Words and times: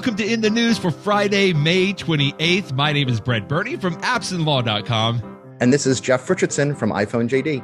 welcome 0.00 0.16
to 0.16 0.26
In 0.26 0.40
the 0.40 0.48
News 0.48 0.78
for 0.78 0.90
Friday, 0.90 1.52
May 1.52 1.92
28th. 1.92 2.72
My 2.72 2.90
name 2.90 3.10
is 3.10 3.20
Brett 3.20 3.46
Burney 3.46 3.76
from 3.76 3.96
appsinlaw.com. 3.96 5.56
And 5.60 5.70
this 5.70 5.86
is 5.86 6.00
Jeff 6.00 6.30
Richardson 6.30 6.74
from 6.74 6.90
iPhone 6.90 7.28
JD. 7.28 7.62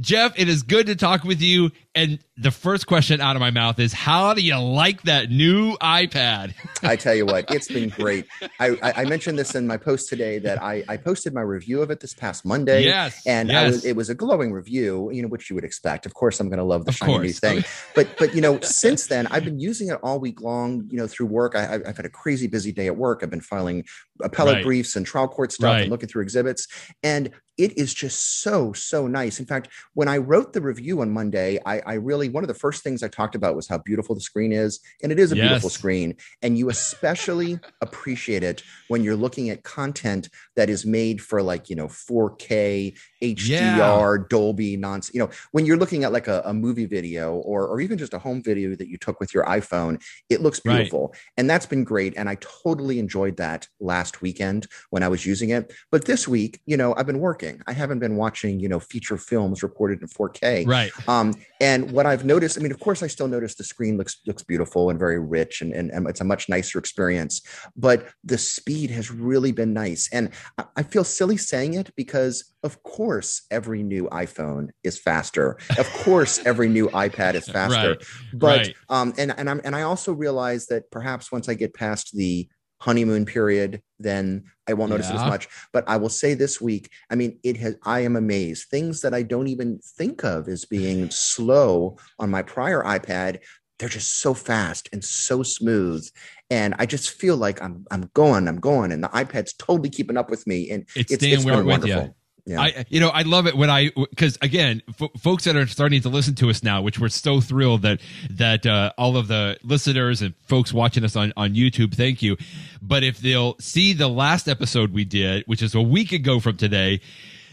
Jeff, 0.00 0.36
it 0.36 0.48
is 0.48 0.64
good 0.64 0.86
to 0.86 0.96
talk 0.96 1.22
with 1.22 1.40
you. 1.40 1.70
And 1.94 2.18
the 2.40 2.50
first 2.50 2.86
question 2.86 3.20
out 3.20 3.36
of 3.36 3.40
my 3.40 3.50
mouth 3.50 3.78
is, 3.78 3.92
how 3.92 4.32
do 4.32 4.40
you 4.40 4.58
like 4.58 5.02
that 5.02 5.30
new 5.30 5.76
iPad? 5.76 6.54
I 6.82 6.96
tell 6.96 7.14
you 7.14 7.26
what, 7.26 7.44
it's 7.50 7.68
been 7.68 7.88
great. 7.98 8.26
I, 8.58 8.78
I, 8.82 9.04
mentioned 9.04 9.38
this 9.38 9.54
in 9.54 9.66
my 9.66 9.76
post 9.76 10.08
today 10.08 10.38
that 10.38 10.62
I, 10.62 10.82
I 10.88 10.96
posted 10.96 11.34
my 11.34 11.42
review 11.42 11.82
of 11.82 11.90
it 11.90 12.00
this 12.00 12.14
past 12.14 12.46
Monday. 12.46 12.84
Yes, 12.84 13.20
and 13.26 13.50
yes. 13.50 13.72
Was, 13.72 13.84
it 13.84 13.94
was 13.94 14.08
a 14.08 14.14
glowing 14.14 14.52
review, 14.52 15.10
you 15.12 15.20
know, 15.20 15.28
which 15.28 15.50
you 15.50 15.54
would 15.54 15.64
expect. 15.64 16.06
Of 16.06 16.14
course, 16.14 16.40
I'm 16.40 16.48
going 16.48 16.58
to 16.58 16.64
love 16.64 16.86
the 16.86 16.90
of 16.90 16.96
shiny 16.96 17.18
new 17.18 17.32
thing. 17.32 17.62
But 17.94 18.08
but 18.18 18.34
you 18.34 18.40
know, 18.40 18.60
since 18.60 19.08
then, 19.08 19.26
I've 19.28 19.44
been 19.44 19.58
using 19.58 19.88
it 19.88 19.98
all 20.02 20.20
week 20.20 20.40
long. 20.40 20.86
You 20.90 20.98
know, 20.98 21.06
through 21.06 21.26
work, 21.26 21.54
I, 21.56 21.62
have 21.62 21.96
had 21.96 22.06
a 22.06 22.10
crazy 22.10 22.46
busy 22.46 22.72
day 22.72 22.86
at 22.86 22.96
work. 22.96 23.20
I've 23.22 23.30
been 23.30 23.40
filing 23.40 23.84
appellate 24.22 24.56
right. 24.56 24.64
briefs 24.64 24.96
and 24.96 25.04
trial 25.04 25.28
court 25.28 25.52
stuff 25.52 25.72
right. 25.72 25.82
and 25.82 25.90
looking 25.90 26.08
through 26.08 26.22
exhibits, 26.22 26.68
and 27.02 27.30
it 27.58 27.76
is 27.76 27.92
just 27.92 28.40
so 28.40 28.72
so 28.72 29.06
nice. 29.06 29.38
In 29.38 29.46
fact, 29.46 29.68
when 29.94 30.08
I 30.08 30.16
wrote 30.16 30.52
the 30.52 30.62
review 30.62 31.00
on 31.02 31.10
Monday, 31.10 31.58
I, 31.66 31.80
I 31.80 31.94
really 31.94 32.29
one 32.32 32.44
of 32.44 32.48
the 32.48 32.54
first 32.54 32.82
things 32.82 33.02
I 33.02 33.08
talked 33.08 33.34
about 33.34 33.56
was 33.56 33.68
how 33.68 33.78
beautiful 33.78 34.14
the 34.14 34.20
screen 34.20 34.52
is. 34.52 34.80
And 35.02 35.12
it 35.12 35.18
is 35.18 35.32
a 35.32 35.36
yes. 35.36 35.48
beautiful 35.48 35.70
screen. 35.70 36.16
And 36.42 36.58
you 36.58 36.68
especially 36.70 37.58
appreciate 37.80 38.42
it 38.42 38.62
when 38.88 39.02
you're 39.02 39.16
looking 39.16 39.50
at 39.50 39.62
content 39.62 40.28
that 40.56 40.70
is 40.70 40.86
made 40.86 41.20
for 41.20 41.42
like, 41.42 41.70
you 41.70 41.76
know, 41.76 41.88
4K, 41.88 42.96
HDR, 43.22 44.18
yeah. 44.18 44.24
Dolby, 44.28 44.76
nonsense. 44.76 45.14
You 45.14 45.20
know, 45.20 45.30
when 45.52 45.66
you're 45.66 45.76
looking 45.76 46.04
at 46.04 46.12
like 46.12 46.28
a, 46.28 46.42
a, 46.44 46.54
movie 46.54 46.86
video 46.86 47.34
or, 47.34 47.66
or 47.66 47.80
even 47.80 47.98
just 47.98 48.14
a 48.14 48.18
home 48.18 48.42
video 48.42 48.74
that 48.74 48.88
you 48.88 48.98
took 48.98 49.20
with 49.20 49.32
your 49.32 49.44
iPhone, 49.44 50.02
it 50.28 50.40
looks 50.40 50.60
beautiful. 50.60 51.08
Right. 51.08 51.20
And 51.36 51.50
that's 51.50 51.66
been 51.66 51.84
great. 51.84 52.14
And 52.16 52.28
I 52.28 52.36
totally 52.40 52.98
enjoyed 52.98 53.36
that 53.38 53.66
last 53.80 54.22
weekend 54.22 54.66
when 54.90 55.02
I 55.02 55.08
was 55.08 55.24
using 55.26 55.50
it. 55.50 55.72
But 55.90 56.04
this 56.04 56.26
week, 56.26 56.60
you 56.66 56.76
know, 56.76 56.94
I've 56.96 57.06
been 57.06 57.20
working. 57.20 57.60
I 57.66 57.72
haven't 57.72 57.98
been 57.98 58.16
watching, 58.16 58.60
you 58.60 58.68
know, 58.68 58.80
feature 58.80 59.16
films 59.16 59.62
reported 59.62 60.00
in 60.02 60.08
4K. 60.08 60.66
Right. 60.66 60.92
Um, 61.08 61.34
and 61.60 61.92
what 61.92 62.06
I've 62.06 62.24
noticed, 62.24 62.58
I 62.58 62.62
mean, 62.62 62.72
of 62.72 62.80
course, 62.80 63.02
I 63.02 63.06
still 63.06 63.28
notice 63.28 63.54
the 63.54 63.64
screen 63.64 63.98
looks 63.98 64.20
looks 64.26 64.42
beautiful 64.42 64.90
and 64.90 64.98
very 64.98 65.18
rich, 65.18 65.60
and, 65.60 65.72
and, 65.74 65.90
and 65.90 66.08
it's 66.08 66.20
a 66.20 66.24
much 66.24 66.48
nicer 66.48 66.78
experience. 66.78 67.42
But 67.76 68.08
the 68.24 68.38
speed 68.38 68.90
has 68.90 69.10
really 69.10 69.52
been 69.52 69.74
nice, 69.74 70.08
and 70.12 70.30
I, 70.56 70.64
I 70.76 70.82
feel 70.82 71.04
silly 71.04 71.36
saying 71.36 71.74
it 71.74 71.94
because, 71.96 72.52
of 72.62 72.82
course, 72.82 73.09
every 73.50 73.82
new 73.82 74.08
iPhone 74.10 74.70
is 74.82 74.98
faster. 74.98 75.58
Of 75.78 75.90
course, 76.04 76.38
every 76.44 76.68
new 76.68 76.88
iPad 77.06 77.34
is 77.34 77.48
faster. 77.48 77.90
right. 77.90 78.04
But 78.32 78.58
right. 78.58 78.74
um, 78.88 79.14
and 79.18 79.34
and 79.36 79.48
I'm 79.50 79.60
and 79.64 79.74
I 79.74 79.82
also 79.82 80.12
realize 80.12 80.66
that 80.66 80.90
perhaps 80.90 81.32
once 81.32 81.48
I 81.48 81.54
get 81.54 81.74
past 81.74 82.14
the 82.14 82.48
honeymoon 82.80 83.26
period, 83.26 83.82
then 83.98 84.44
I 84.66 84.72
won't 84.72 84.90
notice 84.90 85.08
yeah. 85.08 85.16
it 85.16 85.24
as 85.24 85.30
much. 85.30 85.48
But 85.72 85.84
I 85.88 85.96
will 85.98 86.08
say 86.08 86.34
this 86.34 86.60
week, 86.60 86.90
I 87.10 87.14
mean, 87.14 87.38
it 87.42 87.56
has, 87.58 87.76
I 87.84 88.00
am 88.00 88.16
amazed. 88.16 88.68
Things 88.68 89.02
that 89.02 89.14
I 89.14 89.22
don't 89.22 89.48
even 89.48 89.80
think 89.96 90.24
of 90.24 90.48
as 90.48 90.64
being 90.64 91.10
slow 91.10 91.98
on 92.18 92.30
my 92.30 92.42
prior 92.42 92.82
iPad, 92.82 93.40
they're 93.78 93.88
just 93.88 94.20
so 94.20 94.34
fast 94.34 94.88
and 94.92 95.04
so 95.04 95.42
smooth. 95.42 96.06
And 96.50 96.74
I 96.78 96.86
just 96.86 97.10
feel 97.10 97.36
like 97.36 97.62
I'm, 97.62 97.86
I'm 97.90 98.10
going, 98.14 98.48
I'm 98.48 98.60
going, 98.60 98.92
and 98.92 99.04
the 99.04 99.08
iPad's 99.08 99.52
totally 99.54 99.90
keeping 99.90 100.16
up 100.16 100.30
with 100.30 100.46
me. 100.46 100.70
And 100.70 100.84
it's, 100.96 101.12
it's, 101.12 101.22
it's 101.22 101.44
been 101.44 101.66
wonderful. 101.66 102.02
You. 102.04 102.14
Yeah. 102.46 102.60
I, 102.60 102.84
you 102.88 103.00
know, 103.00 103.08
I 103.08 103.22
love 103.22 103.46
it 103.46 103.56
when 103.56 103.70
I, 103.70 103.90
because 104.10 104.38
again, 104.42 104.82
f- 105.00 105.10
folks 105.20 105.44
that 105.44 105.56
are 105.56 105.66
starting 105.66 106.02
to 106.02 106.08
listen 106.08 106.34
to 106.36 106.50
us 106.50 106.62
now, 106.62 106.82
which 106.82 106.98
we're 106.98 107.08
so 107.08 107.40
thrilled 107.40 107.82
that, 107.82 108.00
that, 108.30 108.66
uh, 108.66 108.92
all 108.96 109.16
of 109.16 109.28
the 109.28 109.58
listeners 109.62 110.22
and 110.22 110.34
folks 110.46 110.72
watching 110.72 111.04
us 111.04 111.16
on, 111.16 111.32
on 111.36 111.54
YouTube, 111.54 111.94
thank 111.94 112.22
you. 112.22 112.36
But 112.82 113.02
if 113.02 113.18
they'll 113.18 113.56
see 113.58 113.92
the 113.92 114.08
last 114.08 114.48
episode 114.48 114.92
we 114.92 115.04
did, 115.04 115.44
which 115.46 115.62
is 115.62 115.74
a 115.74 115.82
week 115.82 116.12
ago 116.12 116.40
from 116.40 116.56
today, 116.56 117.00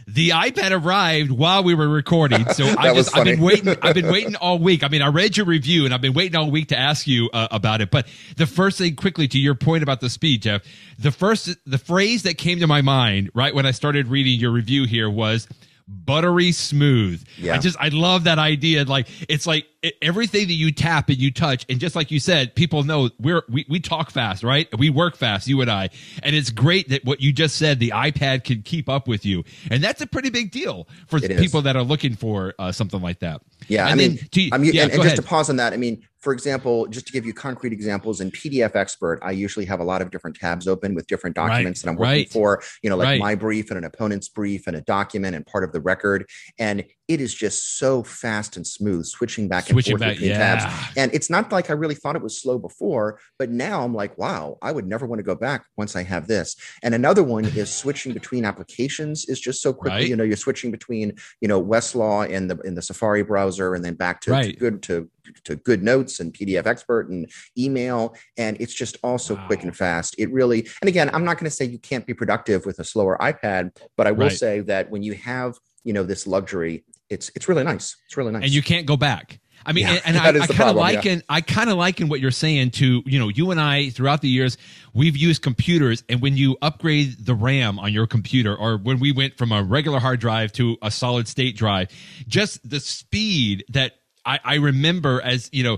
the 0.07 0.29
iPad 0.29 0.71
arrived 0.71 1.31
while 1.31 1.63
we 1.63 1.75
were 1.75 1.89
recording. 1.89 2.47
So 2.53 2.65
I 2.77 2.93
just 2.93 3.15
I've 3.15 3.25
been 3.25 3.41
waiting. 3.41 3.75
I've 3.81 3.93
been 3.93 4.07
waiting 4.11 4.35
all 4.37 4.57
week. 4.57 4.83
I 4.83 4.87
mean, 4.87 5.01
I 5.01 5.07
read 5.07 5.35
your 5.35 5.45
review 5.45 5.83
and 5.85 5.93
I've 5.93 6.01
been 6.01 6.13
waiting 6.13 6.37
all 6.39 6.49
week 6.49 6.69
to 6.69 6.77
ask 6.77 7.07
you 7.07 7.29
uh, 7.33 7.49
about 7.51 7.81
it. 7.81 7.91
But 7.91 8.07
the 8.37 8.47
first 8.47 8.77
thing, 8.77 8.95
quickly 8.95 9.27
to 9.27 9.37
your 9.37 9.55
point 9.55 9.83
about 9.83 9.99
the 9.99 10.09
speed, 10.09 10.43
Jeff, 10.43 10.63
the 10.97 11.11
first 11.11 11.55
the 11.65 11.77
phrase 11.77 12.23
that 12.23 12.37
came 12.37 12.59
to 12.61 12.67
my 12.67 12.81
mind 12.81 13.31
right 13.33 13.53
when 13.53 13.65
I 13.65 13.71
started 13.71 14.07
reading 14.07 14.39
your 14.39 14.51
review 14.51 14.85
here 14.85 15.09
was 15.09 15.47
buttery 15.87 16.51
smooth. 16.51 17.23
Yeah. 17.37 17.55
I 17.55 17.57
just 17.59 17.77
I 17.79 17.89
love 17.89 18.25
that 18.25 18.39
idea. 18.39 18.85
Like 18.85 19.07
it's 19.29 19.45
like 19.45 19.65
everything 20.01 20.47
that 20.47 20.53
you 20.53 20.71
tap 20.71 21.09
and 21.09 21.17
you 21.17 21.31
touch, 21.31 21.65
and 21.69 21.79
just 21.79 21.95
like 21.95 22.11
you 22.11 22.19
said, 22.19 22.55
people 22.55 22.83
know 22.83 23.09
we're 23.19 23.43
we, 23.49 23.65
we 23.69 23.79
talk 23.79 24.11
fast, 24.11 24.43
right? 24.43 24.67
We 24.77 24.89
work 24.89 25.15
fast, 25.15 25.47
you 25.47 25.61
and 25.61 25.69
I, 25.69 25.89
and 26.23 26.35
it's 26.35 26.49
great 26.49 26.89
that 26.89 27.05
what 27.05 27.21
you 27.21 27.33
just 27.33 27.57
said, 27.57 27.79
the 27.79 27.91
iPad 27.91 28.43
can 28.43 28.61
keep 28.61 28.89
up 28.89 29.07
with 29.07 29.25
you, 29.25 29.43
and 29.71 29.83
that's 29.83 30.01
a 30.01 30.07
pretty 30.07 30.29
big 30.29 30.51
deal 30.51 30.87
for 31.07 31.19
people 31.19 31.61
that 31.63 31.75
are 31.75 31.83
looking 31.83 32.15
for 32.15 32.53
uh, 32.59 32.71
something 32.71 33.01
like 33.01 33.19
that. 33.19 33.41
Yeah, 33.67 33.83
and 33.83 33.91
I 33.91 33.95
mean, 33.95 34.17
to, 34.17 34.49
I 34.51 34.57
mean, 34.57 34.73
yeah, 34.73 34.83
and, 34.83 34.93
and 34.93 35.03
just 35.03 35.15
to 35.17 35.23
pause 35.23 35.49
on 35.49 35.57
that, 35.57 35.73
I 35.73 35.77
mean, 35.77 36.03
for 36.19 36.33
example, 36.33 36.87
just 36.87 37.07
to 37.07 37.13
give 37.13 37.25
you 37.25 37.33
concrete 37.33 37.71
examples 37.71 38.21
in 38.21 38.31
PDF 38.31 38.75
Expert, 38.75 39.19
I 39.21 39.31
usually 39.31 39.65
have 39.65 39.79
a 39.79 39.83
lot 39.83 40.01
of 40.01 40.11
different 40.11 40.35
tabs 40.35 40.67
open 40.67 40.95
with 40.95 41.07
different 41.07 41.35
documents 41.35 41.79
right, 41.79 41.85
that 41.85 41.89
I'm 41.91 41.95
working 41.95 42.11
right, 42.11 42.29
for, 42.29 42.61
you 42.81 42.89
know, 42.89 42.97
like 42.97 43.05
right. 43.05 43.19
my 43.19 43.35
brief 43.35 43.69
and 43.69 43.77
an 43.77 43.83
opponent's 43.83 44.27
brief 44.27 44.67
and 44.67 44.75
a 44.75 44.81
document 44.81 45.35
and 45.35 45.45
part 45.45 45.63
of 45.63 45.71
the 45.71 45.79
record. 45.79 46.27
And 46.57 46.83
it 47.07 47.21
is 47.21 47.33
just 47.33 47.77
so 47.77 48.03
fast 48.03 48.57
and 48.57 48.67
smooth 48.67 49.05
switching 49.05 49.47
back 49.47 49.65
switching 49.65 49.93
and 49.93 50.01
forth 50.01 50.09
back, 50.09 50.15
between 50.15 50.31
yeah. 50.31 50.55
tabs. 50.55 50.91
And 50.97 51.13
it's 51.13 51.29
not 51.29 51.51
like 51.51 51.69
I 51.69 51.73
really 51.73 51.95
thought 51.95 52.15
it 52.15 52.21
was 52.21 52.41
slow 52.41 52.59
before, 52.59 53.19
but 53.39 53.49
now 53.49 53.83
I'm 53.83 53.93
like, 53.93 54.17
wow, 54.17 54.57
I 54.61 54.71
would 54.71 54.87
never 54.87 55.05
want 55.05 55.19
to 55.19 55.23
go 55.23 55.35
back 55.35 55.65
once 55.77 55.95
I 55.95 56.03
have 56.03 56.27
this. 56.27 56.55
And 56.83 56.93
another 56.93 57.23
one 57.23 57.45
is 57.45 57.73
switching 57.73 58.13
between 58.13 58.45
applications 58.45 59.25
is 59.25 59.39
just 59.39 59.61
so 59.61 59.73
quickly. 59.73 59.99
Right. 59.99 60.09
You 60.09 60.15
know, 60.15 60.23
you're 60.23 60.35
switching 60.35 60.71
between, 60.71 61.13
you 61.41 61.47
know, 61.47 61.63
Westlaw 61.63 62.29
in 62.29 62.47
the 62.47 62.57
in 62.59 62.75
the 62.75 62.81
Safari 62.81 63.23
browser 63.23 63.73
and 63.73 63.83
then 63.83 63.95
back 63.95 64.21
to, 64.21 64.31
right. 64.31 64.53
to 64.53 64.59
good 64.59 64.83
to 64.83 65.09
to 65.43 65.57
GoodNotes 65.57 66.19
and 66.19 66.33
PDF 66.33 66.65
expert 66.65 67.09
and 67.09 67.29
email. 67.57 68.15
And 68.37 68.57
it's 68.59 68.73
just 68.73 68.97
all 69.03 69.17
so 69.17 69.35
wow. 69.35 69.47
quick 69.47 69.63
and 69.63 69.75
fast. 69.75 70.15
It 70.17 70.31
really, 70.31 70.67
and 70.81 70.87
again, 70.87 71.09
I'm 71.13 71.25
not 71.25 71.37
going 71.37 71.49
to 71.49 71.55
say 71.55 71.65
you 71.65 71.79
can't 71.79 72.05
be 72.05 72.13
productive 72.13 72.65
with 72.65 72.79
a 72.79 72.83
slower 72.83 73.17
iPad, 73.19 73.75
but 73.95 74.07
I 74.07 74.11
will 74.11 74.27
right. 74.27 74.37
say 74.37 74.59
that 74.61 74.89
when 74.89 75.03
you 75.03 75.13
have, 75.13 75.57
you 75.83 75.93
know, 75.93 76.03
this 76.03 76.27
luxury, 76.27 76.83
it's 77.09 77.31
it's 77.35 77.47
really 77.47 77.63
nice. 77.63 77.95
It's 78.05 78.17
really 78.17 78.31
nice. 78.31 78.43
And 78.43 78.51
you 78.51 78.61
can't 78.61 78.85
go 78.85 78.97
back. 78.97 79.39
I 79.65 79.73
mean, 79.73 79.85
yeah, 79.85 79.99
and, 80.05 80.17
I, 80.17 80.29
I 80.29 80.47
kind 80.47 80.69
of 80.69 80.75
liken, 80.77 81.17
yeah. 81.17 81.25
I 81.27 81.41
kind 81.41 81.69
of 81.69 81.77
liken 81.77 82.07
what 82.07 82.21
you're 82.21 82.31
saying 82.31 82.71
to, 82.71 83.03
you 83.05 83.19
know, 83.19 83.27
you 83.27 83.51
and 83.51 83.59
I 83.59 83.89
throughout 83.89 84.21
the 84.21 84.29
years, 84.29 84.57
we've 84.93 85.17
used 85.17 85.41
computers 85.41 86.03
and 86.07 86.21
when 86.21 86.37
you 86.37 86.57
upgrade 86.61 87.25
the 87.25 87.35
RAM 87.35 87.77
on 87.77 87.91
your 87.91 88.07
computer 88.07 88.55
or 88.55 88.77
when 88.77 88.99
we 88.99 89.11
went 89.11 89.37
from 89.37 89.51
a 89.51 89.61
regular 89.61 89.99
hard 89.99 90.21
drive 90.21 90.53
to 90.53 90.77
a 90.81 90.89
solid 90.89 91.27
state 91.27 91.57
drive, 91.57 91.89
just 92.27 92.67
the 92.67 92.79
speed 92.79 93.65
that 93.69 93.93
I, 94.27 94.39
I 94.43 94.55
remember 94.55 95.21
as, 95.23 95.49
you 95.51 95.63
know, 95.63 95.77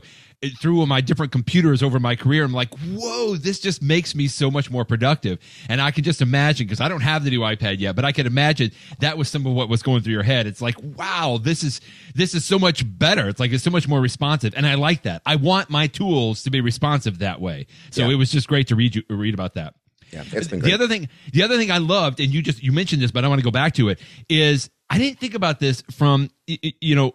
through 0.61 0.85
my 0.85 1.01
different 1.01 1.33
computers 1.33 1.83
over 1.83 1.99
my 1.99 2.15
career, 2.15 2.45
I'm 2.45 2.53
like, 2.53 2.73
whoa, 2.79 3.35
this 3.35 3.59
just 3.59 3.81
makes 3.81 4.15
me 4.15 4.27
so 4.27 4.49
much 4.49 4.71
more 4.71 4.85
productive. 4.85 5.37
And 5.67 5.81
I 5.81 5.91
can 5.91 6.05
just 6.05 6.21
imagine, 6.21 6.65
because 6.65 6.79
I 6.79 6.87
don't 6.87 7.01
have 7.01 7.25
the 7.25 7.29
new 7.29 7.41
iPad 7.41 7.79
yet, 7.79 7.95
but 7.95 8.05
I 8.05 8.13
can 8.13 8.25
imagine 8.25 8.71
that 9.01 9.17
was 9.17 9.27
some 9.27 9.45
of 9.45 9.51
what 9.51 9.67
was 9.67 9.83
going 9.83 10.01
through 10.01 10.13
your 10.13 10.23
head. 10.23 10.47
It's 10.47 10.61
like, 10.61 10.75
wow, 10.81 11.39
this 11.41 11.61
is, 11.61 11.81
this 12.15 12.33
is 12.33 12.45
so 12.45 12.57
much 12.57 12.85
better. 12.97 13.27
It's 13.27 13.41
like, 13.41 13.51
it's 13.51 13.65
so 13.65 13.69
much 13.69 13.87
more 13.87 13.99
responsive. 13.99 14.53
And 14.55 14.65
I 14.65 14.75
like 14.75 15.03
that. 15.03 15.21
I 15.25 15.35
want 15.35 15.69
my 15.69 15.87
tools 15.87 16.43
to 16.43 16.49
be 16.49 16.61
responsive 16.61 17.19
that 17.19 17.41
way. 17.41 17.67
So 17.91 18.05
yeah. 18.05 18.13
it 18.13 18.15
was 18.15 18.31
just 18.31 18.47
great 18.47 18.67
to 18.69 18.77
read 18.77 18.95
you, 18.95 19.03
read 19.09 19.33
about 19.33 19.55
that. 19.55 19.75
Yeah, 20.11 20.23
it's 20.31 20.47
been 20.47 20.59
great. 20.59 20.69
The 20.69 20.73
other 20.73 20.87
thing, 20.87 21.09
the 21.33 21.43
other 21.43 21.57
thing 21.57 21.69
I 21.69 21.79
loved, 21.79 22.21
and 22.21 22.33
you 22.33 22.41
just, 22.41 22.63
you 22.63 22.71
mentioned 22.71 23.01
this, 23.01 23.11
but 23.11 23.25
I 23.25 23.27
want 23.27 23.39
to 23.39 23.45
go 23.45 23.51
back 23.51 23.73
to 23.73 23.89
it, 23.89 23.99
is 24.29 24.69
I 24.89 24.97
didn't 24.97 25.19
think 25.19 25.35
about 25.35 25.59
this 25.59 25.83
from, 25.91 26.29
you 26.47 26.95
know, 26.95 27.13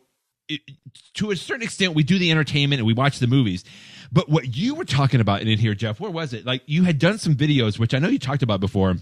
it, 0.49 0.60
to 1.15 1.31
a 1.31 1.37
certain 1.37 1.62
extent, 1.62 1.94
we 1.94 2.03
do 2.03 2.19
the 2.19 2.31
entertainment 2.31 2.81
and 2.81 2.87
we 2.87 2.94
watch 2.94 3.19
the 3.19 3.27
movies. 3.27 3.65
But 4.12 4.28
what 4.28 4.56
you 4.56 4.75
were 4.75 4.84
talking 4.84 5.21
about 5.21 5.43
in 5.43 5.58
here, 5.58 5.75
Jeff, 5.75 6.00
where 6.00 6.11
was 6.11 6.32
it? 6.32 6.44
Like 6.44 6.62
you 6.67 6.85
had 6.85 6.99
done 6.99 7.19
some 7.19 7.35
videos, 7.35 7.79
which 7.79 7.94
I 7.94 7.99
know 7.99 8.08
you 8.08 8.19
talked 8.19 8.43
about 8.43 8.61
before, 8.61 8.96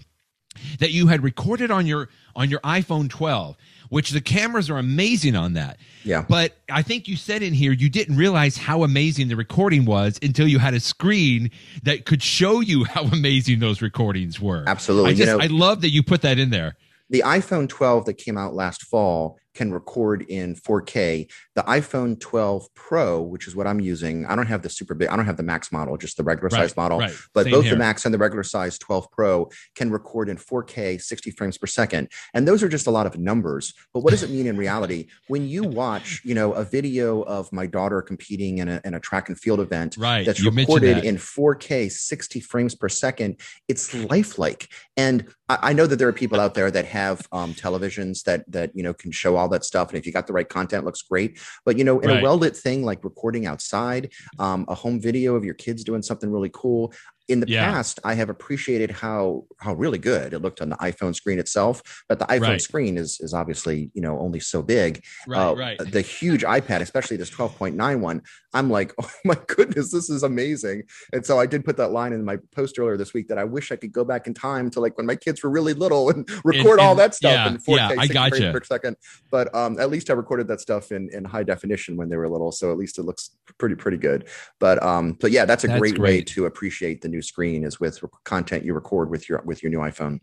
that 0.79 0.91
you 0.91 1.07
had 1.07 1.23
recorded 1.23 1.71
on 1.71 1.85
your 1.85 2.09
on 2.35 2.49
your 2.49 2.59
iPhone 2.61 3.09
12, 3.09 3.57
which 3.89 4.11
the 4.11 4.21
cameras 4.21 4.69
are 4.69 4.77
amazing 4.77 5.35
on 5.35 5.53
that. 5.53 5.77
Yeah. 6.03 6.25
But 6.27 6.57
I 6.69 6.81
think 6.81 7.07
you 7.07 7.15
said 7.15 7.41
in 7.41 7.53
here 7.53 7.71
you 7.71 7.89
didn't 7.89 8.15
realize 8.15 8.57
how 8.57 8.83
amazing 8.83 9.27
the 9.27 9.35
recording 9.35 9.85
was 9.85 10.19
until 10.21 10.47
you 10.47 10.59
had 10.59 10.73
a 10.73 10.79
screen 10.79 11.51
that 11.83 12.05
could 12.05 12.23
show 12.23 12.59
you 12.59 12.83
how 12.85 13.03
amazing 13.03 13.59
those 13.59 13.81
recordings 13.81 14.39
were. 14.39 14.63
Absolutely. 14.67 15.11
I 15.11 15.13
just 15.13 15.31
you 15.31 15.37
know, 15.37 15.43
I 15.43 15.47
love 15.47 15.81
that 15.81 15.89
you 15.89 16.03
put 16.03 16.21
that 16.21 16.39
in 16.39 16.49
there 16.49 16.75
the 17.13 17.23
iPhone 17.25 17.69
12 17.69 18.05
that 18.05 18.15
came 18.15 18.37
out 18.37 18.55
last 18.55 18.83
fall 18.83 19.37
can 19.53 19.71
record 19.71 20.23
in 20.23 20.55
4K. 20.55 21.29
The 21.55 21.61
iPhone 21.63 22.19
12 22.19 22.73
Pro, 22.73 23.21
which 23.21 23.47
is 23.47 23.55
what 23.55 23.67
I'm 23.67 23.79
using, 23.79 24.25
I 24.25 24.35
don't 24.35 24.47
have 24.47 24.61
the 24.61 24.69
super 24.69 24.93
big, 24.93 25.09
I 25.09 25.15
don't 25.15 25.25
have 25.25 25.37
the 25.37 25.43
Max 25.43 25.71
model, 25.71 25.97
just 25.97 26.17
the 26.17 26.23
regular 26.23 26.49
right, 26.49 26.61
size 26.61 26.77
model. 26.77 26.99
Right. 26.99 27.13
But 27.33 27.45
Same 27.45 27.53
both 27.53 27.63
here. 27.65 27.73
the 27.73 27.79
Max 27.79 28.05
and 28.05 28.13
the 28.13 28.17
regular 28.17 28.43
size 28.43 28.77
12 28.77 29.11
Pro 29.11 29.49
can 29.75 29.91
record 29.91 30.29
in 30.29 30.37
4K, 30.37 31.01
60 31.01 31.31
frames 31.31 31.57
per 31.57 31.67
second. 31.67 32.09
And 32.33 32.47
those 32.47 32.63
are 32.63 32.69
just 32.69 32.87
a 32.87 32.91
lot 32.91 33.05
of 33.05 33.17
numbers. 33.17 33.73
But 33.93 34.01
what 34.01 34.11
does 34.11 34.23
it 34.23 34.29
mean 34.29 34.47
in 34.47 34.57
reality? 34.57 35.07
When 35.27 35.47
you 35.47 35.63
watch, 35.63 36.21
you 36.23 36.35
know, 36.35 36.53
a 36.53 36.63
video 36.63 37.21
of 37.23 37.51
my 37.51 37.67
daughter 37.67 38.01
competing 38.01 38.59
in 38.59 38.67
a, 38.67 38.81
in 38.83 38.93
a 38.93 38.99
track 38.99 39.29
and 39.29 39.39
field 39.39 39.59
event 39.59 39.95
right. 39.97 40.25
that's 40.25 40.39
you 40.39 40.49
recorded 40.49 40.97
that. 40.97 41.05
in 41.05 41.17
4K, 41.17 41.91
60 41.91 42.39
frames 42.39 42.75
per 42.75 42.89
second, 42.89 43.39
it's 43.67 43.93
lifelike. 43.93 44.69
And 44.97 45.27
I 45.49 45.73
know 45.73 45.85
that 45.87 45.97
there 45.97 46.07
are 46.07 46.13
people 46.13 46.39
out 46.39 46.53
there 46.53 46.71
that 46.71 46.85
have 46.85 47.27
um, 47.31 47.53
televisions 47.53 48.23
that 48.23 48.49
that 48.51 48.71
you 48.73 48.81
know 48.81 48.93
can 48.93 49.11
show 49.11 49.35
all 49.43 49.49
that 49.49 49.65
stuff, 49.65 49.89
and 49.89 49.97
if 49.97 50.05
you 50.05 50.11
got 50.11 50.25
the 50.25 50.33
right 50.33 50.47
content, 50.47 50.85
looks 50.85 51.01
great. 51.03 51.39
But 51.65 51.77
you 51.77 51.83
know, 51.83 51.99
in 51.99 52.09
right. 52.09 52.19
a 52.19 52.23
well 52.23 52.37
lit 52.37 52.57
thing 52.57 52.83
like 52.83 53.03
recording 53.03 53.45
outside, 53.45 54.11
um, 54.39 54.65
a 54.67 54.75
home 54.75 54.99
video 54.99 55.35
of 55.35 55.45
your 55.45 55.53
kids 55.53 55.83
doing 55.83 56.01
something 56.01 56.31
really 56.31 56.51
cool, 56.53 56.93
in 57.29 57.39
the 57.39 57.47
yeah. 57.47 57.71
past 57.71 57.99
i 58.03 58.13
have 58.13 58.29
appreciated 58.29 58.91
how 58.91 59.45
how 59.57 59.73
really 59.73 59.97
good 59.97 60.33
it 60.33 60.39
looked 60.39 60.61
on 60.61 60.69
the 60.69 60.75
iphone 60.77 61.15
screen 61.15 61.39
itself 61.39 62.03
but 62.09 62.19
the 62.19 62.25
iphone 62.25 62.41
right. 62.41 62.61
screen 62.61 62.97
is 62.97 63.19
is 63.21 63.33
obviously 63.33 63.89
you 63.93 64.01
know 64.01 64.19
only 64.19 64.39
so 64.39 64.61
big 64.61 65.01
right, 65.27 65.39
uh, 65.39 65.55
right. 65.55 65.77
the 65.91 66.01
huge 66.01 66.43
ipad 66.43 66.81
especially 66.81 67.15
this 67.15 67.29
12.9 67.29 67.99
one 67.99 68.21
i'm 68.53 68.69
like 68.69 68.93
oh 69.01 69.09
my 69.23 69.37
goodness 69.47 69.91
this 69.91 70.09
is 70.09 70.23
amazing 70.23 70.83
and 71.13 71.25
so 71.25 71.39
i 71.39 71.45
did 71.45 71.63
put 71.63 71.77
that 71.77 71.91
line 71.91 72.11
in 72.11 72.25
my 72.25 72.37
post 72.53 72.77
earlier 72.77 72.97
this 72.97 73.13
week 73.13 73.29
that 73.29 73.37
i 73.37 73.43
wish 73.43 73.71
i 73.71 73.75
could 73.75 73.93
go 73.93 74.03
back 74.03 74.27
in 74.27 74.33
time 74.33 74.69
to 74.69 74.81
like 74.81 74.97
when 74.97 75.05
my 75.05 75.15
kids 75.15 75.41
were 75.43 75.49
really 75.49 75.73
little 75.73 76.09
and 76.09 76.29
record 76.43 76.79
and, 76.79 76.81
all 76.81 76.95
that 76.95 77.15
stuff 77.15 77.31
yeah, 77.31 77.47
in 77.47 77.57
4k 77.57 77.95
yeah, 77.95 78.01
I 78.01 78.07
got 78.07 78.29
frames 78.29 78.51
per 78.51 78.63
second 78.65 78.97
but 79.31 79.53
um 79.55 79.79
at 79.79 79.89
least 79.89 80.09
i 80.09 80.13
recorded 80.13 80.47
that 80.49 80.59
stuff 80.59 80.91
in 80.91 81.09
in 81.13 81.23
high 81.23 81.43
definition 81.43 81.95
when 81.95 82.09
they 82.09 82.17
were 82.17 82.27
little 82.27 82.51
so 82.51 82.69
at 82.71 82.77
least 82.77 82.99
it 82.99 83.03
looks 83.03 83.31
pretty 83.57 83.75
pretty 83.75 83.97
good 83.97 84.27
but 84.59 84.83
um 84.83 85.17
but 85.21 85.31
yeah 85.31 85.45
that's 85.45 85.63
a 85.63 85.67
that's 85.67 85.79
great, 85.79 85.95
great 85.95 86.01
way 86.01 86.21
to 86.21 86.45
appreciate 86.45 87.01
the 87.01 87.12
new 87.13 87.21
screen 87.21 87.63
is 87.63 87.79
with 87.79 88.03
content 88.25 88.65
you 88.65 88.73
record 88.73 89.09
with 89.09 89.29
your 89.29 89.41
with 89.45 89.63
your 89.63 89.69
new 89.69 89.79
iPhone. 89.79 90.19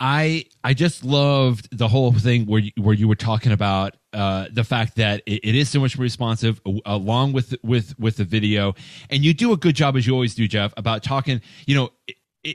I 0.00 0.44
I 0.62 0.74
just 0.74 1.04
loved 1.04 1.76
the 1.76 1.88
whole 1.88 2.12
thing 2.12 2.46
where 2.46 2.60
you, 2.60 2.70
where 2.76 2.94
you 2.94 3.08
were 3.08 3.16
talking 3.16 3.52
about 3.52 3.96
uh, 4.12 4.46
the 4.52 4.64
fact 4.64 4.96
that 4.96 5.22
it, 5.26 5.40
it 5.44 5.54
is 5.54 5.68
so 5.68 5.80
much 5.80 5.98
more 5.98 6.04
responsive 6.04 6.60
along 6.86 7.32
with 7.32 7.54
with 7.62 7.98
with 7.98 8.16
the 8.16 8.24
video, 8.24 8.74
and 9.10 9.24
you 9.24 9.34
do 9.34 9.52
a 9.52 9.56
good 9.56 9.74
job 9.74 9.96
as 9.96 10.06
you 10.06 10.12
always 10.12 10.34
do, 10.34 10.46
Jeff, 10.46 10.72
about 10.76 11.02
talking. 11.02 11.40
You 11.66 11.74
know, 11.74 11.90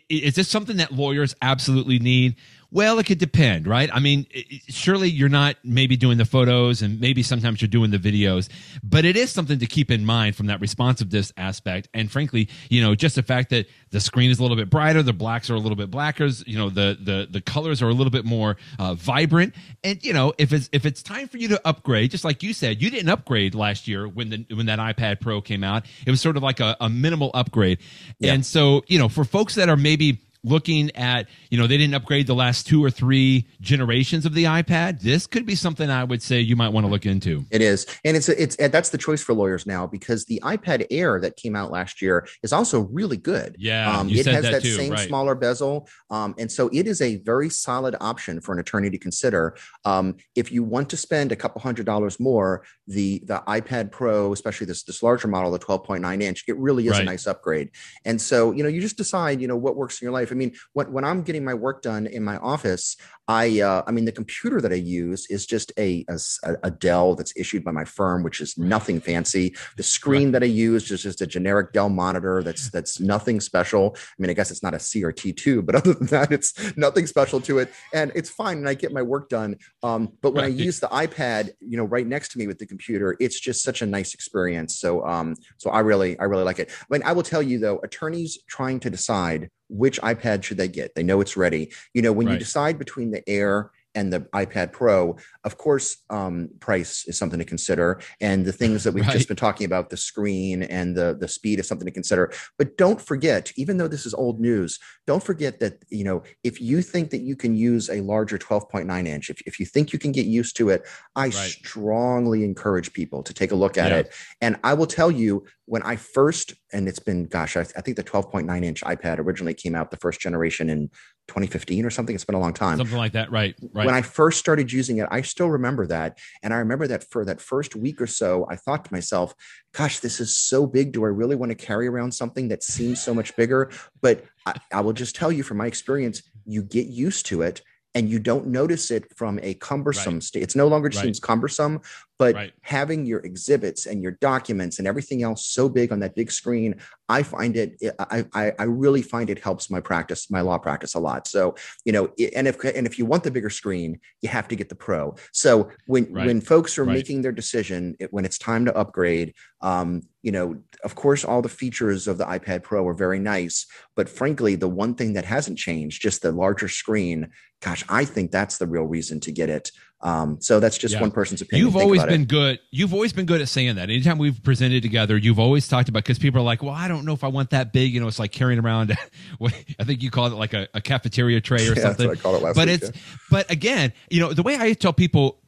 is 0.10 0.36
this 0.36 0.48
something 0.48 0.78
that 0.78 0.94
lawyers 0.94 1.36
absolutely 1.42 2.00
need? 2.00 2.36
Well, 2.74 2.98
it 2.98 3.06
could 3.06 3.20
depend, 3.20 3.68
right? 3.68 3.88
I 3.94 4.00
mean, 4.00 4.26
surely 4.68 5.08
you're 5.08 5.30
not 5.30 5.58
maybe 5.64 5.96
doing 5.96 6.18
the 6.18 6.26
photos 6.26 6.82
and 6.82 7.00
maybe 7.00 7.22
sometimes 7.22 7.62
you're 7.62 7.70
doing 7.70 7.92
the 7.92 8.00
videos, 8.00 8.50
but 8.84 9.06
it 9.06 9.16
is 9.16 9.32
something 9.32 9.60
to 9.60 9.68
keep 9.68 9.92
in 9.92 10.04
mind 10.04 10.36
from 10.36 10.48
that 10.48 10.60
responsiveness 10.60 11.32
aspect. 11.38 11.88
And 11.94 12.12
frankly, 12.12 12.50
you 12.70 12.82
know, 12.82 12.96
just 12.96 13.14
the 13.14 13.22
fact 13.22 13.52
that 13.52 13.68
the 13.92 14.00
screen 14.00 14.32
is 14.32 14.40
a 14.40 14.42
little 14.42 14.58
bit 14.58 14.72
brighter, 14.72 15.04
the 15.04 15.14
blacks 15.14 15.52
are 15.52 15.54
a 15.54 15.60
little 15.60 15.76
bit 15.76 15.92
blacker, 15.92 16.26
you 16.48 16.58
know, 16.58 16.72
the 16.72 16.98
the 17.00 17.28
the 17.30 17.42
colors 17.42 17.84
are 17.84 17.90
a 17.90 17.94
little 17.94 18.10
bit 18.10 18.26
more 18.26 18.58
uh, 18.80 18.96
vibrant. 18.96 19.54
And 19.84 20.04
you 20.04 20.14
know, 20.14 20.34
if 20.40 20.52
it's 20.52 20.68
if 20.72 20.88
it's 20.88 21.04
time 21.04 21.28
for 21.28 21.38
you 21.38 21.50
to 21.50 21.62
upgrade, 21.68 22.10
just 22.10 22.24
like 22.24 22.42
you 22.42 22.54
said, 22.54 22.82
you 22.82 22.90
didn't 22.90 23.10
upgrade 23.10 23.54
last 23.54 23.88
year 23.88 24.08
when 24.08 24.30
the 24.30 24.46
when 24.52 24.66
that 24.66 24.80
iPad 24.80 25.22
Pro 25.22 25.42
came 25.42 25.64
out. 25.64 25.86
It 26.08 26.10
was 26.10 26.22
sort 26.22 26.38
of 26.38 26.42
like 26.42 26.60
a, 26.60 26.76
a 26.82 26.90
minimal 26.90 27.30
upgrade. 27.36 27.78
Yeah. 28.18 28.34
And 28.34 28.44
so, 28.44 28.84
you 28.88 28.98
know, 28.98 29.10
for 29.10 29.26
folks 29.26 29.54
that 29.56 29.70
are 29.70 29.78
maybe 29.78 30.22
looking 30.44 30.96
at, 30.96 31.28
you 31.50 31.58
know, 31.58 31.68
they 31.68 31.78
didn't 31.78 31.94
upgrade 31.94 32.28
the 32.28 32.36
last 32.36 32.68
two 32.68 32.84
or 32.84 32.92
three 32.92 33.48
generations 33.62 34.26
of 34.26 34.34
the 34.34 34.44
iPad. 34.44 35.00
This 35.02 35.26
could 35.26 35.46
be 35.46 35.56
something 35.56 35.90
I 35.90 36.04
would 36.04 36.22
say 36.22 36.42
you 36.42 36.56
might 36.56 36.70
want 36.70 36.86
to 36.86 36.92
look 36.92 37.06
into. 37.06 37.46
It 37.50 37.62
is. 37.62 37.86
And 38.04 38.18
it's, 38.18 38.28
it's, 38.28 38.56
that's 38.58 38.90
the 38.90 38.98
choice 38.98 39.22
for 39.22 39.34
lawyers 39.34 39.66
now 39.66 39.88
because 39.88 40.26
the 40.26 40.42
iPad 40.44 40.86
Air 40.92 41.20
that 41.22 41.38
came 41.38 41.56
out 41.56 41.72
last 41.72 42.02
year 42.02 42.28
is 42.42 42.52
also 42.52 42.82
really 42.82 43.18
good. 43.18 43.56
Yeah. 43.58 43.98
Um, 43.98 44.10
it 44.10 44.26
has 44.26 44.44
that, 44.44 44.52
that 44.52 44.64
same 44.64 44.92
right. 44.92 45.08
smaller 45.08 45.36
bezel. 45.36 45.88
Um, 46.10 46.36
and 46.38 46.52
so 46.52 46.70
it 46.74 46.88
is 46.88 47.02
a 47.02 47.18
very 47.18 47.50
solid 47.50 47.96
option 48.02 48.42
for 48.42 48.54
an 48.54 48.60
attorney 48.60 48.90
to 48.90 48.98
consider. 48.98 49.56
Um, 49.86 50.18
if 50.36 50.52
you 50.52 50.64
want 50.64 50.90
to 50.90 50.98
spend 50.98 51.32
a 51.32 51.36
couple 51.36 51.62
hundred 51.62 51.86
dollars 51.86 52.20
more, 52.20 52.64
the, 52.88 53.24
the 53.26 53.42
iPad 53.48 53.92
Pro, 53.92 54.34
especially 54.34 54.68
this, 54.68 54.84
this 54.84 55.02
larger 55.02 55.30
model, 55.30 55.52
the 55.52 55.60
12.9 55.60 56.22
inch, 56.22 56.44
it 56.48 56.58
really 56.58 56.88
is 56.88 56.92
right. 56.92 57.02
a 57.02 57.06
nice 57.06 57.28
upgrade. 57.28 57.70
And 58.04 58.22
so, 58.22 58.52
you 58.52 58.64
know, 58.64 58.70
you 58.70 58.82
just 58.82 58.98
decide, 58.98 59.40
you 59.40 59.48
know, 59.48 59.56
what 59.56 59.78
works 59.78 60.02
in 60.02 60.06
your 60.06 60.12
life. 60.12 60.33
I 60.34 60.38
mean, 60.38 60.54
when, 60.74 60.92
when 60.92 61.04
I'm 61.04 61.24
getting 61.24 61.46
my 61.46 61.54
work 61.54 61.82
done 61.82 62.08
in 62.08 62.24
my 62.24 62.38
office, 62.38 62.98
I, 63.28 63.62
uh, 63.62 63.84
I 63.88 63.92
mean, 63.92 64.04
the 64.04 64.12
computer 64.12 64.60
that 64.60 64.72
I 64.72 64.76
use 64.76 65.28
is 65.30 65.46
just 65.46 65.72
a, 65.80 66.06
a, 66.10 66.20
a, 66.64 66.72
Dell 66.72 67.16
that's 67.16 67.32
issued 67.38 67.64
by 67.64 67.72
my 67.72 67.86
firm, 67.86 68.22
which 68.24 68.42
is 68.42 68.58
nothing 68.58 69.00
fancy. 69.00 69.56
The 69.78 69.84
screen 69.84 70.34
that 70.34 70.44
I 70.44 70.48
use 70.48 70.92
is 70.92 71.04
just 71.04 71.22
a 71.22 71.28
generic 71.28 71.72
Dell 71.72 71.88
monitor 71.88 72.44
that's 72.44 72.70
that's 72.72 73.00
nothing 73.00 73.40
special. 73.40 73.96
I 73.96 74.16
mean, 74.18 74.30
I 74.30 74.34
guess 74.34 74.52
it's 74.52 74.64
not 74.64 74.74
a 74.74 74.78
CRT2, 74.78 75.66
but 75.66 75.76
other 75.76 75.94
than 75.94 76.08
that, 76.08 76.34
it's 76.34 76.76
nothing 76.76 77.08
special 77.08 77.40
to 77.42 77.60
it, 77.60 77.72
and 77.94 78.12
it's 78.16 78.30
fine. 78.30 78.58
And 78.58 78.68
I 78.68 78.74
get 78.74 78.92
my 78.92 79.02
work 79.02 79.30
done. 79.30 79.56
Um, 79.84 80.12
but 80.22 80.34
when. 80.34 80.44
I 80.44 80.48
use 80.48 80.80
the 80.82 80.88
iPad, 80.88 81.52
you 81.62 81.78
know, 81.78 81.86
right 81.86 82.06
next 82.06 82.34
to 82.34 82.40
me 82.40 82.48
with 82.48 82.60
the 82.60 82.66
computer, 82.66 83.16
it's 83.20 83.40
just 83.40 83.64
such 83.64 83.82
a 83.82 83.86
nice 83.86 84.14
experience. 84.14 84.80
So, 84.80 85.06
um, 85.06 85.36
so 85.58 85.70
I 85.70 85.80
really, 85.80 86.20
I 86.20 86.26
really 86.26 86.44
like 86.44 86.60
it. 86.60 86.70
I 86.72 86.86
mean, 86.90 87.04
I 87.04 87.14
will 87.14 87.24
tell 87.24 87.42
you 87.42 87.60
though, 87.60 87.80
attorneys 87.84 88.40
trying 88.48 88.80
to 88.82 88.90
decide 88.90 89.50
which 89.74 90.00
iPad 90.02 90.44
should 90.44 90.58
they 90.58 90.68
get? 90.68 90.96
They 90.96 91.04
know 91.04 91.22
it's 91.22 91.36
ready. 91.36 91.72
You 91.94 92.02
know, 92.02 92.14
when 92.14 92.28
right. 92.28 92.34
you 92.34 92.40
decide 92.40 92.78
between 92.78 93.12
the 93.12 93.28
Air 93.28 93.72
and 93.96 94.12
the 94.12 94.22
iPad 94.34 94.72
Pro, 94.72 95.18
of 95.44 95.58
course, 95.58 95.98
um, 96.10 96.50
price 96.60 97.06
is 97.08 97.18
something 97.18 97.40
to 97.40 97.46
consider, 97.46 98.00
and 98.22 98.46
the 98.46 98.52
things 98.52 98.84
that 98.84 98.94
we've 98.96 99.06
right. 99.06 99.14
just 99.14 99.28
been 99.28 99.38
talking 99.38 99.66
about, 99.66 99.90
the 99.90 99.98
screen 99.98 100.64
and 100.64 100.96
the 100.96 101.18
the 101.20 101.28
speed 101.28 101.60
is 101.60 101.68
something 101.68 101.86
to 101.86 101.92
consider. 101.92 102.32
But 102.58 102.78
don't 102.78 103.02
forget, 103.02 103.52
even 103.56 103.78
though 103.78 103.88
this 103.88 104.06
is 104.06 104.14
old 104.14 104.40
news, 104.40 104.80
don't 105.08 105.24
forget 105.24 105.60
that 105.60 105.84
you 105.90 106.04
know 106.04 106.24
if 106.44 106.60
you 106.62 106.82
think 106.82 107.10
that 107.12 107.22
you 107.22 107.36
can 107.36 107.56
use 107.56 107.90
a 107.90 108.02
larger 108.02 108.38
12.9 108.38 109.08
inch, 109.08 109.30
if 109.30 109.42
if 109.46 109.60
you 109.60 109.66
think 109.66 109.94
you 109.94 110.00
can 110.00 110.12
get 110.12 110.26
used 110.26 110.56
to 110.58 110.70
it, 110.70 110.88
I 111.16 111.26
right. 111.26 111.34
strongly 111.34 112.44
encourage 112.44 112.94
people 112.94 113.24
to 113.24 113.34
take 113.34 113.52
a 113.52 113.56
look 113.56 113.78
at 113.78 113.92
yeah. 113.92 113.98
it. 113.98 114.14
And 114.42 114.58
I 114.64 114.74
will 114.74 114.88
tell 114.88 115.12
you, 115.12 115.46
when 115.66 115.82
I 115.84 115.96
first, 115.96 116.54
and 116.72 116.88
it's 116.88 117.00
been, 117.00 117.26
gosh, 117.26 117.56
I, 117.56 117.62
I 117.62 117.82
think 117.82 117.98
the 117.98 118.04
12.9 118.04 118.64
inch 118.64 118.82
iPad 118.82 119.20
originally 119.20 119.54
came 119.54 119.76
out 119.76 119.92
the 119.92 119.98
first 119.98 120.20
generation 120.20 120.70
in 120.70 120.90
2015 121.28 121.86
or 121.86 121.90
something. 121.90 122.14
It's 122.14 122.26
been 122.26 122.36
a 122.36 122.40
long 122.40 122.54
time. 122.54 122.78
Something 122.78 122.98
like 122.98 123.14
that. 123.14 123.32
Right. 123.32 123.56
Right. 123.74 123.86
When 123.86 123.96
I 123.96 124.02
first 124.02 124.40
started 124.40 124.72
using 124.72 124.98
it, 124.98 125.08
I 125.10 125.22
still 125.22 125.50
remember 125.50 125.88
that. 125.88 126.18
And 126.42 126.54
I 126.54 126.58
remember 126.58 126.88
that 126.88 127.04
for 127.10 127.24
that 127.26 127.42
first 127.42 127.76
week 127.76 128.02
or 128.02 128.08
so, 128.08 128.46
I 128.50 128.56
thought 128.56 128.86
to 128.86 128.94
myself, 128.94 129.34
gosh, 129.74 130.00
this 130.00 130.20
is 130.20 130.38
so 130.38 130.68
big. 130.68 130.92
Do 130.92 131.06
I 131.06 131.10
really 131.10 131.36
want 131.36 131.52
to 131.52 131.56
carry 131.56 131.88
around 131.88 132.14
something 132.14 132.50
that 132.50 132.64
seems 132.64 133.02
so 133.02 133.14
much 133.14 133.36
bigger? 133.36 133.72
But 134.02 134.26
I, 134.46 134.60
I 134.72 134.82
will 134.82 134.94
just 134.94 135.16
tell 135.16 135.32
you 135.32 135.44
from 135.44 135.58
my 135.58 135.68
experience, 135.68 136.22
you 136.46 136.62
get 136.62 136.88
used 136.88 137.26
to 137.28 137.42
it 137.42 137.62
and 137.96 138.10
you 138.10 138.20
don't 138.20 138.48
notice 138.48 138.92
it 138.92 139.16
from 139.16 139.40
a 139.44 139.54
cumbersome 139.56 140.16
right. 140.16 140.24
state. 140.24 140.44
It's 140.44 140.56
no 140.56 140.68
longer 140.68 140.90
right. 140.90 141.04
seems 141.04 141.20
cumbersome, 141.20 141.82
but 142.20 142.36
right. 142.36 142.54
having 142.62 143.06
your 143.06 143.20
exhibits 143.20 143.86
and 143.86 144.02
your 144.02 144.12
documents 144.14 144.80
and 144.80 144.88
everything 144.88 145.24
else 145.24 145.48
so 145.48 145.68
big 145.68 145.92
on 145.92 146.00
that 146.00 146.16
big 146.16 146.32
screen, 146.32 146.76
I 147.10 147.24
find 147.24 147.58
it, 147.58 147.76
I, 148.00 148.26
I, 148.34 148.52
I 148.60 148.64
really 148.64 149.02
find 149.02 149.30
it 149.30 149.40
helps 149.40 149.70
my 149.70 149.82
practice, 149.82 150.30
my 150.30 150.42
law 150.42 150.58
practice 150.58 150.94
a 150.94 151.00
lot. 151.00 151.28
So, 151.28 151.56
you 151.86 151.92
know, 151.92 152.12
and 152.36 152.48
if, 152.48 152.64
and 152.64 152.86
if 152.86 153.00
you 153.00 153.06
want 153.06 153.24
the 153.24 153.32
bigger 153.32 153.50
screen, 153.50 154.00
you 154.22 154.30
have 154.30 154.48
to 154.50 154.56
get 154.56 154.70
the 154.70 154.76
pro. 154.76 155.16
So 155.32 155.70
when, 155.88 156.06
when 156.14 156.42
folks 156.42 156.78
are 156.78 156.86
making 156.86 157.22
their 157.24 157.32
decision, 157.32 157.96
it, 158.00 158.14
when 158.14 158.26
it's 158.26 158.38
time 158.38 158.66
to 158.66 158.78
upgrade, 158.78 159.34
um, 159.62 160.02
you 160.22 160.32
know, 160.32 160.58
of 160.84 160.96
course, 160.96 161.24
all 161.26 161.42
the 161.42 161.50
features 161.50 162.08
of 162.08 162.18
the 162.18 162.26
iPad 162.26 162.64
Pro 162.64 162.88
are 162.88 162.94
very 162.94 163.20
nice, 163.20 163.66
but 163.96 164.10
frankly, 164.10 164.56
the 164.56 164.70
one 164.70 164.96
thing 164.96 165.14
that 165.14 165.26
hasn't 165.26 165.58
changed, 165.58 166.02
just 166.02 166.22
the 166.22 166.32
larger 166.32 166.68
screen, 166.68 167.30
gosh, 167.62 167.84
I 167.90 168.06
think 168.06 168.32
that's 168.32 168.58
the 168.58 168.68
real 168.68 168.84
reason 168.84 169.20
to 169.22 169.32
get 169.32 169.50
it. 169.50 169.72
Um, 170.04 170.42
so 170.42 170.60
that's 170.60 170.78
just 170.78 170.94
yeah. 170.96 171.02
one 171.02 171.12
person's 171.12 171.42
opinion. 171.42 171.66
You've 171.66 171.78
always 171.78 172.04
been 172.04 172.24
it. 172.24 172.28
good. 172.28 172.60
You've 172.72 172.94
always 172.94 173.14
been 173.14 173.26
good 173.26 173.40
at 173.40 173.48
saying 173.48 173.76
that. 173.76 173.84
Anytime 173.84 174.18
we've 174.18 174.44
presented 174.44 174.84
together, 174.84 175.18
you've 175.18 175.40
always 175.40 175.66
talked 175.70 175.88
about 175.88 176.04
because 176.04 176.20
people 176.20 176.42
are 176.42 176.44
like, 176.44 176.62
"Well, 176.62 176.74
I 176.74 176.90
don't 176.90 177.06
know 177.06 177.14
if 177.14 177.24
I 177.24 177.30
want 177.30 177.52
that 177.52 177.72
big." 177.72 177.94
You 177.94 178.02
know, 178.02 178.08
it's 178.08 178.20
like 178.20 178.34
carrying 178.34 178.60
around. 178.60 178.96
what 179.38 179.54
I 179.80 179.86
think 179.86 180.04
you 180.04 180.12
call 180.12 180.28
it 180.28 180.34
like 180.34 180.54
a, 180.54 180.68
a 180.74 180.82
cafeteria 180.82 181.40
tray 181.40 181.70
or 181.70 181.74
yeah, 181.76 181.82
something. 181.82 182.10
I 182.10 182.16
call 182.16 182.36
it 182.36 182.44
last 182.44 182.56
but 182.56 182.68
week, 182.68 182.84
it's 182.84 182.92
yeah. 182.94 183.18
but 183.32 183.50
again, 183.50 183.94
you 184.10 184.20
know, 184.20 184.34
the 184.34 184.44
way 184.44 184.58
I 184.60 184.74
tell 184.74 184.92
people 184.92 185.40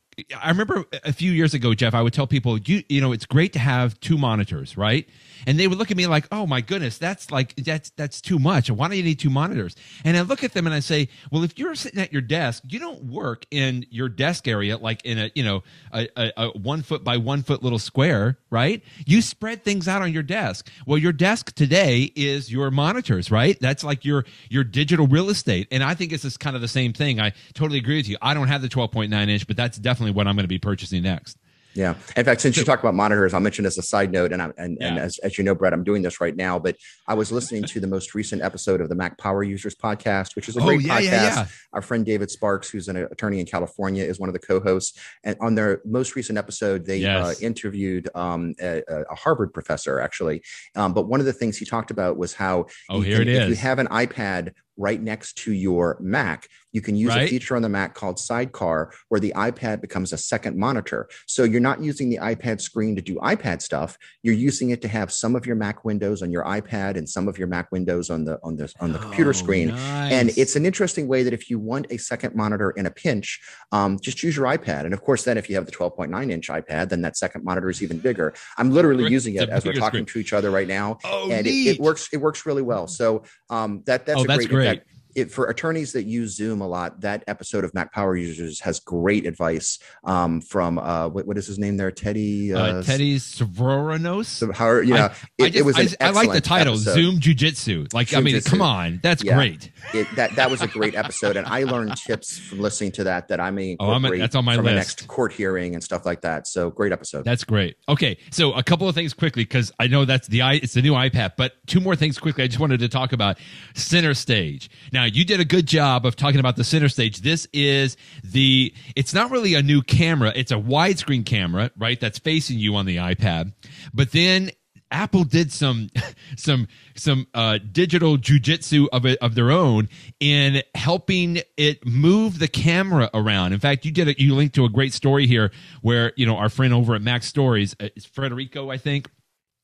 I 0.41 0.49
remember 0.49 0.85
a 1.03 1.11
few 1.11 1.31
years 1.31 1.53
ago, 1.53 1.73
Jeff, 1.73 1.93
I 1.93 2.01
would 2.01 2.13
tell 2.13 2.27
people, 2.27 2.57
you 2.57 2.83
you 2.87 3.01
know, 3.01 3.11
it's 3.11 3.25
great 3.25 3.53
to 3.53 3.59
have 3.59 3.99
two 3.99 4.17
monitors, 4.17 4.77
right? 4.77 5.07
And 5.47 5.59
they 5.59 5.67
would 5.67 5.77
look 5.77 5.91
at 5.91 5.97
me 5.97 6.07
like, 6.07 6.27
"Oh 6.31 6.45
my 6.45 6.61
goodness, 6.61 6.97
that's 6.97 7.31
like 7.31 7.55
that's 7.55 7.89
that's 7.91 8.21
too 8.21 8.39
much. 8.39 8.69
Why 8.69 8.87
do 8.87 8.95
you 8.95 9.03
need 9.03 9.19
two 9.19 9.29
monitors?" 9.29 9.75
And 10.03 10.15
I 10.15 10.21
look 10.21 10.43
at 10.43 10.53
them 10.53 10.67
and 10.67 10.75
I 10.75 10.79
say, 10.79 11.09
"Well, 11.31 11.43
if 11.43 11.57
you're 11.57 11.75
sitting 11.75 11.99
at 11.99 12.13
your 12.13 12.21
desk, 12.21 12.63
you 12.67 12.79
don't 12.79 13.05
work 13.05 13.45
in 13.51 13.85
your 13.89 14.09
desk 14.09 14.47
area 14.47 14.77
like 14.77 15.03
in 15.03 15.17
a 15.17 15.31
you 15.35 15.43
know 15.43 15.63
a, 15.91 16.07
a, 16.15 16.31
a 16.37 16.49
one 16.57 16.81
foot 16.81 17.03
by 17.03 17.17
one 17.17 17.43
foot 17.43 17.63
little 17.63 17.79
square, 17.79 18.37
right? 18.49 18.83
You 19.05 19.21
spread 19.21 19.63
things 19.63 19.87
out 19.87 20.01
on 20.01 20.13
your 20.13 20.23
desk. 20.23 20.69
Well, 20.85 20.97
your 20.97 21.13
desk 21.13 21.53
today 21.55 22.11
is 22.15 22.51
your 22.51 22.71
monitors, 22.71 23.31
right? 23.31 23.59
That's 23.59 23.83
like 23.83 24.05
your 24.05 24.25
your 24.49 24.63
digital 24.63 25.07
real 25.07 25.29
estate. 25.29 25.67
And 25.71 25.83
I 25.83 25.95
think 25.95 26.13
it's 26.13 26.23
just 26.23 26.39
kind 26.39 26.55
of 26.55 26.61
the 26.61 26.67
same 26.67 26.93
thing. 26.93 27.19
I 27.19 27.33
totally 27.53 27.79
agree 27.79 27.97
with 27.97 28.07
you. 28.07 28.17
I 28.21 28.33
don't 28.33 28.47
have 28.47 28.61
the 28.61 28.69
12.9 28.69 29.29
inch, 29.29 29.47
but 29.47 29.57
that's 29.57 29.77
definitely 29.77 29.95
definitely 29.95 30.17
what 30.17 30.27
I'm 30.27 30.35
going 30.35 30.43
to 30.43 30.47
be 30.47 30.59
purchasing 30.59 31.03
next. 31.03 31.37
Yeah. 31.75 31.95
In 32.15 32.23
fact, 32.23 32.41
since 32.41 32.55
you 32.55 32.63
talk 32.63 32.79
about 32.79 32.95
monitors, 32.95 33.33
I'll 33.33 33.41
mention 33.41 33.65
as 33.65 33.77
a 33.77 33.81
side 33.81 34.11
note, 34.11 34.31
and 34.31 34.41
I, 34.41 34.51
and, 34.57 34.77
yeah. 34.79 34.87
and 34.87 34.97
as, 34.97 35.17
as 35.19 35.37
you 35.37 35.43
know, 35.43 35.53
Brett, 35.53 35.73
I'm 35.73 35.83
doing 35.83 36.01
this 36.01 36.21
right 36.21 36.35
now, 36.35 36.57
but 36.57 36.77
I 37.07 37.13
was 37.13 37.31
listening 37.31 37.63
to 37.63 37.79
the 37.81 37.87
most 37.87 38.15
recent 38.15 38.41
episode 38.41 38.79
of 38.79 38.87
the 38.87 38.95
Mac 38.95 39.17
Power 39.17 39.43
Users 39.43 39.75
podcast, 39.75 40.35
which 40.35 40.47
is 40.47 40.55
a 40.55 40.61
oh, 40.61 40.65
great 40.65 40.81
yeah, 40.81 40.99
podcast. 40.99 41.35
Yeah, 41.35 41.47
Our 41.73 41.81
friend 41.81 42.05
David 42.05 42.31
Sparks, 42.31 42.69
who's 42.69 42.87
an 42.87 42.95
attorney 42.95 43.41
in 43.41 43.45
California, 43.45 44.03
is 44.05 44.19
one 44.19 44.29
of 44.29 44.33
the 44.33 44.39
co-hosts. 44.39 44.97
And 45.23 45.35
on 45.41 45.55
their 45.55 45.81
most 45.83 46.15
recent 46.15 46.37
episode, 46.37 46.85
they 46.85 47.03
uh, 47.03 47.27
yes. 47.27 47.41
uh, 47.41 47.45
interviewed 47.45 48.09
um, 48.15 48.55
a, 48.61 48.81
a, 48.87 49.15
Harvard 49.15 49.53
professor, 49.53 49.99
actually. 49.99 50.43
Um, 50.75 50.93
but 50.93 51.07
one 51.07 51.19
of 51.19 51.25
the 51.25 51.33
things 51.33 51.57
he 51.57 51.65
talked 51.65 51.91
about 51.91 52.17
was 52.17 52.33
how 52.33 52.67
oh, 52.89 53.01
here 53.01 53.19
can, 53.19 53.27
it 53.27 53.35
is. 53.35 53.43
if 53.43 53.49
you 53.49 53.55
have 53.55 53.79
an 53.79 53.87
iPad 53.87 54.53
right 54.77 55.01
next 55.01 55.37
to 55.39 55.53
your 55.53 55.97
Mac. 55.99 56.47
You 56.71 56.81
can 56.81 56.97
use 56.97 57.15
right. 57.15 57.23
a 57.23 57.27
feature 57.29 57.55
on 57.55 57.61
the 57.61 57.69
Mac 57.69 57.93
called 57.93 58.19
Sidecar, 58.19 58.91
where 59.07 59.21
the 59.21 59.31
iPad 59.35 59.79
becomes 59.79 60.11
a 60.11 60.17
second 60.17 60.57
monitor. 60.57 61.07
So 61.25 61.45
you're 61.45 61.61
not 61.61 61.81
using 61.81 62.09
the 62.09 62.17
iPad 62.17 62.59
screen 62.59 62.97
to 62.97 63.01
do 63.01 63.15
iPad 63.15 63.61
stuff. 63.61 63.97
You're 64.23 64.35
using 64.35 64.71
it 64.71 64.81
to 64.81 64.89
have 64.89 65.13
some 65.13 65.37
of 65.37 65.45
your 65.45 65.55
Mac 65.55 65.85
windows 65.85 66.21
on 66.21 66.31
your 66.31 66.43
iPad 66.43 66.97
and 66.97 67.07
some 67.07 67.29
of 67.29 67.37
your 67.37 67.47
Mac 67.47 67.71
windows 67.71 68.09
on 68.09 68.25
the 68.25 68.39
on 68.43 68.57
the 68.57 68.73
on 68.81 68.91
the 68.91 68.99
oh, 68.99 69.01
computer 69.03 69.31
screen. 69.31 69.69
Nice. 69.69 70.11
And 70.11 70.29
it's 70.37 70.57
an 70.57 70.65
interesting 70.65 71.07
way 71.07 71.23
that 71.23 71.31
if 71.31 71.49
you 71.49 71.59
want 71.59 71.87
a 71.91 71.97
second 71.97 72.35
monitor 72.35 72.71
in 72.71 72.85
a 72.85 72.91
pinch, 72.91 73.39
um, 73.71 73.97
just 73.97 74.21
use 74.21 74.35
your 74.35 74.45
iPad. 74.45 74.83
And 74.83 74.93
of 74.93 75.01
course, 75.01 75.23
then 75.23 75.37
if 75.37 75.49
you 75.49 75.55
have 75.55 75.65
the 75.65 75.71
12.9 75.71 76.29
inch 76.29 76.49
iPad, 76.49 76.89
then 76.89 77.01
that 77.03 77.15
second 77.15 77.45
monitor 77.45 77.69
is 77.69 77.81
even 77.81 77.99
bigger. 77.99 78.33
I'm 78.57 78.71
literally 78.71 79.09
using 79.09 79.35
it 79.35 79.47
as 79.47 79.63
we're 79.63 79.73
talking 79.73 80.05
screen. 80.05 80.05
to 80.07 80.19
each 80.19 80.33
other 80.33 80.51
right 80.51 80.67
now, 80.67 80.97
oh, 81.05 81.31
and 81.31 81.47
it, 81.47 81.51
it, 81.51 81.79
works. 81.79 82.09
It 82.11 82.17
works 82.17 82.45
really 82.45 82.61
well. 82.61 82.87
So 82.87 83.23
um, 83.49 83.81
that 83.85 84.05
that's 84.05 84.19
oh, 84.19 84.23
a 84.23 84.27
that's 84.27 84.45
great. 84.45 84.49
great 84.49 84.64
great 84.65 84.94
it, 85.15 85.31
for 85.31 85.45
attorneys 85.45 85.93
that 85.93 86.03
use 86.03 86.35
Zoom 86.35 86.61
a 86.61 86.67
lot, 86.67 87.01
that 87.01 87.23
episode 87.27 87.63
of 87.63 87.73
Mac 87.73 87.93
Power 87.93 88.15
Users 88.15 88.59
has 88.59 88.79
great 88.81 89.25
advice 89.25 89.79
um, 90.03 90.41
from 90.41 90.77
uh, 90.77 91.07
what, 91.07 91.25
what 91.25 91.37
is 91.37 91.47
his 91.47 91.57
name 91.57 91.77
there, 91.77 91.89
Teddy 91.89 92.53
uh, 92.53 92.59
uh, 92.59 92.83
Teddy 92.83 93.17
Svoronos. 93.17 94.25
So 94.25 94.51
how 94.51 94.75
you 94.75 94.93
know, 94.93 95.05
I, 95.05 95.15
it, 95.37 95.43
I 95.43 95.49
just, 95.49 95.55
it 95.55 95.65
was 95.65 95.77
I, 95.77 96.07
I, 96.07 96.09
like 96.11 96.31
the 96.31 96.41
title 96.41 96.73
episode. 96.73 96.93
Zoom 96.93 97.19
Jiu-Jitsu. 97.19 97.87
Like 97.93 98.09
Zoom 98.09 98.19
I 98.19 98.21
mean, 98.23 98.35
Jitsu. 98.35 98.49
come 98.49 98.61
on, 98.61 98.99
that's 99.01 99.23
yeah. 99.23 99.35
great. 99.35 99.71
It, 99.93 100.07
that 100.15 100.35
that 100.35 100.51
was 100.51 100.61
a 100.61 100.67
great 100.67 100.95
episode, 100.95 101.37
and 101.37 101.47
I 101.47 101.63
learned 101.63 101.95
tips 102.05 102.37
from 102.37 102.59
listening 102.59 102.91
to 102.93 103.05
that 103.05 103.29
that 103.29 103.39
I 103.39 103.51
may 103.51 103.77
oh, 103.79 103.91
a, 103.91 104.17
that's 104.17 104.35
on 104.35 104.43
my 104.43 104.57
list. 104.57 104.75
next 104.75 105.07
court 105.07 105.31
hearing 105.31 105.73
and 105.75 105.83
stuff 105.83 106.05
like 106.05 106.21
that. 106.21 106.47
So 106.47 106.69
great 106.69 106.91
episode. 106.91 107.23
That's 107.23 107.45
great. 107.45 107.77
Okay, 107.87 108.17
so 108.31 108.51
a 108.53 108.63
couple 108.63 108.89
of 108.89 108.95
things 108.95 109.13
quickly 109.13 109.43
because 109.43 109.71
I 109.79 109.87
know 109.87 110.03
that's 110.03 110.27
the 110.27 110.41
it's 110.41 110.73
the 110.73 110.81
new 110.81 110.93
iPad, 110.93 111.33
but 111.37 111.53
two 111.67 111.79
more 111.79 111.95
things 111.95 112.19
quickly. 112.19 112.43
I 112.43 112.47
just 112.47 112.59
wanted 112.59 112.81
to 112.81 112.89
talk 112.89 113.13
about 113.13 113.37
Center 113.73 114.13
Stage. 114.13 114.69
Now 114.91 115.04
you 115.05 115.25
did 115.25 115.39
a 115.39 115.45
good 115.45 115.67
job 115.67 116.05
of 116.05 116.15
talking 116.15 116.39
about 116.39 116.55
the 116.55 116.63
center 116.63 116.89
stage. 116.89 117.21
This 117.21 117.47
is 117.53 117.97
the, 118.23 118.73
it's 118.95 119.13
not 119.13 119.31
really 119.31 119.53
a 119.55 119.61
new 119.61 119.81
camera. 119.81 120.31
It's 120.35 120.51
a 120.51 120.55
widescreen 120.55 121.25
camera, 121.25 121.71
right? 121.77 121.99
That's 121.99 122.19
facing 122.19 122.59
you 122.59 122.75
on 122.75 122.85
the 122.85 122.97
iPad. 122.97 123.53
But 123.93 124.11
then 124.11 124.51
Apple 124.91 125.23
did 125.23 125.51
some 125.51 125.89
some 126.37 126.67
some 126.95 127.27
uh, 127.33 127.59
digital 127.71 128.17
jujitsu 128.17 128.87
of 128.93 129.05
it 129.05 129.19
of 129.19 129.35
their 129.35 129.51
own 129.51 129.89
in 130.19 130.61
helping 130.73 131.41
it 131.57 131.85
move 131.85 132.39
the 132.39 132.47
camera 132.47 133.09
around. 133.13 133.53
In 133.53 133.59
fact, 133.59 133.85
you 133.85 133.91
did 133.91 134.07
it. 134.07 134.19
You 134.19 134.35
linked 134.35 134.55
to 134.55 134.65
a 134.65 134.69
great 134.69 134.93
story 134.93 135.27
here 135.27 135.51
where 135.81 136.13
you 136.15 136.25
know 136.25 136.37
our 136.37 136.49
friend 136.49 136.73
over 136.73 136.95
at 136.95 137.01
MacStories, 137.01 137.75
uh, 137.83 137.89
Federico, 138.13 138.69
I 138.69 138.77
think 138.77 139.09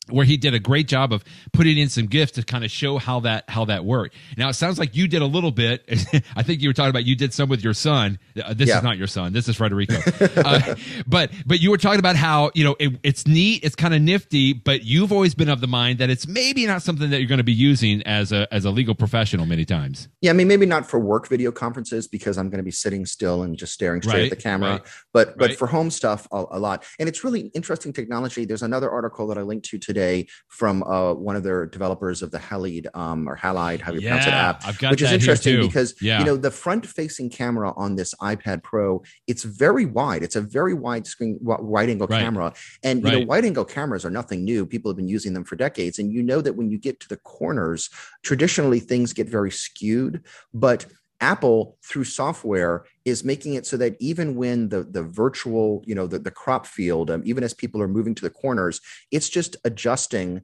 where 0.10 0.26
he 0.26 0.38
did 0.38 0.54
a 0.54 0.60
great 0.60 0.88
job 0.88 1.14
of 1.14 1.24
putting 1.54 1.78
in 1.78 1.88
some 1.88 2.08
GIFs 2.08 2.34
to 2.34 2.44
kind 2.44 2.64
of 2.64 2.72
show 2.72 2.98
how 2.98 3.20
that 3.22 3.50
how 3.50 3.66
that 3.66 3.86
worked. 3.86 4.16
Now 4.36 4.50
it 4.50 4.54
sounds 4.54 4.80
like 4.80 4.96
you 4.96 5.08
did 5.08 5.22
a 5.22 5.26
little 5.26 5.52
bit. 5.52 5.84
I 6.36 6.44
think 6.44 6.62
you 6.62 6.70
were 6.70 6.74
talking 6.74 6.90
about 6.90 7.06
you 7.06 7.16
did 7.16 7.34
some 7.34 7.50
with 7.50 7.64
your 7.64 7.74
son. 7.74 8.18
Uh, 8.42 8.54
this 8.54 8.70
yeah. 8.70 8.78
is 8.78 8.84
not 8.84 8.98
your 8.98 9.08
son. 9.08 9.34
This 9.34 9.48
is 9.48 9.56
Federico. 9.56 9.96
uh, 10.38 10.76
but 11.08 11.32
but 11.46 11.62
you 11.62 11.70
were 11.70 11.78
talking 11.78 12.00
about 12.00 12.16
how 12.16 12.52
you 12.56 12.64
know 12.64 12.76
it, 12.80 12.94
it's 13.04 13.28
neat, 13.28 13.64
it's 13.64 13.76
kind 13.76 13.94
of 13.94 14.02
nifty, 14.02 14.54
but 14.54 14.84
you've 14.84 15.12
always 15.12 15.36
been 15.36 15.50
of 15.50 15.62
the 15.62 15.68
mind 15.68 16.00
that 16.00 16.10
it's 16.10 16.28
maybe 16.28 16.66
not 16.66 16.82
something 16.82 17.10
that 17.12 17.20
you're 17.20 17.30
going 17.30 17.38
to 17.38 17.44
be 17.44 17.54
using 17.54 18.02
as 18.04 18.32
a 18.32 18.52
as 18.52 18.66
a 18.66 18.72
legal 18.72 18.96
professional 18.96 19.46
many 19.46 19.66
times. 19.66 20.10
Yeah, 20.22 20.32
I 20.32 20.34
mean 20.34 20.48
maybe 20.48 20.66
not 20.66 20.90
for 20.90 21.00
work 21.00 21.28
video 21.28 21.52
conferences 21.52 22.08
because 22.08 22.40
I'm 22.40 22.50
going 22.50 22.58
to 22.58 22.64
be 22.64 22.72
sitting 22.72 23.06
still 23.06 23.44
and 23.44 23.56
just 23.56 23.74
staring 23.74 24.02
straight 24.02 24.14
right, 24.14 24.24
at 24.24 24.30
the 24.32 24.36
camera. 24.36 24.72
Right, 24.72 24.82
but 25.14 25.38
but 25.38 25.50
right. 25.50 25.58
for 25.58 25.68
home 25.68 25.92
stuff 25.92 26.28
a, 26.32 26.44
a 26.52 26.60
lot, 26.60 26.86
and 27.00 27.08
it's 27.08 27.24
really 27.24 27.52
interesting 27.54 27.94
technology. 27.94 28.46
There's 28.46 28.64
another 28.64 28.90
article 28.90 29.28
that 29.28 29.38
I 29.38 29.44
linked 29.44 29.68
to 29.68 29.78
today 29.78 29.91
today 29.94 30.28
from 30.48 30.84
uh, 30.84 31.14
one 31.14 31.36
of 31.36 31.44
their 31.44 31.66
developers 31.66 32.22
of 32.22 32.32
the 32.32 32.38
Halide 32.38 32.88
um, 32.94 33.28
or 33.28 33.36
Halide, 33.36 33.82
how 33.82 33.92
you 33.92 34.00
yeah, 34.00 34.10
pronounce 34.10 34.28
it 34.28 34.34
app, 34.34 34.92
which 34.92 35.02
is 35.02 35.12
interesting 35.12 35.62
because 35.62 35.94
yeah. 36.02 36.20
you 36.20 36.26
know 36.26 36.38
the 36.38 36.52
front-facing 36.52 37.30
camera 37.30 37.74
on 37.76 37.96
this 37.96 38.14
iPad 38.22 38.64
Pro, 38.64 39.04
it's 39.28 39.44
very 39.44 39.86
wide. 39.86 40.24
It's 40.24 40.36
a 40.36 40.42
very 40.42 40.74
wide 40.74 41.06
screen, 41.08 41.38
wide-angle 41.42 42.08
right. 42.08 42.22
camera, 42.22 42.54
and 42.84 43.04
you 43.04 43.12
know 43.12 43.26
wide-angle 43.26 43.66
cameras 43.66 44.06
are 44.06 44.10
nothing 44.10 44.44
new. 44.44 44.66
People 44.66 44.90
have 44.92 44.98
been 44.98 45.08
using 45.08 45.34
them 45.34 45.44
for 45.44 45.56
decades, 45.56 46.00
and 46.00 46.12
you 46.12 46.24
know 46.24 46.42
that 46.42 46.56
when 46.56 46.70
you 46.70 46.78
get 46.78 47.00
to 47.02 47.10
the 47.10 47.18
corners, 47.18 47.90
traditionally 48.24 48.80
things 48.80 49.14
get 49.14 49.28
very 49.28 49.52
skewed, 49.52 50.24
but 50.54 50.86
Apple 51.22 51.78
through 51.84 52.04
software 52.04 52.86
is 53.06 53.24
making 53.24 53.54
it 53.54 53.66
so 53.66 53.78
that 53.78 53.96
even 54.00 54.36
when 54.36 54.70
the 54.70 54.84
the 54.84 55.04
virtual, 55.04 55.84
you 55.86 55.96
know, 55.96 56.08
the, 56.08 56.20
the 56.20 56.32
crop 56.32 56.66
field, 56.66 57.10
um, 57.12 57.22
even 57.26 57.44
as 57.44 57.54
people 57.54 57.82
are 57.82 57.88
moving 57.88 58.16
to 58.16 58.22
the 58.22 58.30
corners, 58.30 58.82
it's 59.12 59.30
just 59.30 59.56
adjusting 59.64 60.42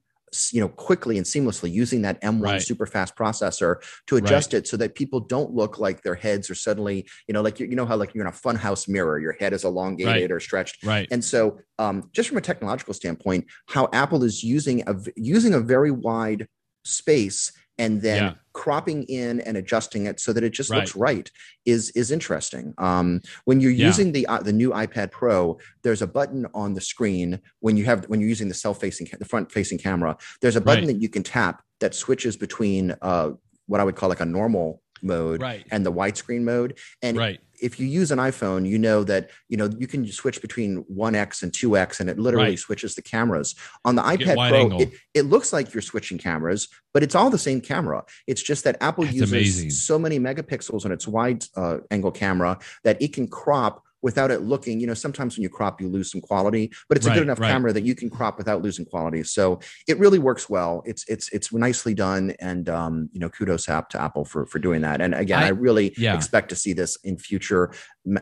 you 0.51 0.59
know 0.59 0.67
quickly 0.67 1.17
and 1.17 1.25
seamlessly 1.25 1.71
using 1.71 2.01
that 2.01 2.21
M1 2.21 2.41
right. 2.41 2.61
super 2.61 2.85
fast 2.85 3.15
processor 3.15 3.77
to 4.07 4.17
adjust 4.17 4.51
right. 4.51 4.59
it 4.59 4.67
so 4.67 4.75
that 4.77 4.95
people 4.95 5.21
don't 5.21 5.53
look 5.53 5.79
like 5.79 6.03
their 6.03 6.15
heads 6.15 6.49
are 6.49 6.55
suddenly 6.55 7.07
you 7.27 7.33
know 7.33 7.41
like 7.41 7.59
you, 7.59 7.67
you 7.67 7.75
know 7.75 7.85
how 7.85 7.95
like 7.95 8.13
you're 8.13 8.25
in 8.25 8.27
a 8.27 8.35
funhouse 8.35 8.89
mirror 8.89 9.19
your 9.19 9.33
head 9.33 9.53
is 9.53 9.63
elongated 9.63 10.29
right. 10.29 10.31
or 10.31 10.39
stretched 10.39 10.83
right 10.83 11.07
and 11.11 11.23
so 11.23 11.59
um, 11.79 12.09
just 12.11 12.27
from 12.27 12.37
a 12.37 12.41
technological 12.41 12.93
standpoint 12.93 13.45
how 13.67 13.87
Apple 13.93 14.23
is 14.23 14.43
using 14.43 14.83
a 14.87 14.95
using 15.15 15.53
a 15.53 15.59
very 15.59 15.91
wide 15.91 16.47
space 16.83 17.51
and 17.77 18.01
then 18.01 18.23
yeah. 18.23 18.33
cropping 18.53 19.03
in 19.03 19.39
and 19.41 19.57
adjusting 19.57 20.05
it 20.05 20.19
so 20.19 20.33
that 20.33 20.43
it 20.43 20.51
just 20.51 20.69
right. 20.69 20.79
looks 20.79 20.95
right 20.95 21.31
is 21.65 21.89
is 21.91 22.11
interesting. 22.11 22.73
Um, 22.77 23.21
when 23.45 23.59
you're 23.59 23.71
yeah. 23.71 23.87
using 23.87 24.11
the 24.11 24.25
uh, 24.27 24.41
the 24.41 24.53
new 24.53 24.71
iPad 24.71 25.11
Pro, 25.11 25.59
there's 25.83 26.01
a 26.01 26.07
button 26.07 26.45
on 26.53 26.73
the 26.73 26.81
screen 26.81 27.39
when 27.59 27.77
you 27.77 27.85
have 27.85 28.05
when 28.05 28.19
you're 28.19 28.29
using 28.29 28.47
the 28.47 28.53
self 28.53 28.79
facing 28.79 29.07
the 29.19 29.25
front 29.25 29.51
facing 29.51 29.77
camera. 29.77 30.17
There's 30.41 30.55
a 30.55 30.61
button 30.61 30.85
right. 30.85 30.93
that 30.93 31.01
you 31.01 31.09
can 31.09 31.23
tap 31.23 31.63
that 31.79 31.93
switches 31.93 32.35
between 32.35 32.95
uh, 33.01 33.31
what 33.67 33.79
I 33.79 33.83
would 33.83 33.95
call 33.95 34.09
like 34.09 34.19
a 34.19 34.25
normal 34.25 34.81
mode 35.01 35.41
right. 35.41 35.65
and 35.71 35.85
the 35.85 35.91
widescreen 35.91 36.41
mode. 36.41 36.79
And 37.01 37.17
right. 37.17 37.39
If 37.61 37.79
you 37.79 37.87
use 37.87 38.11
an 38.11 38.19
iPhone, 38.19 38.67
you 38.67 38.77
know 38.77 39.03
that 39.03 39.29
you 39.49 39.57
know 39.57 39.69
you 39.77 39.87
can 39.87 40.05
switch 40.07 40.41
between 40.41 40.83
1x 40.85 41.43
and 41.43 41.51
2x 41.51 41.99
and 41.99 42.09
it 42.09 42.19
literally 42.19 42.49
right. 42.49 42.59
switches 42.59 42.95
the 42.95 43.01
cameras. 43.01 43.55
On 43.85 43.95
the 43.95 44.01
iPad 44.01 44.49
Pro, 44.49 44.79
it, 44.79 44.93
it, 45.13 45.21
looks 45.23 45.53
like 45.53 45.73
you're 45.73 45.81
switching 45.81 46.17
cameras, 46.17 46.67
but 46.93 47.03
it's 47.03 47.15
all 47.15 47.29
the 47.29 47.37
same 47.37 47.61
camera. 47.61 48.03
It's 48.27 48.41
just 48.41 48.63
that 48.63 48.77
Apple 48.81 49.03
That's 49.03 49.15
uses 49.15 49.31
amazing. 49.31 49.69
so 49.71 49.97
many 49.99 50.19
megapixels 50.19 50.85
on 50.85 50.91
its 50.91 51.07
wide 51.07 51.43
uh, 51.55 51.79
angle 51.91 52.11
camera 52.11 52.59
that 52.83 53.01
it 53.01 53.13
can 53.13 53.27
crop 53.27 53.83
without 54.01 54.31
it 54.31 54.41
looking, 54.41 54.79
you 54.79 54.87
know, 54.87 54.93
sometimes 54.93 55.35
when 55.35 55.43
you 55.43 55.49
crop, 55.49 55.81
you 55.81 55.87
lose 55.87 56.11
some 56.11 56.21
quality, 56.21 56.71
but 56.87 56.97
it's 56.97 57.07
right, 57.07 57.13
a 57.13 57.15
good 57.15 57.23
enough 57.23 57.39
right. 57.39 57.49
camera 57.49 57.73
that 57.73 57.83
you 57.83 57.95
can 57.95 58.09
crop 58.09 58.37
without 58.37 58.61
losing 58.61 58.85
quality. 58.85 59.23
So 59.23 59.59
it 59.87 59.97
really 59.97 60.19
works 60.19 60.49
well. 60.49 60.83
It's 60.85 61.05
it's 61.07 61.29
it's 61.33 61.51
nicely 61.51 61.93
done, 61.93 62.33
and 62.39 62.69
um, 62.69 63.09
you 63.11 63.19
know, 63.19 63.29
kudos 63.29 63.69
app 63.69 63.89
to 63.89 64.01
Apple 64.01 64.25
for 64.25 64.45
for 64.45 64.59
doing 64.59 64.81
that. 64.81 65.01
And 65.01 65.15
again, 65.15 65.43
I, 65.43 65.47
I 65.47 65.49
really 65.49 65.93
yeah. 65.97 66.15
expect 66.15 66.49
to 66.49 66.55
see 66.55 66.73
this 66.73 66.97
in 67.03 67.17
future 67.17 67.71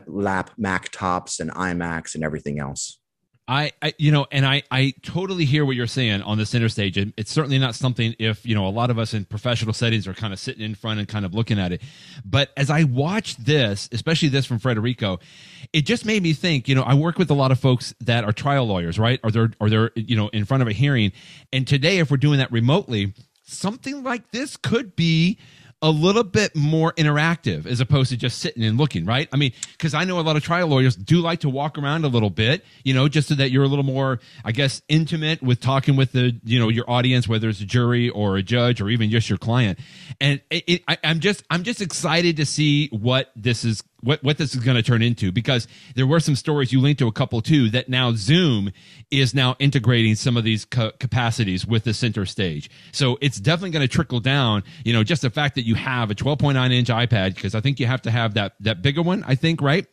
lap 0.06 0.50
Mac 0.56 0.90
tops 0.90 1.40
and 1.40 1.50
iMacs 1.52 2.14
and 2.14 2.24
everything 2.24 2.58
else. 2.58 2.98
I, 3.48 3.72
I, 3.80 3.94
you 3.98 4.10
know, 4.10 4.26
and 4.32 4.44
I, 4.44 4.64
I 4.70 4.92
totally 5.02 5.44
hear 5.44 5.64
what 5.64 5.76
you're 5.76 5.86
saying 5.86 6.22
on 6.22 6.36
the 6.36 6.46
center 6.46 6.68
stage. 6.68 6.98
And 6.98 7.12
it's 7.16 7.30
certainly 7.30 7.58
not 7.58 7.74
something 7.76 8.16
if, 8.18 8.44
you 8.44 8.54
know, 8.56 8.66
a 8.66 8.70
lot 8.70 8.90
of 8.90 8.98
us 8.98 9.14
in 9.14 9.24
professional 9.24 9.72
settings 9.72 10.08
are 10.08 10.14
kind 10.14 10.32
of 10.32 10.40
sitting 10.40 10.64
in 10.64 10.74
front 10.74 10.98
and 10.98 11.08
kind 11.08 11.24
of 11.24 11.32
looking 11.32 11.58
at 11.58 11.72
it. 11.72 11.80
But 12.24 12.50
as 12.56 12.70
I 12.70 12.82
watched 12.84 13.44
this, 13.44 13.88
especially 13.92 14.28
this 14.28 14.46
from 14.46 14.58
Federico 14.58 15.20
it 15.72 15.86
just 15.86 16.04
made 16.04 16.22
me 16.22 16.32
think, 16.32 16.68
you 16.68 16.74
know, 16.74 16.82
I 16.82 16.94
work 16.94 17.18
with 17.18 17.30
a 17.30 17.34
lot 17.34 17.52
of 17.52 17.58
folks 17.58 17.94
that 18.00 18.24
are 18.24 18.32
trial 18.32 18.66
lawyers, 18.66 18.98
right? 18.98 19.20
Or 19.22 19.30
they're, 19.30 19.50
or 19.60 19.70
they're, 19.70 19.90
you 19.94 20.16
know, 20.16 20.28
in 20.28 20.44
front 20.44 20.62
of 20.62 20.68
a 20.68 20.72
hearing. 20.72 21.12
And 21.52 21.66
today, 21.66 21.98
if 21.98 22.10
we're 22.10 22.16
doing 22.16 22.38
that 22.38 22.52
remotely, 22.52 23.14
something 23.42 24.02
like 24.02 24.30
this 24.30 24.56
could 24.56 24.96
be 24.96 25.38
a 25.82 25.90
little 25.90 26.24
bit 26.24 26.56
more 26.56 26.92
interactive 26.94 27.66
as 27.66 27.80
opposed 27.80 28.08
to 28.10 28.16
just 28.16 28.38
sitting 28.38 28.64
and 28.64 28.78
looking, 28.78 29.04
right? 29.04 29.28
I 29.30 29.36
mean, 29.36 29.52
because 29.72 29.92
I 29.92 30.04
know 30.04 30.18
a 30.18 30.22
lot 30.22 30.36
of 30.36 30.42
trial 30.42 30.68
lawyers 30.68 30.96
do 30.96 31.20
like 31.20 31.40
to 31.40 31.50
walk 31.50 31.76
around 31.76 32.04
a 32.04 32.08
little 32.08 32.30
bit, 32.30 32.64
you 32.82 32.94
know, 32.94 33.08
just 33.08 33.28
so 33.28 33.34
that 33.34 33.50
you're 33.50 33.64
a 33.64 33.68
little 33.68 33.84
more, 33.84 34.20
I 34.44 34.52
guess, 34.52 34.80
intimate 34.88 35.42
with 35.42 35.60
talking 35.60 35.94
with 35.94 36.12
the, 36.12 36.34
you 36.44 36.58
know, 36.58 36.70
your 36.70 36.88
audience, 36.90 37.28
whether 37.28 37.48
it's 37.48 37.60
a 37.60 37.66
jury 37.66 38.08
or 38.08 38.38
a 38.38 38.42
judge 38.42 38.80
or 38.80 38.88
even 38.88 39.10
just 39.10 39.28
your 39.28 39.38
client. 39.38 39.78
And 40.18 40.40
it, 40.50 40.64
it, 40.66 40.82
I, 40.88 40.96
I'm 41.04 41.20
just, 41.20 41.44
I'm 41.50 41.62
just 41.62 41.82
excited 41.82 42.38
to 42.38 42.46
see 42.46 42.88
what 42.88 43.30
this 43.36 43.64
is 43.64 43.82
what 44.00 44.22
what 44.22 44.38
this 44.38 44.54
is 44.54 44.62
going 44.62 44.76
to 44.76 44.82
turn 44.82 45.02
into 45.02 45.32
because 45.32 45.66
there 45.94 46.06
were 46.06 46.20
some 46.20 46.36
stories 46.36 46.72
you 46.72 46.80
linked 46.80 46.98
to 46.98 47.08
a 47.08 47.12
couple 47.12 47.40
too 47.40 47.70
that 47.70 47.88
now 47.88 48.12
Zoom 48.12 48.72
is 49.10 49.34
now 49.34 49.56
integrating 49.58 50.14
some 50.14 50.36
of 50.36 50.44
these 50.44 50.64
ca- 50.64 50.92
capacities 50.98 51.66
with 51.66 51.84
the 51.84 51.94
center 51.94 52.26
stage. 52.26 52.70
So 52.92 53.18
it's 53.20 53.38
definitely 53.38 53.70
going 53.70 53.86
to 53.86 53.92
trickle 53.92 54.20
down. 54.20 54.64
You 54.84 54.92
know, 54.92 55.04
just 55.04 55.22
the 55.22 55.30
fact 55.30 55.54
that 55.54 55.66
you 55.66 55.74
have 55.74 56.10
a 56.10 56.14
12.9 56.14 56.72
inch 56.72 56.88
iPad 56.88 57.34
because 57.34 57.54
I 57.54 57.60
think 57.60 57.80
you 57.80 57.86
have 57.86 58.02
to 58.02 58.10
have 58.10 58.34
that 58.34 58.54
that 58.60 58.82
bigger 58.82 59.02
one. 59.02 59.24
I 59.26 59.34
think 59.34 59.60
right 59.60 59.86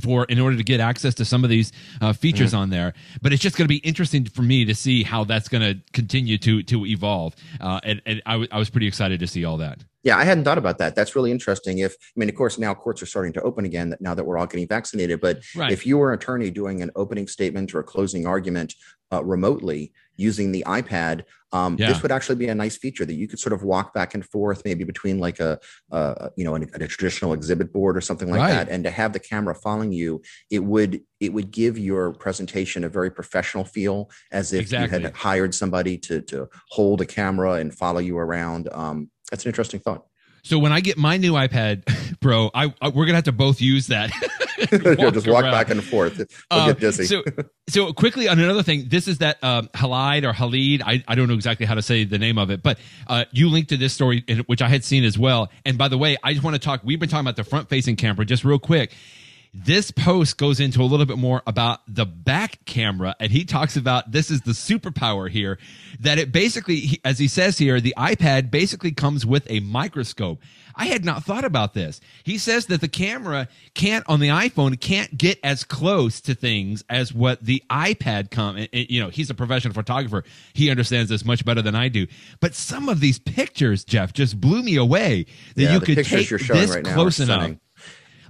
for 0.00 0.24
in 0.24 0.38
order 0.38 0.56
to 0.56 0.64
get 0.64 0.80
access 0.80 1.14
to 1.14 1.24
some 1.24 1.44
of 1.44 1.50
these 1.50 1.72
uh, 2.00 2.12
features 2.12 2.50
mm-hmm. 2.50 2.60
on 2.60 2.70
there. 2.70 2.94
But 3.22 3.32
it's 3.32 3.42
just 3.42 3.56
going 3.56 3.66
to 3.66 3.68
be 3.68 3.78
interesting 3.78 4.24
for 4.24 4.42
me 4.42 4.64
to 4.64 4.74
see 4.74 5.02
how 5.02 5.24
that's 5.24 5.48
going 5.48 5.62
to 5.62 5.80
continue 5.92 6.38
to 6.38 6.62
to 6.64 6.86
evolve. 6.86 7.34
Uh, 7.60 7.80
and 7.84 8.02
and 8.06 8.22
I, 8.26 8.32
w- 8.32 8.48
I 8.50 8.58
was 8.58 8.70
pretty 8.70 8.86
excited 8.86 9.20
to 9.20 9.26
see 9.26 9.44
all 9.44 9.56
that. 9.58 9.84
Yeah, 10.04 10.16
I 10.16 10.24
hadn't 10.24 10.44
thought 10.44 10.58
about 10.58 10.78
that. 10.78 10.94
That's 10.94 11.16
really 11.16 11.32
interesting. 11.32 11.78
If 11.78 11.92
I 11.92 12.20
mean, 12.20 12.28
of 12.28 12.34
course, 12.34 12.58
now 12.58 12.72
courts 12.74 13.02
are 13.02 13.06
starting 13.06 13.32
to 13.34 13.42
open 13.42 13.64
again 13.64 13.94
now 14.00 14.14
that 14.14 14.24
we're 14.24 14.38
all 14.38 14.46
getting 14.46 14.68
vaccinated. 14.68 15.20
But 15.20 15.40
right. 15.56 15.72
if 15.72 15.84
you 15.84 15.98
were 15.98 16.12
an 16.12 16.18
attorney 16.18 16.50
doing 16.50 16.82
an 16.82 16.90
opening 16.96 17.26
statement 17.26 17.74
or 17.74 17.80
a 17.80 17.84
closing 17.84 18.26
argument 18.26 18.74
uh, 19.12 19.24
remotely 19.24 19.92
using 20.16 20.52
the 20.52 20.64
iPad, 20.66 21.24
um, 21.52 21.76
yeah. 21.78 21.88
this 21.88 22.02
would 22.02 22.12
actually 22.12 22.36
be 22.36 22.48
a 22.48 22.54
nice 22.54 22.76
feature 22.76 23.04
that 23.04 23.14
you 23.14 23.26
could 23.26 23.38
sort 23.38 23.52
of 23.52 23.62
walk 23.62 23.94
back 23.94 24.14
and 24.14 24.24
forth, 24.24 24.62
maybe 24.64 24.84
between 24.84 25.18
like 25.18 25.40
a, 25.40 25.58
a 25.90 26.30
you 26.36 26.44
know 26.44 26.56
a, 26.56 26.60
a, 26.60 26.86
traditional 26.86 27.32
exhibit 27.32 27.72
board 27.72 27.96
or 27.96 28.00
something 28.00 28.30
like 28.30 28.40
right. 28.40 28.52
that, 28.52 28.68
and 28.68 28.84
to 28.84 28.90
have 28.90 29.12
the 29.12 29.20
camera 29.20 29.54
following 29.54 29.92
you, 29.92 30.20
it 30.50 30.60
would 30.60 31.00
it 31.20 31.32
would 31.32 31.50
give 31.50 31.78
your 31.78 32.12
presentation 32.12 32.84
a 32.84 32.88
very 32.88 33.10
professional 33.10 33.64
feel, 33.64 34.10
as 34.30 34.52
if 34.52 34.62
exactly. 34.62 34.98
you 34.98 35.04
had 35.04 35.14
hired 35.14 35.54
somebody 35.54 35.96
to 35.98 36.20
to 36.22 36.48
hold 36.70 37.00
a 37.00 37.06
camera 37.06 37.54
and 37.54 37.74
follow 37.74 38.00
you 38.00 38.18
around. 38.18 38.68
Um, 38.72 39.10
that's 39.30 39.44
an 39.44 39.50
interesting 39.50 39.80
thought. 39.80 40.04
So 40.42 40.58
when 40.58 40.72
I 40.72 40.80
get 40.80 40.96
my 40.96 41.16
new 41.16 41.32
iPad 41.32 41.84
bro, 42.20 42.50
I, 42.54 42.72
I 42.80 42.88
we're 42.88 43.06
gonna 43.06 43.16
have 43.16 43.24
to 43.24 43.32
both 43.32 43.60
use 43.60 43.88
that. 43.88 44.10
walk 44.98 45.14
just 45.14 45.26
walk 45.26 45.44
around. 45.44 45.52
back 45.52 45.70
and 45.70 45.82
forth. 45.82 46.18
We'll 46.50 46.60
um, 46.60 46.68
get 46.68 46.80
dizzy. 46.80 47.04
so, 47.04 47.22
so 47.68 47.92
quickly 47.92 48.28
on 48.28 48.38
another 48.38 48.62
thing, 48.62 48.88
this 48.88 49.08
is 49.08 49.18
that 49.18 49.42
um, 49.42 49.68
Halide 49.68 50.24
or 50.24 50.32
Halid. 50.32 50.82
I, 50.84 51.02
I 51.06 51.14
don't 51.14 51.28
know 51.28 51.34
exactly 51.34 51.66
how 51.66 51.74
to 51.74 51.82
say 51.82 52.04
the 52.04 52.18
name 52.18 52.38
of 52.38 52.50
it, 52.50 52.62
but 52.62 52.78
uh, 53.06 53.24
you 53.30 53.48
linked 53.48 53.70
to 53.70 53.76
this 53.76 53.92
story, 53.92 54.24
which 54.46 54.62
I 54.62 54.68
had 54.68 54.84
seen 54.84 55.04
as 55.04 55.18
well. 55.18 55.50
And 55.64 55.78
by 55.78 55.88
the 55.88 55.98
way, 55.98 56.16
I 56.22 56.32
just 56.32 56.44
want 56.44 56.54
to 56.54 56.60
talk. 56.60 56.80
We've 56.84 56.98
been 56.98 57.08
talking 57.08 57.26
about 57.26 57.36
the 57.36 57.44
front-facing 57.44 57.96
camera, 57.96 58.24
just 58.24 58.44
real 58.44 58.58
quick. 58.58 58.92
This 59.54 59.90
post 59.90 60.36
goes 60.36 60.60
into 60.60 60.82
a 60.82 60.84
little 60.84 61.06
bit 61.06 61.18
more 61.18 61.42
about 61.46 61.80
the 61.88 62.04
back 62.04 62.64
camera, 62.64 63.16
and 63.18 63.32
he 63.32 63.44
talks 63.44 63.76
about 63.76 64.12
this 64.12 64.30
is 64.30 64.42
the 64.42 64.52
superpower 64.52 65.30
here 65.30 65.58
that 66.00 66.18
it 66.18 66.32
basically, 66.32 67.00
as 67.04 67.18
he 67.18 67.28
says 67.28 67.58
here, 67.58 67.80
the 67.80 67.94
iPad 67.96 68.50
basically 68.50 68.92
comes 68.92 69.24
with 69.24 69.50
a 69.50 69.60
microscope. 69.60 70.40
I 70.74 70.86
had 70.86 71.04
not 71.04 71.24
thought 71.24 71.44
about 71.44 71.74
this. 71.74 72.00
He 72.22 72.38
says 72.38 72.66
that 72.66 72.80
the 72.80 72.88
camera 72.88 73.48
can't 73.74 74.04
on 74.08 74.20
the 74.20 74.28
iPhone 74.28 74.78
can't 74.80 75.18
get 75.18 75.40
as 75.42 75.64
close 75.64 76.20
to 76.22 76.34
things 76.34 76.84
as 76.88 77.12
what 77.12 77.42
the 77.42 77.62
iPad 77.68 78.30
come. 78.30 78.56
Eh, 78.56 78.66
eh, 78.72 78.86
you 78.88 79.00
know, 79.00 79.08
he's 79.08 79.28
a 79.28 79.34
professional 79.34 79.74
photographer. 79.74 80.22
He 80.52 80.70
understands 80.70 81.10
this 81.10 81.24
much 81.24 81.44
better 81.44 81.62
than 81.62 81.74
I 81.74 81.88
do. 81.88 82.06
But 82.40 82.54
some 82.54 82.88
of 82.88 83.00
these 83.00 83.18
pictures, 83.18 83.84
Jeff, 83.84 84.12
just 84.12 84.40
blew 84.40 84.62
me 84.62 84.76
away 84.76 85.26
that 85.56 85.62
yeah, 85.62 85.74
you 85.74 85.80
could 85.80 86.04
take 86.04 86.28
this 86.28 86.70
right 86.70 86.84
close 86.84 87.18
enough. 87.18 87.56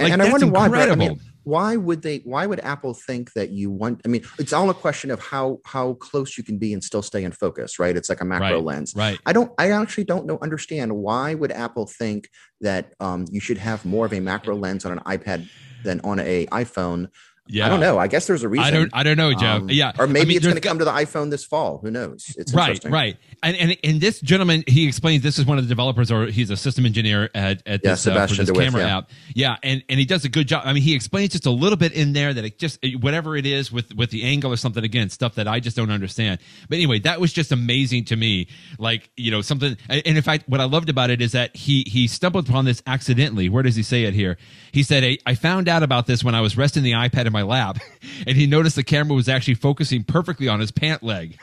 Like, 0.01 0.13
and, 0.13 0.23
I 0.23 0.31
wonder 0.31 0.47
incredible. 0.47 0.77
why. 0.79 0.93
I 0.93 0.95
mean, 0.95 1.21
why 1.45 1.77
would 1.77 2.03
they? 2.03 2.19
Why 2.25 2.47
would 2.47 2.61
Apple 2.61 2.95
think 2.95 3.33
that 3.33 3.51
you 3.51 3.71
want? 3.71 4.03
I 4.05 4.09
mean, 4.09 4.23
it's 4.39 4.53
all 4.53 4.69
a 4.69 4.75
question 4.75 5.11
of 5.11 5.19
how 5.21 5.59
how 5.65 5.95
close 5.95 6.37
you 6.37 6.45
can 6.45 6.59
be 6.59 6.73
and 6.73 6.85
still 6.85 7.03
stay 7.03 7.25
in 7.25 7.33
focus, 7.33 7.79
right? 7.79 7.97
It's 7.97 8.09
like 8.09 8.21
a 8.21 8.25
macro 8.25 8.57
right, 8.57 8.65
lens. 8.65 8.93
Right. 8.95 9.19
I 9.25 9.33
don't. 9.33 9.51
I 9.59 9.71
actually 9.71 10.05
don't 10.05 10.27
know. 10.27 10.39
Understand 10.43 10.95
why 10.95 11.35
would 11.35 11.51
Apple 11.51 11.87
think 11.87 12.29
that 12.61 12.93
um, 13.01 13.25
you 13.31 13.41
should 13.41 13.59
have 13.59 13.85
more 13.85 14.05
of 14.05 14.13
a 14.13 14.21
macro 14.21 14.57
lens 14.57 14.85
on 14.85 14.93
an 14.93 15.01
iPad 15.01 15.49
than 15.85 16.01
on 16.05 16.21
a 16.21 16.47
iPhone 16.47 17.09
yeah. 17.49 17.67
I 17.67 17.69
don't 17.71 17.81
know. 17.81 17.99
I 17.99 18.07
guess 18.07 18.27
there's 18.27 18.43
a 18.43 18.49
reason. 18.49 18.67
I 18.67 18.71
don't. 18.71 18.91
I 18.93 19.03
don't 19.03 19.17
know, 19.17 19.33
Jeff. 19.33 19.63
Um, 19.63 19.71
yeah, 19.71 19.93
or 19.99 20.07
maybe 20.07 20.21
I 20.21 20.25
mean, 20.25 20.37
it's 20.37 20.47
going 20.47 20.57
to 20.57 20.61
come 20.61 20.79
to 20.79 20.85
the 20.85 20.91
iPhone 20.91 21.31
this 21.31 21.45
fall. 21.45 21.79
Who 21.79 21.91
knows? 21.91 22.35
It's 22.37 22.53
right, 22.53 22.83
right. 22.85 23.17
And, 23.43 23.57
and 23.57 23.77
and 23.83 24.01
this 24.01 24.21
gentleman, 24.21 24.65
he 24.67 24.87
explains 24.87 25.23
this 25.23 25.39
is 25.39 25.47
one 25.47 25.59
of 25.59 25.65
the 25.65 25.69
developers, 25.69 26.11
or 26.11 26.27
he's 26.27 26.51
a 26.51 26.57
system 26.57 26.85
engineer 26.85 27.31
at 27.35 27.63
at 27.67 27.83
this, 27.83 28.07
yeah, 28.07 28.15
uh, 28.15 28.27
for 28.27 28.35
this 28.35 28.47
DeWitt, 28.47 28.65
camera 28.65 28.83
yeah. 28.83 28.99
app. 28.99 29.11
Yeah, 29.35 29.57
and 29.63 29.83
and 29.89 29.99
he 29.99 30.05
does 30.05 30.25
a 30.25 30.29
good 30.29 30.47
job. 30.47 30.63
I 30.67 30.73
mean, 30.73 30.83
he 30.83 30.95
explains 30.95 31.33
just 31.33 31.47
a 31.47 31.51
little 31.51 31.79
bit 31.79 31.93
in 31.93 32.13
there 32.13 32.35
that 32.35 32.45
it 32.45 32.59
just 32.59 32.79
whatever 33.01 33.37
it 33.37 33.47
is 33.47 33.73
with 33.73 33.95
with 33.95 34.11
the 34.11 34.25
angle 34.25 34.53
or 34.53 34.57
something 34.57 34.85
again, 34.85 35.09
stuff 35.09 35.37
that 35.37 35.49
I 35.49 35.61
just 35.61 35.77
don't 35.77 35.91
understand. 35.91 36.41
But 36.69 36.77
anyway, 36.77 36.99
that 37.01 37.21
was 37.21 37.33
just 37.33 37.51
amazing 37.51 38.07
to 38.07 38.17
me. 38.17 38.49
Like 38.79 39.11
you 39.17 39.31
know 39.31 39.41
something. 39.41 39.77
And 39.89 40.03
in 40.05 40.23
fact, 40.23 40.49
what 40.49 40.61
I 40.61 40.65
loved 40.65 40.91
about 40.91 41.11
it 41.11 41.23
is 41.23 41.33
that 41.33 41.57
he 41.57 41.85
he 41.87 42.09
stumbled 42.09 42.49
upon 42.49 42.65
this 42.65 42.83
accidentally. 42.87 43.49
Where 43.49 43.63
does 43.63 43.77
he 43.77 43.83
say 43.83 44.05
it 44.05 44.15
here? 44.15 44.37
He 44.73 44.83
said, 44.83 45.19
"I 45.25 45.35
found 45.35 45.69
out 45.69 45.83
about 45.83 46.07
this 46.07 46.23
when 46.23 46.35
I 46.35 46.41
was 46.41 46.57
resting 46.57 46.83
the 46.83 46.93
iPad 46.93 47.27
in 47.27 47.33
my 47.33 47.38
lap." 47.43 47.79
and 48.27 48.37
he 48.37 48.47
noticed 48.47 48.77
the 48.77 48.83
camera 48.83 49.15
was 49.15 49.29
actually 49.29 49.55
focusing 49.55 50.05
perfectly 50.05 50.49
on 50.49 50.61
his 50.61 50.71
pant 50.71 51.03
leg. 51.03 51.39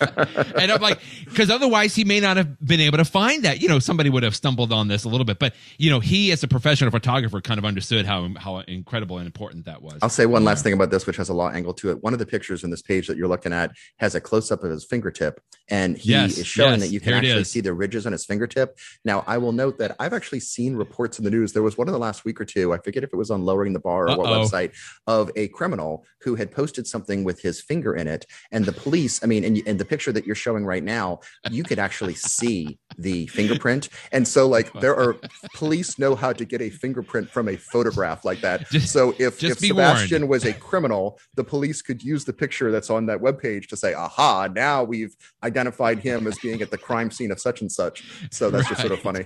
And 0.00 0.72
I'm 0.72 0.80
like, 0.80 1.00
because 1.24 1.50
otherwise 1.50 1.94
he 1.94 2.04
may 2.04 2.20
not 2.20 2.36
have 2.36 2.58
been 2.60 2.80
able 2.80 2.98
to 2.98 3.04
find 3.04 3.42
that. 3.44 3.60
You 3.60 3.68
know, 3.68 3.78
somebody 3.78 4.10
would 4.10 4.22
have 4.22 4.36
stumbled 4.36 4.72
on 4.72 4.88
this 4.88 5.04
a 5.04 5.08
little 5.08 5.24
bit, 5.24 5.38
but 5.38 5.54
you 5.78 5.90
know, 5.90 6.00
he 6.00 6.32
as 6.32 6.42
a 6.42 6.48
professional 6.48 6.90
photographer 6.90 7.40
kind 7.40 7.58
of 7.58 7.64
understood 7.64 8.06
how 8.06 8.28
how 8.36 8.58
incredible 8.60 9.18
and 9.18 9.26
important 9.26 9.64
that 9.66 9.82
was. 9.82 9.98
I'll 10.02 10.08
say 10.08 10.26
one 10.26 10.44
last 10.44 10.62
thing 10.62 10.72
about 10.72 10.90
this, 10.90 11.06
which 11.06 11.16
has 11.16 11.28
a 11.28 11.34
law 11.34 11.50
angle 11.50 11.74
to 11.74 11.90
it. 11.90 12.02
One 12.02 12.12
of 12.12 12.18
the 12.18 12.26
pictures 12.26 12.64
in 12.64 12.70
this 12.70 12.82
page 12.82 13.06
that 13.08 13.16
you're 13.16 13.28
looking 13.28 13.52
at 13.52 13.72
has 13.98 14.14
a 14.14 14.20
close 14.20 14.50
up 14.50 14.64
of 14.64 14.70
his 14.70 14.84
fingertip, 14.84 15.40
and 15.68 15.96
he 15.96 16.10
yes, 16.10 16.38
is 16.38 16.46
showing 16.46 16.72
yes, 16.72 16.80
that 16.80 16.88
you 16.88 17.00
can 17.00 17.14
actually 17.14 17.44
see 17.44 17.60
the 17.60 17.72
ridges 17.72 18.06
on 18.06 18.12
his 18.12 18.24
fingertip. 18.24 18.78
Now, 19.04 19.24
I 19.26 19.38
will 19.38 19.52
note 19.52 19.78
that 19.78 19.96
I've 19.98 20.12
actually 20.12 20.40
seen 20.40 20.76
reports 20.76 21.18
in 21.18 21.24
the 21.24 21.30
news. 21.30 21.52
There 21.52 21.62
was 21.62 21.76
one 21.78 21.88
in 21.88 21.92
the 21.92 21.98
last 21.98 22.24
week 22.24 22.40
or 22.40 22.44
two. 22.44 22.72
I 22.72 22.78
forget 22.78 23.04
if 23.04 23.12
it 23.12 23.16
was 23.16 23.30
on 23.30 23.44
lowering 23.44 23.72
the 23.72 23.80
bar 23.80 24.04
or 24.04 24.10
Uh-oh. 24.10 24.18
what 24.18 24.28
website 24.28 24.72
of 25.06 25.30
a 25.36 25.48
criminal 25.48 26.04
who 26.22 26.34
had 26.34 26.50
posted 26.50 26.86
something 26.86 27.24
with 27.24 27.40
his 27.40 27.60
finger 27.60 27.94
in 27.94 28.06
it, 28.06 28.26
and 28.50 28.64
the 28.64 28.72
police. 28.72 29.22
I 29.22 29.26
mean, 29.26 29.44
and, 29.44 29.59
and 29.66 29.78
the 29.78 29.84
picture 29.84 30.12
that 30.12 30.26
you're 30.26 30.34
showing 30.34 30.64
right 30.64 30.82
now, 30.82 31.20
you 31.50 31.62
could 31.62 31.78
actually 31.78 32.14
see 32.14 32.78
the 32.98 33.26
fingerprint. 33.28 33.88
And 34.12 34.26
so, 34.26 34.48
like, 34.48 34.72
there 34.74 34.96
are 34.96 35.16
police 35.54 35.98
know 35.98 36.14
how 36.14 36.32
to 36.32 36.44
get 36.44 36.60
a 36.60 36.70
fingerprint 36.70 37.30
from 37.30 37.48
a 37.48 37.56
photograph 37.56 38.24
like 38.24 38.40
that. 38.40 38.68
Just, 38.70 38.92
so 38.92 39.10
if, 39.18 39.42
if 39.42 39.58
Sebastiaan 39.58 40.10
warned. 40.10 40.28
was 40.28 40.44
a 40.44 40.52
criminal, 40.52 41.18
the 41.34 41.44
police 41.44 41.82
could 41.82 42.02
use 42.02 42.24
the 42.24 42.32
picture 42.32 42.70
that's 42.70 42.90
on 42.90 43.06
that 43.06 43.20
webpage 43.20 43.68
to 43.68 43.76
say, 43.76 43.94
aha, 43.94 44.48
now 44.54 44.84
we've 44.84 45.14
identified 45.42 45.98
him 45.98 46.26
as 46.26 46.38
being 46.38 46.62
at 46.62 46.70
the 46.70 46.78
crime 46.78 47.10
scene 47.10 47.30
of 47.30 47.40
such 47.40 47.60
and 47.60 47.70
such. 47.70 48.04
So 48.30 48.50
that's 48.50 48.64
right. 48.64 48.70
just 48.70 48.80
sort 48.80 48.92
of 48.92 49.00
funny. 49.00 49.24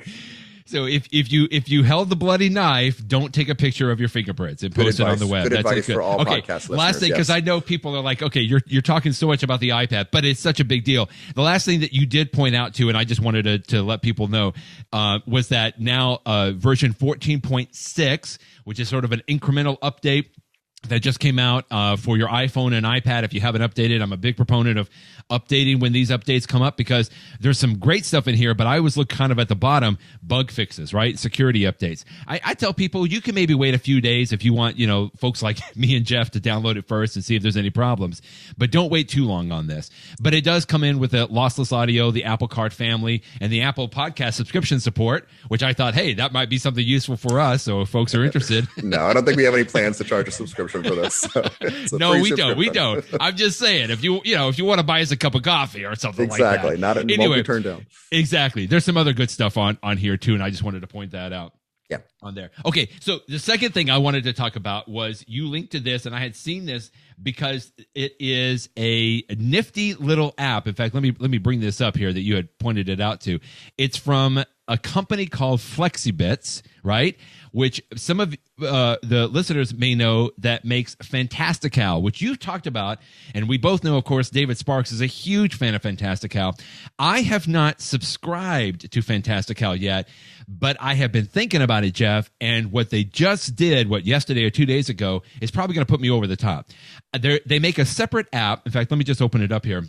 So 0.66 0.86
if, 0.86 1.06
if 1.12 1.30
you 1.30 1.46
if 1.50 1.68
you 1.68 1.82
held 1.82 2.08
the 2.08 2.16
bloody 2.16 2.48
knife, 2.48 3.06
don't 3.06 3.34
take 3.34 3.50
a 3.50 3.54
picture 3.54 3.90
of 3.90 4.00
your 4.00 4.08
fingerprints 4.08 4.62
and 4.62 4.74
post 4.74 4.98
it 4.98 5.06
on 5.06 5.18
the 5.18 5.26
web. 5.26 5.44
Good 5.44 5.52
That's 5.52 5.60
advice 5.60 5.86
good. 5.86 5.94
for 5.94 6.02
all 6.02 6.22
okay, 6.22 6.40
podcast 6.40 6.70
Last 6.70 7.00
thing, 7.00 7.10
because 7.10 7.28
yes. 7.28 7.36
I 7.36 7.40
know 7.40 7.60
people 7.60 7.94
are 7.94 8.02
like, 8.02 8.22
okay, 8.22 8.40
you're 8.40 8.62
you're 8.66 8.80
talking 8.80 9.12
so 9.12 9.26
much 9.26 9.42
about 9.42 9.60
the 9.60 9.70
iPad, 9.70 10.08
but 10.10 10.24
it's 10.24 10.40
such 10.40 10.60
a 10.60 10.64
big 10.64 10.84
deal. 10.84 11.10
The 11.34 11.42
last 11.42 11.66
thing 11.66 11.80
that 11.80 11.92
you 11.92 12.06
did 12.06 12.32
point 12.32 12.56
out 12.56 12.72
to, 12.74 12.88
and 12.88 12.96
I 12.96 13.04
just 13.04 13.20
wanted 13.20 13.42
to 13.42 13.58
to 13.58 13.82
let 13.82 14.00
people 14.00 14.28
know, 14.28 14.54
uh, 14.90 15.18
was 15.26 15.48
that 15.48 15.80
now 15.80 16.20
uh, 16.24 16.52
version 16.52 16.94
14.6, 16.94 18.38
which 18.64 18.80
is 18.80 18.88
sort 18.88 19.04
of 19.04 19.12
an 19.12 19.22
incremental 19.28 19.78
update 19.80 20.28
that 20.88 21.00
just 21.00 21.20
came 21.20 21.38
out 21.38 21.64
uh, 21.70 21.96
for 21.96 22.16
your 22.16 22.28
iPhone 22.28 22.74
and 22.74 22.84
iPad. 22.86 23.24
If 23.24 23.32
you 23.32 23.40
haven't 23.40 23.62
updated, 23.62 24.02
I'm 24.02 24.12
a 24.12 24.16
big 24.16 24.36
proponent 24.36 24.78
of 24.78 24.90
updating 25.30 25.80
when 25.80 25.92
these 25.92 26.10
updates 26.10 26.46
come 26.46 26.62
up 26.62 26.76
because 26.76 27.10
there's 27.40 27.58
some 27.58 27.78
great 27.78 28.04
stuff 28.04 28.28
in 28.28 28.34
here. 28.34 28.54
But 28.54 28.66
I 28.66 28.78
always 28.78 28.96
look 28.96 29.08
kind 29.08 29.32
of 29.32 29.38
at 29.38 29.48
the 29.48 29.54
bottom, 29.54 29.98
bug 30.22 30.50
fixes, 30.50 30.92
right? 30.92 31.18
Security 31.18 31.60
updates. 31.60 32.04
I, 32.26 32.40
I 32.44 32.54
tell 32.54 32.74
people 32.74 33.06
you 33.06 33.20
can 33.20 33.34
maybe 33.34 33.54
wait 33.54 33.74
a 33.74 33.78
few 33.78 34.00
days 34.00 34.32
if 34.32 34.44
you 34.44 34.52
want, 34.52 34.76
you 34.76 34.86
know, 34.86 35.10
folks 35.16 35.42
like 35.42 35.58
me 35.76 35.96
and 35.96 36.04
Jeff 36.04 36.30
to 36.32 36.40
download 36.40 36.76
it 36.76 36.86
first 36.86 37.16
and 37.16 37.24
see 37.24 37.36
if 37.36 37.42
there's 37.42 37.56
any 37.56 37.70
problems. 37.70 38.22
But 38.58 38.70
don't 38.70 38.90
wait 38.90 39.08
too 39.08 39.24
long 39.24 39.52
on 39.52 39.66
this. 39.66 39.90
But 40.20 40.34
it 40.34 40.44
does 40.44 40.64
come 40.64 40.84
in 40.84 40.98
with 40.98 41.12
the 41.12 41.26
lossless 41.28 41.72
audio, 41.72 42.10
the 42.10 42.24
Apple 42.24 42.48
Card 42.48 42.72
family, 42.72 43.22
and 43.40 43.52
the 43.52 43.62
Apple 43.62 43.88
Podcast 43.88 44.34
subscription 44.34 44.80
support, 44.80 45.28
which 45.48 45.62
I 45.62 45.72
thought, 45.72 45.94
hey, 45.94 46.14
that 46.14 46.32
might 46.32 46.50
be 46.50 46.58
something 46.58 46.84
useful 46.84 47.16
for 47.16 47.40
us. 47.40 47.62
So 47.62 47.82
if 47.82 47.88
folks 47.88 48.14
are 48.14 48.24
interested, 48.24 48.68
no, 48.82 49.04
I 49.06 49.12
don't 49.12 49.24
think 49.24 49.36
we 49.36 49.44
have 49.44 49.54
any 49.54 49.64
plans 49.64 49.98
to 49.98 50.04
charge 50.04 50.28
a 50.28 50.30
subscription 50.30 50.73
for 50.82 50.94
this. 50.94 51.26
So 51.86 51.98
no, 51.98 52.12
we 52.20 52.30
don't. 52.30 52.56
We 52.56 52.70
don't. 52.70 53.04
I'm 53.20 53.36
just 53.36 53.58
saying, 53.58 53.90
if 53.90 54.02
you 54.02 54.20
you 54.24 54.34
know 54.36 54.48
if 54.48 54.58
you 54.58 54.64
want 54.64 54.78
to 54.78 54.84
buy 54.84 55.02
us 55.02 55.10
a 55.10 55.16
cup 55.16 55.34
of 55.34 55.42
coffee 55.42 55.84
or 55.84 55.94
something 55.94 56.24
exactly, 56.24 56.70
like 56.70 56.80
that, 56.80 56.80
not 56.80 56.96
anyway, 56.96 57.42
turned 57.42 57.64
down. 57.64 57.86
Exactly. 58.10 58.66
There's 58.66 58.84
some 58.84 58.96
other 58.96 59.12
good 59.12 59.30
stuff 59.30 59.56
on 59.56 59.78
on 59.82 59.96
here 59.96 60.16
too, 60.16 60.34
and 60.34 60.42
I 60.42 60.50
just 60.50 60.62
wanted 60.62 60.80
to 60.80 60.86
point 60.86 61.12
that 61.12 61.32
out. 61.32 61.52
Yeah. 61.90 61.98
On 62.22 62.34
there. 62.34 62.50
Okay. 62.64 62.88
So 63.00 63.18
the 63.28 63.38
second 63.38 63.72
thing 63.72 63.90
I 63.90 63.98
wanted 63.98 64.24
to 64.24 64.32
talk 64.32 64.56
about 64.56 64.88
was 64.88 65.22
you 65.28 65.48
linked 65.48 65.72
to 65.72 65.80
this, 65.80 66.06
and 66.06 66.14
I 66.14 66.20
had 66.20 66.34
seen 66.34 66.64
this 66.64 66.90
because 67.22 67.70
it 67.94 68.14
is 68.18 68.70
a 68.78 69.22
nifty 69.36 69.94
little 69.94 70.32
app. 70.38 70.66
In 70.66 70.74
fact, 70.74 70.94
let 70.94 71.02
me 71.02 71.14
let 71.18 71.30
me 71.30 71.38
bring 71.38 71.60
this 71.60 71.80
up 71.80 71.96
here 71.96 72.12
that 72.12 72.20
you 72.20 72.36
had 72.36 72.58
pointed 72.58 72.88
it 72.88 73.00
out 73.00 73.20
to. 73.22 73.38
It's 73.76 73.98
from 73.98 74.42
a 74.66 74.78
company 74.78 75.26
called 75.26 75.60
Flexibits, 75.60 76.62
right? 76.84 77.16
Which 77.50 77.82
some 77.96 78.20
of 78.20 78.34
uh, 78.62 78.96
the 79.02 79.26
listeners 79.26 79.74
may 79.74 79.94
know 79.94 80.30
that 80.38 80.64
makes 80.64 80.94
Fantastical, 80.96 82.02
which 82.02 82.20
you've 82.20 82.38
talked 82.38 82.66
about, 82.66 82.98
and 83.34 83.48
we 83.48 83.58
both 83.58 83.82
know, 83.82 83.96
of 83.96 84.04
course, 84.04 84.30
David 84.30 84.58
Sparks 84.58 84.92
is 84.92 85.00
a 85.00 85.06
huge 85.06 85.56
fan 85.56 85.74
of 85.74 85.82
Fantastical. 85.82 86.54
I 86.98 87.22
have 87.22 87.48
not 87.48 87.80
subscribed 87.80 88.92
to 88.92 89.02
Fantastical 89.02 89.74
yet, 89.74 90.08
but 90.46 90.76
I 90.78 90.94
have 90.94 91.10
been 91.10 91.26
thinking 91.26 91.62
about 91.62 91.84
it, 91.84 91.94
Jeff. 91.94 92.30
And 92.40 92.70
what 92.70 92.90
they 92.90 93.02
just 93.02 93.56
did, 93.56 93.88
what 93.88 94.04
yesterday 94.04 94.44
or 94.44 94.50
two 94.50 94.66
days 94.66 94.88
ago, 94.88 95.22
is 95.40 95.50
probably 95.50 95.74
going 95.74 95.86
to 95.86 95.90
put 95.90 96.00
me 96.00 96.10
over 96.10 96.26
the 96.26 96.36
top. 96.36 96.68
They're, 97.18 97.40
they 97.46 97.58
make 97.58 97.78
a 97.78 97.86
separate 97.86 98.28
app. 98.32 98.66
In 98.66 98.72
fact, 98.72 98.90
let 98.90 98.98
me 98.98 99.04
just 99.04 99.22
open 99.22 99.42
it 99.42 99.50
up 99.50 99.64
here. 99.64 99.84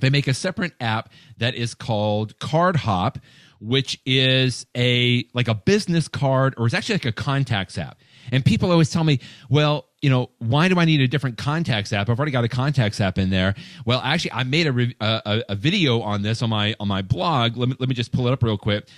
They 0.00 0.10
make 0.10 0.28
a 0.28 0.34
separate 0.34 0.72
app 0.80 1.10
that 1.38 1.54
is 1.54 1.74
called 1.74 2.38
CardHop 2.38 3.16
which 3.60 4.00
is 4.06 4.66
a 4.76 5.24
like 5.34 5.48
a 5.48 5.54
business 5.54 6.08
card 6.08 6.54
or 6.56 6.66
it's 6.66 6.74
actually 6.74 6.96
like 6.96 7.04
a 7.04 7.12
contacts 7.12 7.78
app. 7.78 7.98
And 8.32 8.44
people 8.44 8.70
always 8.70 8.90
tell 8.90 9.04
me, 9.04 9.20
well, 9.48 9.88
you 10.02 10.08
know, 10.08 10.30
why 10.38 10.68
do 10.68 10.78
I 10.78 10.84
need 10.84 11.00
a 11.00 11.08
different 11.08 11.36
contacts 11.36 11.92
app? 11.92 12.08
I've 12.08 12.18
already 12.18 12.32
got 12.32 12.44
a 12.44 12.48
contacts 12.48 13.00
app 13.00 13.18
in 13.18 13.30
there. 13.30 13.54
Well, 13.84 14.00
actually, 14.02 14.32
I 14.32 14.44
made 14.44 14.66
a, 14.66 14.94
a, 15.00 15.42
a 15.50 15.54
video 15.54 16.00
on 16.00 16.22
this 16.22 16.42
on 16.42 16.50
my 16.50 16.74
on 16.80 16.88
my 16.88 17.02
blog. 17.02 17.56
Let 17.56 17.68
me 17.68 17.76
let 17.78 17.88
me 17.88 17.94
just 17.94 18.12
pull 18.12 18.26
it 18.26 18.32
up 18.32 18.42
real 18.42 18.58
quick. 18.58 18.88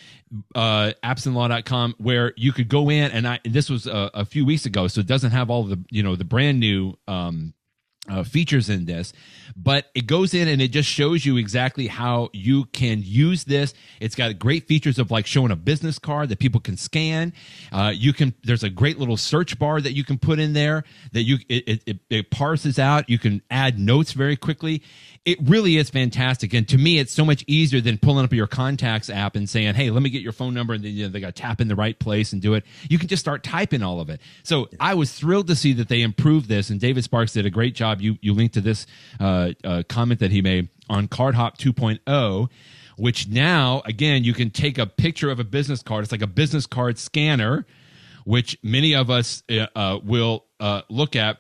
Uh, 0.54 0.92
appsinlaw.com 1.04 1.96
where 1.98 2.32
you 2.36 2.52
could 2.52 2.68
go 2.68 2.88
in 2.88 3.10
and 3.10 3.28
I 3.28 3.40
this 3.44 3.68
was 3.68 3.86
a, 3.86 4.10
a 4.14 4.24
few 4.24 4.46
weeks 4.46 4.64
ago, 4.64 4.86
so 4.86 5.00
it 5.00 5.06
doesn't 5.06 5.32
have 5.32 5.50
all 5.50 5.64
the 5.64 5.84
you 5.90 6.02
know 6.02 6.14
the 6.14 6.24
brand 6.24 6.60
new 6.60 6.96
um, 7.08 7.52
uh, 8.08 8.24
features 8.24 8.68
in 8.68 8.84
this, 8.84 9.12
but 9.56 9.86
it 9.94 10.06
goes 10.06 10.34
in 10.34 10.48
and 10.48 10.60
it 10.60 10.68
just 10.68 10.88
shows 10.88 11.24
you 11.24 11.36
exactly 11.36 11.86
how 11.86 12.30
you 12.32 12.64
can 12.66 13.00
use 13.02 13.44
this. 13.44 13.74
It's 14.00 14.16
got 14.16 14.38
great 14.38 14.66
features 14.66 14.98
of 14.98 15.10
like 15.10 15.24
showing 15.24 15.52
a 15.52 15.56
business 15.56 15.98
card 15.98 16.28
that 16.30 16.40
people 16.40 16.60
can 16.60 16.76
scan. 16.76 17.32
Uh, 17.70 17.92
you 17.94 18.12
can 18.12 18.34
there's 18.42 18.64
a 18.64 18.70
great 18.70 18.98
little 18.98 19.16
search 19.16 19.58
bar 19.58 19.80
that 19.80 19.92
you 19.92 20.04
can 20.04 20.18
put 20.18 20.40
in 20.40 20.52
there 20.52 20.82
that 21.12 21.22
you 21.22 21.38
it, 21.48 21.82
it, 21.86 21.98
it 22.10 22.30
parses 22.30 22.78
out. 22.78 23.08
You 23.08 23.18
can 23.18 23.40
add 23.50 23.78
notes 23.78 24.12
very 24.12 24.36
quickly 24.36 24.82
it 25.24 25.38
really 25.42 25.76
is 25.76 25.88
fantastic. 25.88 26.52
And 26.52 26.66
to 26.68 26.78
me, 26.78 26.98
it's 26.98 27.12
so 27.12 27.24
much 27.24 27.44
easier 27.46 27.80
than 27.80 27.96
pulling 27.96 28.24
up 28.24 28.32
your 28.32 28.48
contacts 28.48 29.08
app 29.08 29.36
and 29.36 29.48
saying, 29.48 29.74
"Hey, 29.74 29.90
let 29.90 30.02
me 30.02 30.10
get 30.10 30.22
your 30.22 30.32
phone 30.32 30.52
number," 30.52 30.74
and 30.74 30.82
then 30.82 30.92
you 30.92 31.04
know, 31.04 31.10
they 31.10 31.20
got 31.20 31.36
to 31.36 31.42
tap 31.42 31.60
in 31.60 31.68
the 31.68 31.76
right 31.76 31.96
place 31.96 32.32
and 32.32 32.42
do 32.42 32.54
it. 32.54 32.64
You 32.88 32.98
can 32.98 33.08
just 33.08 33.20
start 33.20 33.44
typing 33.44 33.82
all 33.82 34.00
of 34.00 34.10
it. 34.10 34.20
So 34.42 34.68
I 34.80 34.94
was 34.94 35.12
thrilled 35.12 35.46
to 35.46 35.54
see 35.56 35.72
that 35.74 35.88
they 35.88 36.02
improved 36.02 36.48
this, 36.48 36.70
and 36.70 36.80
David 36.80 37.04
Sparks 37.04 37.32
did 37.32 37.46
a 37.46 37.50
great 37.50 37.74
job. 37.74 38.00
You 38.00 38.18
you 38.20 38.34
linked 38.34 38.54
to 38.54 38.60
this 38.60 38.86
uh, 39.20 39.52
uh, 39.62 39.84
comment 39.88 40.18
that 40.20 40.32
he 40.32 40.42
made 40.42 40.68
on 40.88 41.08
CardHop 41.08 41.56
2.0 41.56 42.50
which 42.98 43.26
now 43.26 43.80
again 43.86 44.22
you 44.22 44.34
can 44.34 44.50
take 44.50 44.76
a 44.76 44.84
picture 44.84 45.30
of 45.30 45.40
a 45.40 45.44
business 45.44 45.82
card 45.82 46.02
it's 46.02 46.12
like 46.12 46.20
a 46.20 46.26
business 46.26 46.66
card 46.66 46.98
scanner 46.98 47.64
which 48.24 48.58
many 48.62 48.94
of 48.94 49.08
us 49.08 49.42
uh, 49.50 49.66
uh 49.74 49.98
will 50.04 50.44
uh, 50.60 50.82
look 50.90 51.16
at 51.16 51.38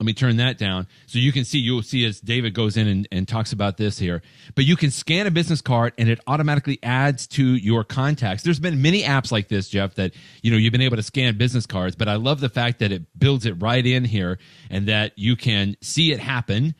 let 0.00 0.06
me 0.06 0.14
turn 0.14 0.38
that 0.38 0.56
down. 0.56 0.88
So 1.06 1.18
you 1.18 1.30
can 1.30 1.44
see 1.44 1.58
you'll 1.58 1.82
see 1.82 2.06
as 2.06 2.20
david 2.20 2.54
goes 2.54 2.78
in 2.78 2.88
and, 2.88 3.08
and, 3.12 3.28
talks 3.28 3.52
about 3.52 3.76
this 3.76 3.98
here. 3.98 4.22
But 4.54 4.64
you 4.64 4.74
can 4.74 4.90
scan 4.90 5.26
a 5.26 5.30
business 5.30 5.60
card 5.60 5.92
and 5.98 6.08
it 6.08 6.18
automatically 6.26 6.78
adds 6.82 7.26
to 7.28 7.54
your 7.54 7.84
contacts. 7.84 8.42
There's 8.42 8.58
been 8.58 8.80
many 8.80 9.02
apps 9.02 9.30
like 9.30 9.48
this 9.48 9.68
jeff 9.68 9.94
that 9.96 10.12
you 10.42 10.50
know 10.50 10.56
you've 10.56 10.72
been 10.72 10.80
able 10.80 10.96
to 10.96 11.02
scan 11.02 11.36
business 11.36 11.66
cards 11.66 11.94
but 11.96 12.08
i 12.08 12.16
love 12.16 12.40
the 12.40 12.48
fact 12.48 12.78
that 12.78 12.92
it 12.92 13.02
builds 13.18 13.44
it 13.44 13.52
right 13.60 13.84
in 13.84 14.04
here 14.04 14.38
and 14.70 14.86
that 14.86 15.12
you 15.16 15.36
can 15.36 15.76
see 15.82 16.12
it 16.12 16.18
happen 16.18 16.74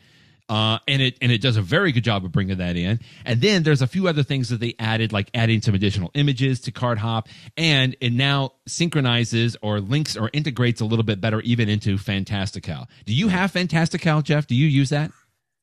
uh, 0.51 0.81
and 0.89 1.01
it 1.01 1.17
and 1.23 1.31
it 1.31 1.41
does 1.41 1.57
a 1.57 1.63
very 1.63 1.93
good 1.93 2.03
job 2.03 2.25
of 2.25 2.33
bringing 2.33 2.59
that 2.59 2.77
in. 2.77 2.99
And 3.25 3.41
then 3.41 3.63
there's 3.63 3.83
a 3.83 3.87
few 3.87 4.09
other 4.09 4.25
things 4.25 4.49
that 4.49 4.59
they 4.59 4.75
added, 4.81 5.13
like 5.13 5.31
adding 5.33 5.63
some 5.63 5.77
additional 5.77 6.11
images 6.15 6.61
to 6.63 6.73
CardHop, 6.73 7.29
and 7.57 7.97
it 8.01 8.13
now 8.13 8.55
synchronizes 8.67 9.57
or 9.63 9.81
links 9.81 10.17
or 10.17 10.29
integrates 10.33 10.81
a 10.81 10.85
little 10.85 11.05
bit 11.05 11.21
better 11.21 11.41
even 11.43 11.69
into 11.69 11.97
Fantastical. 11.97 12.89
Do 13.07 13.15
you 13.15 13.29
have 13.29 13.53
Fantastical, 13.53 14.23
Jeff? 14.23 14.49
Do 14.49 14.57
you 14.57 14.67
use 14.67 14.91
that? 14.91 15.13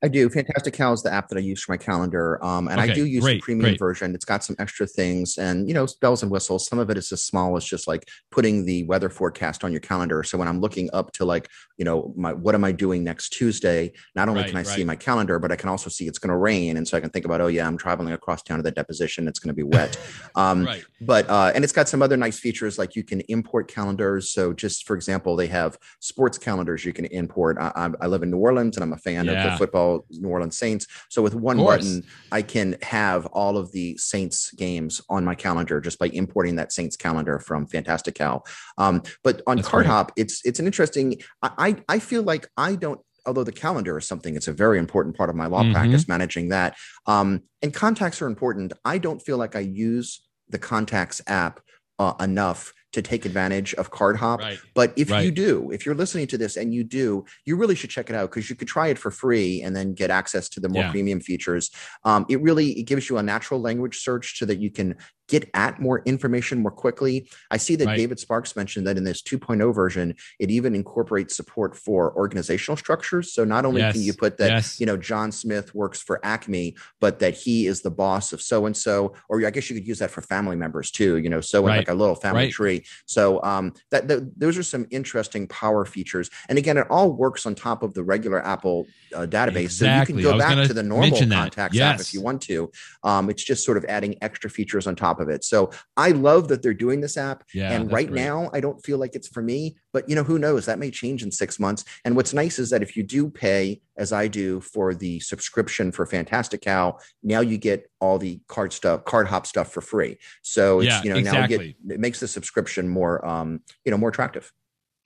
I 0.03 0.07
do. 0.07 0.29
Fantastical 0.29 0.93
is 0.93 1.01
the 1.01 1.11
app 1.11 1.27
that 1.29 1.39
I 1.39 1.41
use 1.41 1.63
for 1.63 1.71
my 1.71 1.77
calendar. 1.77 2.43
Um, 2.43 2.67
and 2.67 2.79
okay, 2.79 2.91
I 2.91 2.93
do 2.93 3.05
use 3.05 3.23
great, 3.23 3.35
the 3.35 3.41
premium 3.41 3.71
great. 3.71 3.79
version. 3.79 4.13
It's 4.13 4.25
got 4.25 4.43
some 4.43 4.55
extra 4.59 4.85
things 4.85 5.39
and, 5.39 5.67
you 5.67 5.73
know, 5.73 5.87
bells 6.01 6.21
and 6.21 6.31
whistles. 6.31 6.67
Some 6.67 6.77
of 6.77 6.91
it 6.91 6.99
is 6.99 7.11
as 7.11 7.23
small 7.23 7.57
as 7.57 7.65
just 7.65 7.87
like 7.87 8.07
putting 8.29 8.65
the 8.65 8.83
weather 8.83 9.09
forecast 9.09 9.63
on 9.63 9.71
your 9.71 9.81
calendar. 9.81 10.21
So 10.21 10.37
when 10.37 10.47
I'm 10.47 10.59
looking 10.59 10.87
up 10.93 11.13
to 11.13 11.25
like, 11.25 11.49
you 11.77 11.85
know, 11.85 12.13
my 12.15 12.31
what 12.31 12.53
am 12.53 12.63
I 12.63 12.73
doing 12.73 13.03
next 13.03 13.29
Tuesday? 13.29 13.91
Not 14.13 14.29
only 14.29 14.41
right, 14.41 14.49
can 14.49 14.57
I 14.57 14.59
right. 14.59 14.67
see 14.67 14.83
my 14.83 14.95
calendar, 14.95 15.39
but 15.39 15.51
I 15.51 15.55
can 15.55 15.67
also 15.67 15.89
see 15.89 16.07
it's 16.07 16.19
going 16.19 16.29
to 16.29 16.37
rain. 16.37 16.77
And 16.77 16.87
so 16.87 16.95
I 16.95 16.99
can 16.99 17.09
think 17.09 17.25
about, 17.25 17.41
oh, 17.41 17.47
yeah, 17.47 17.65
I'm 17.65 17.77
traveling 17.77 18.13
across 18.13 18.43
town 18.43 18.57
to 18.57 18.63
the 18.63 18.71
deposition. 18.71 19.27
It's 19.27 19.39
going 19.39 19.55
to 19.55 19.55
be 19.55 19.63
wet. 19.63 19.97
Um, 20.35 20.65
right. 20.65 20.83
But, 21.01 21.27
uh, 21.29 21.51
and 21.55 21.63
it's 21.63 21.73
got 21.73 21.89
some 21.89 22.03
other 22.03 22.15
nice 22.15 22.37
features 22.37 22.77
like 22.77 22.95
you 22.95 23.03
can 23.03 23.21
import 23.21 23.67
calendars. 23.67 24.29
So 24.31 24.53
just 24.53 24.85
for 24.85 24.95
example, 24.95 25.35
they 25.35 25.47
have 25.47 25.79
sports 25.99 26.37
calendars 26.37 26.85
you 26.85 26.93
can 26.93 27.05
import. 27.05 27.57
I, 27.59 27.89
I 27.99 28.05
live 28.05 28.21
in 28.21 28.29
New 28.29 28.37
Orleans 28.37 28.77
and 28.77 28.83
I'm 28.83 28.93
a 28.93 28.97
fan 28.97 29.25
yeah. 29.25 29.31
of 29.31 29.51
the 29.51 29.57
football 29.57 29.86
New 30.09 30.29
Orleans 30.29 30.57
Saints. 30.57 30.87
So 31.09 31.21
with 31.21 31.35
one 31.35 31.57
button, 31.57 32.03
I 32.31 32.41
can 32.41 32.77
have 32.81 33.25
all 33.27 33.57
of 33.57 33.71
the 33.71 33.97
Saints 33.97 34.51
games 34.51 35.01
on 35.09 35.25
my 35.25 35.35
calendar 35.35 35.79
just 35.81 35.99
by 35.99 36.07
importing 36.07 36.55
that 36.57 36.71
Saints 36.71 36.95
calendar 36.95 37.39
from 37.39 37.67
Fantastical. 37.67 38.45
Um, 38.77 39.03
but 39.23 39.41
on 39.47 39.57
That's 39.57 39.67
CardHop, 39.69 40.09
it's 40.15 40.45
it's 40.45 40.59
an 40.59 40.65
interesting. 40.65 41.21
I 41.41 41.77
I 41.87 41.99
feel 41.99 42.23
like 42.23 42.47
I 42.57 42.75
don't 42.75 43.01
although 43.25 43.43
the 43.43 43.51
calendar 43.51 43.97
is 43.97 44.07
something 44.07 44.35
it's 44.35 44.47
a 44.47 44.53
very 44.53 44.79
important 44.79 45.15
part 45.15 45.29
of 45.29 45.35
my 45.35 45.47
law 45.47 45.61
mm-hmm. 45.61 45.73
practice 45.73 46.07
managing 46.07 46.47
that 46.47 46.77
um, 47.07 47.43
and 47.61 47.73
contacts 47.73 48.21
are 48.21 48.27
important 48.27 48.71
i 48.85 48.97
don't 48.97 49.21
feel 49.21 49.37
like 49.37 49.53
i 49.53 49.59
use 49.59 50.25
the 50.47 50.57
contacts 50.57 51.21
app 51.27 51.59
uh, 51.99 52.13
enough 52.21 52.71
to 52.97 53.01
take 53.03 53.25
advantage 53.25 53.75
of 53.75 53.91
CardHop. 53.91 54.39
Right. 54.39 54.59
But 54.73 54.91
if 54.95 55.11
right. 55.11 55.23
you 55.23 55.31
do, 55.31 55.69
if 55.71 55.85
you're 55.85 55.95
listening 55.95 56.25
to 56.27 56.37
this 56.37 56.57
and 56.57 56.73
you 56.73 56.83
do, 56.83 57.25
you 57.45 57.55
really 57.55 57.75
should 57.75 57.91
check 57.91 58.09
it 58.09 58.15
out 58.15 58.31
because 58.31 58.49
you 58.49 58.55
could 58.55 58.67
try 58.67 58.87
it 58.87 58.97
for 58.97 59.11
free 59.11 59.61
and 59.61 59.75
then 59.75 59.93
get 59.93 60.09
access 60.09 60.49
to 60.49 60.59
the 60.59 60.67
more 60.67 60.83
yeah. 60.83 60.91
premium 60.91 61.19
features. 61.19 61.69
Um, 62.03 62.25
it 62.27 62.41
really 62.41 62.71
it 62.79 62.83
gives 62.83 63.07
you 63.07 63.17
a 63.19 63.23
natural 63.23 63.61
language 63.61 63.99
search 63.99 64.39
so 64.39 64.45
that 64.47 64.57
you 64.57 64.71
can 64.71 64.95
get 65.27 65.49
at 65.53 65.79
more 65.79 66.01
information 66.05 66.59
more 66.59 66.71
quickly. 66.71 67.29
I 67.51 67.57
see 67.57 67.75
that 67.75 67.87
right. 67.87 67.97
David 67.97 68.19
Sparks 68.19 68.55
mentioned 68.55 68.87
that 68.87 68.97
in 68.97 69.03
this 69.03 69.21
2.0 69.21 69.73
version, 69.73 70.15
it 70.39 70.49
even 70.49 70.75
incorporates 70.75 71.35
support 71.35 71.75
for 71.75 72.15
organizational 72.15 72.77
structures. 72.77 73.33
So 73.33 73.43
not 73.43 73.65
only 73.65 73.81
yes. 73.81 73.93
can 73.93 74.01
you 74.01 74.13
put 74.13 74.37
that, 74.37 74.49
yes. 74.49 74.79
you 74.79 74.85
know, 74.85 74.97
John 74.97 75.31
Smith 75.31 75.75
works 75.75 76.01
for 76.01 76.19
Acme, 76.23 76.75
but 76.99 77.19
that 77.19 77.33
he 77.33 77.67
is 77.67 77.81
the 77.81 77.91
boss 77.91 78.33
of 78.33 78.41
so 78.41 78.65
and 78.65 78.75
so, 78.75 79.13
or 79.29 79.45
I 79.45 79.49
guess 79.49 79.69
you 79.69 79.75
could 79.75 79.87
use 79.87 79.99
that 79.99 80.11
for 80.11 80.21
family 80.21 80.55
members 80.55 80.91
too, 80.91 81.17
you 81.17 81.29
know, 81.29 81.41
so 81.41 81.65
right. 81.65 81.77
like 81.77 81.89
a 81.89 81.93
little 81.93 82.15
family 82.15 82.43
right. 82.43 82.53
tree. 82.53 82.85
So 83.05 83.41
um, 83.43 83.73
that, 83.91 84.07
that, 84.07 84.39
those 84.39 84.57
are 84.57 84.63
some 84.63 84.87
interesting 84.91 85.47
power 85.47 85.85
features. 85.85 86.29
And 86.49 86.57
again, 86.57 86.77
it 86.77 86.87
all 86.89 87.11
works 87.11 87.45
on 87.45 87.55
top 87.55 87.83
of 87.83 87.93
the 87.93 88.03
regular 88.03 88.43
Apple 88.45 88.87
uh, 89.13 89.25
database. 89.25 89.65
Exactly. 89.65 90.13
So 90.13 90.17
you 90.17 90.23
can 90.23 90.31
go 90.31 90.37
back 90.37 90.67
to 90.67 90.73
the 90.73 90.83
normal 90.83 91.17
contacts 91.17 91.75
yes. 91.75 91.93
app 91.93 91.99
if 91.99 92.13
you 92.13 92.21
want 92.21 92.41
to. 92.43 92.71
Um, 93.03 93.29
it's 93.29 93.43
just 93.43 93.65
sort 93.65 93.77
of 93.77 93.85
adding 93.85 94.15
extra 94.21 94.49
features 94.49 94.87
on 94.87 94.95
top 94.95 95.16
top 95.17 95.27
of 95.27 95.33
it. 95.33 95.43
So 95.43 95.71
I 95.95 96.11
love 96.11 96.47
that 96.47 96.61
they're 96.61 96.73
doing 96.73 97.01
this 97.01 97.17
app. 97.17 97.43
Yeah, 97.53 97.71
and 97.71 97.91
right 97.91 98.07
great. 98.07 98.21
now, 98.21 98.49
I 98.53 98.59
don't 98.59 98.83
feel 98.83 98.97
like 98.97 99.15
it's 99.15 99.27
for 99.27 99.41
me, 99.41 99.77
but 99.93 100.07
you 100.09 100.15
know, 100.15 100.23
who 100.23 100.39
knows? 100.39 100.65
That 100.65 100.79
may 100.79 100.91
change 100.91 101.23
in 101.23 101.31
six 101.31 101.59
months. 101.59 101.85
And 102.05 102.15
what's 102.15 102.33
nice 102.33 102.59
is 102.59 102.69
that 102.69 102.81
if 102.81 102.95
you 102.95 103.03
do 103.03 103.29
pay, 103.29 103.81
as 103.97 104.13
I 104.13 104.27
do, 104.27 104.61
for 104.61 104.93
the 104.93 105.19
subscription 105.19 105.91
for 105.91 106.05
Fantastical, 106.05 106.99
now 107.23 107.41
you 107.41 107.57
get 107.57 107.89
all 107.99 108.17
the 108.17 108.39
card 108.47 108.73
stuff, 108.73 109.03
CardHop 109.05 109.45
stuff 109.45 109.71
for 109.71 109.81
free. 109.81 110.17
So 110.41 110.79
it's, 110.79 110.87
yeah, 110.87 111.03
you 111.03 111.09
know, 111.09 111.17
exactly. 111.17 111.57
now 111.57 111.63
you 111.63 111.73
get, 111.73 111.95
it 111.95 111.99
makes 111.99 112.19
the 112.19 112.27
subscription 112.27 112.87
more, 112.87 113.25
um, 113.25 113.61
you 113.85 113.91
know, 113.91 113.97
more 113.97 114.09
attractive. 114.09 114.51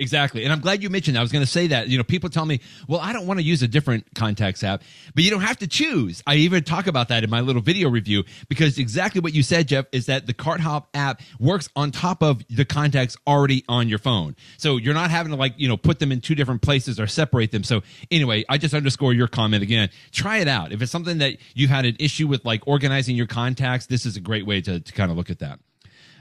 Exactly. 0.01 0.43
And 0.43 0.51
I'm 0.51 0.61
glad 0.61 0.81
you 0.81 0.89
mentioned 0.89 1.15
that. 1.15 1.19
I 1.19 1.21
was 1.21 1.31
going 1.31 1.45
to 1.45 1.49
say 1.49 1.67
that. 1.67 1.87
You 1.87 1.99
know, 1.99 2.03
people 2.03 2.31
tell 2.31 2.43
me, 2.43 2.59
well, 2.87 2.99
I 2.99 3.13
don't 3.13 3.27
want 3.27 3.39
to 3.39 3.45
use 3.45 3.61
a 3.61 3.67
different 3.67 4.15
contacts 4.15 4.63
app, 4.63 4.81
but 5.13 5.23
you 5.23 5.29
don't 5.29 5.41
have 5.41 5.57
to 5.59 5.67
choose. 5.67 6.23
I 6.25 6.37
even 6.37 6.63
talk 6.63 6.87
about 6.87 7.09
that 7.09 7.23
in 7.23 7.29
my 7.29 7.41
little 7.41 7.61
video 7.61 7.87
review 7.87 8.23
because 8.49 8.79
exactly 8.79 9.21
what 9.21 9.35
you 9.35 9.43
said, 9.43 9.67
Jeff, 9.67 9.85
is 9.91 10.07
that 10.07 10.25
the 10.25 10.33
CardHop 10.33 10.85
app 10.95 11.21
works 11.39 11.69
on 11.75 11.91
top 11.91 12.23
of 12.23 12.41
the 12.49 12.65
contacts 12.65 13.15
already 13.27 13.63
on 13.69 13.89
your 13.89 13.99
phone. 13.99 14.35
So 14.57 14.77
you're 14.77 14.95
not 14.95 15.11
having 15.11 15.33
to 15.33 15.37
like, 15.37 15.53
you 15.57 15.67
know, 15.67 15.77
put 15.77 15.99
them 15.99 16.11
in 16.11 16.19
two 16.19 16.33
different 16.33 16.63
places 16.63 16.99
or 16.99 17.05
separate 17.05 17.51
them. 17.51 17.63
So 17.63 17.83
anyway, 18.09 18.43
I 18.49 18.57
just 18.57 18.73
underscore 18.73 19.13
your 19.13 19.27
comment 19.27 19.61
again. 19.61 19.91
Try 20.11 20.39
it 20.39 20.47
out. 20.47 20.71
If 20.71 20.81
it's 20.81 20.91
something 20.91 21.19
that 21.19 21.37
you've 21.53 21.69
had 21.69 21.85
an 21.85 21.95
issue 21.99 22.25
with 22.27 22.43
like 22.43 22.63
organizing 22.65 23.15
your 23.15 23.27
contacts, 23.27 23.85
this 23.85 24.07
is 24.07 24.17
a 24.17 24.19
great 24.19 24.47
way 24.47 24.61
to, 24.61 24.79
to 24.79 24.93
kind 24.93 25.11
of 25.11 25.17
look 25.17 25.29
at 25.29 25.37
that. 25.39 25.59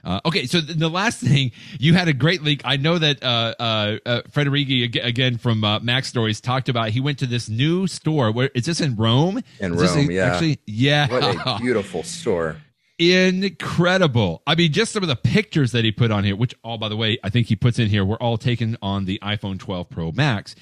Uh, 0.04 0.20
okay, 0.24 0.46
so 0.46 0.60
the 0.60 0.88
last 0.88 1.20
thing 1.26 1.52
you 1.78 1.94
had 1.94 2.08
a 2.08 2.12
great 2.12 2.42
link. 2.42 2.62
I 2.64 2.76
know 2.76 2.98
that 2.98 3.22
uh, 3.22 3.54
uh, 3.58 3.98
uh 4.06 4.22
again 4.34 5.38
from 5.38 5.64
uh, 5.64 5.80
MacStories 5.80 6.40
talked 6.40 6.68
about. 6.68 6.90
He 6.90 7.00
went 7.00 7.18
to 7.18 7.26
this 7.26 7.48
new 7.48 7.86
store. 7.86 8.32
Where 8.32 8.50
is 8.54 8.66
this 8.66 8.80
in 8.80 8.96
Rome? 8.96 9.42
In 9.60 9.74
is 9.74 9.82
Rome, 9.82 10.10
a, 10.10 10.12
yeah. 10.12 10.24
Actually, 10.26 10.58
yeah. 10.66 11.08
What 11.08 11.22
a 11.46 11.58
beautiful 11.60 12.02
store. 12.02 12.56
Incredible. 12.98 14.42
I 14.46 14.54
mean, 14.54 14.72
just 14.72 14.92
some 14.92 15.02
of 15.02 15.08
the 15.08 15.16
pictures 15.16 15.72
that 15.72 15.84
he 15.84 15.92
put 15.92 16.10
on 16.10 16.22
here, 16.22 16.36
which 16.36 16.54
all, 16.62 16.76
by 16.76 16.90
the 16.90 16.98
way, 16.98 17.18
I 17.24 17.30
think 17.30 17.46
he 17.46 17.56
puts 17.56 17.78
in 17.78 17.88
here, 17.88 18.04
were 18.04 18.22
all 18.22 18.36
taken 18.36 18.76
on 18.82 19.06
the 19.06 19.18
iPhone 19.22 19.58
12 19.58 19.88
Pro 19.88 20.12
Max. 20.12 20.54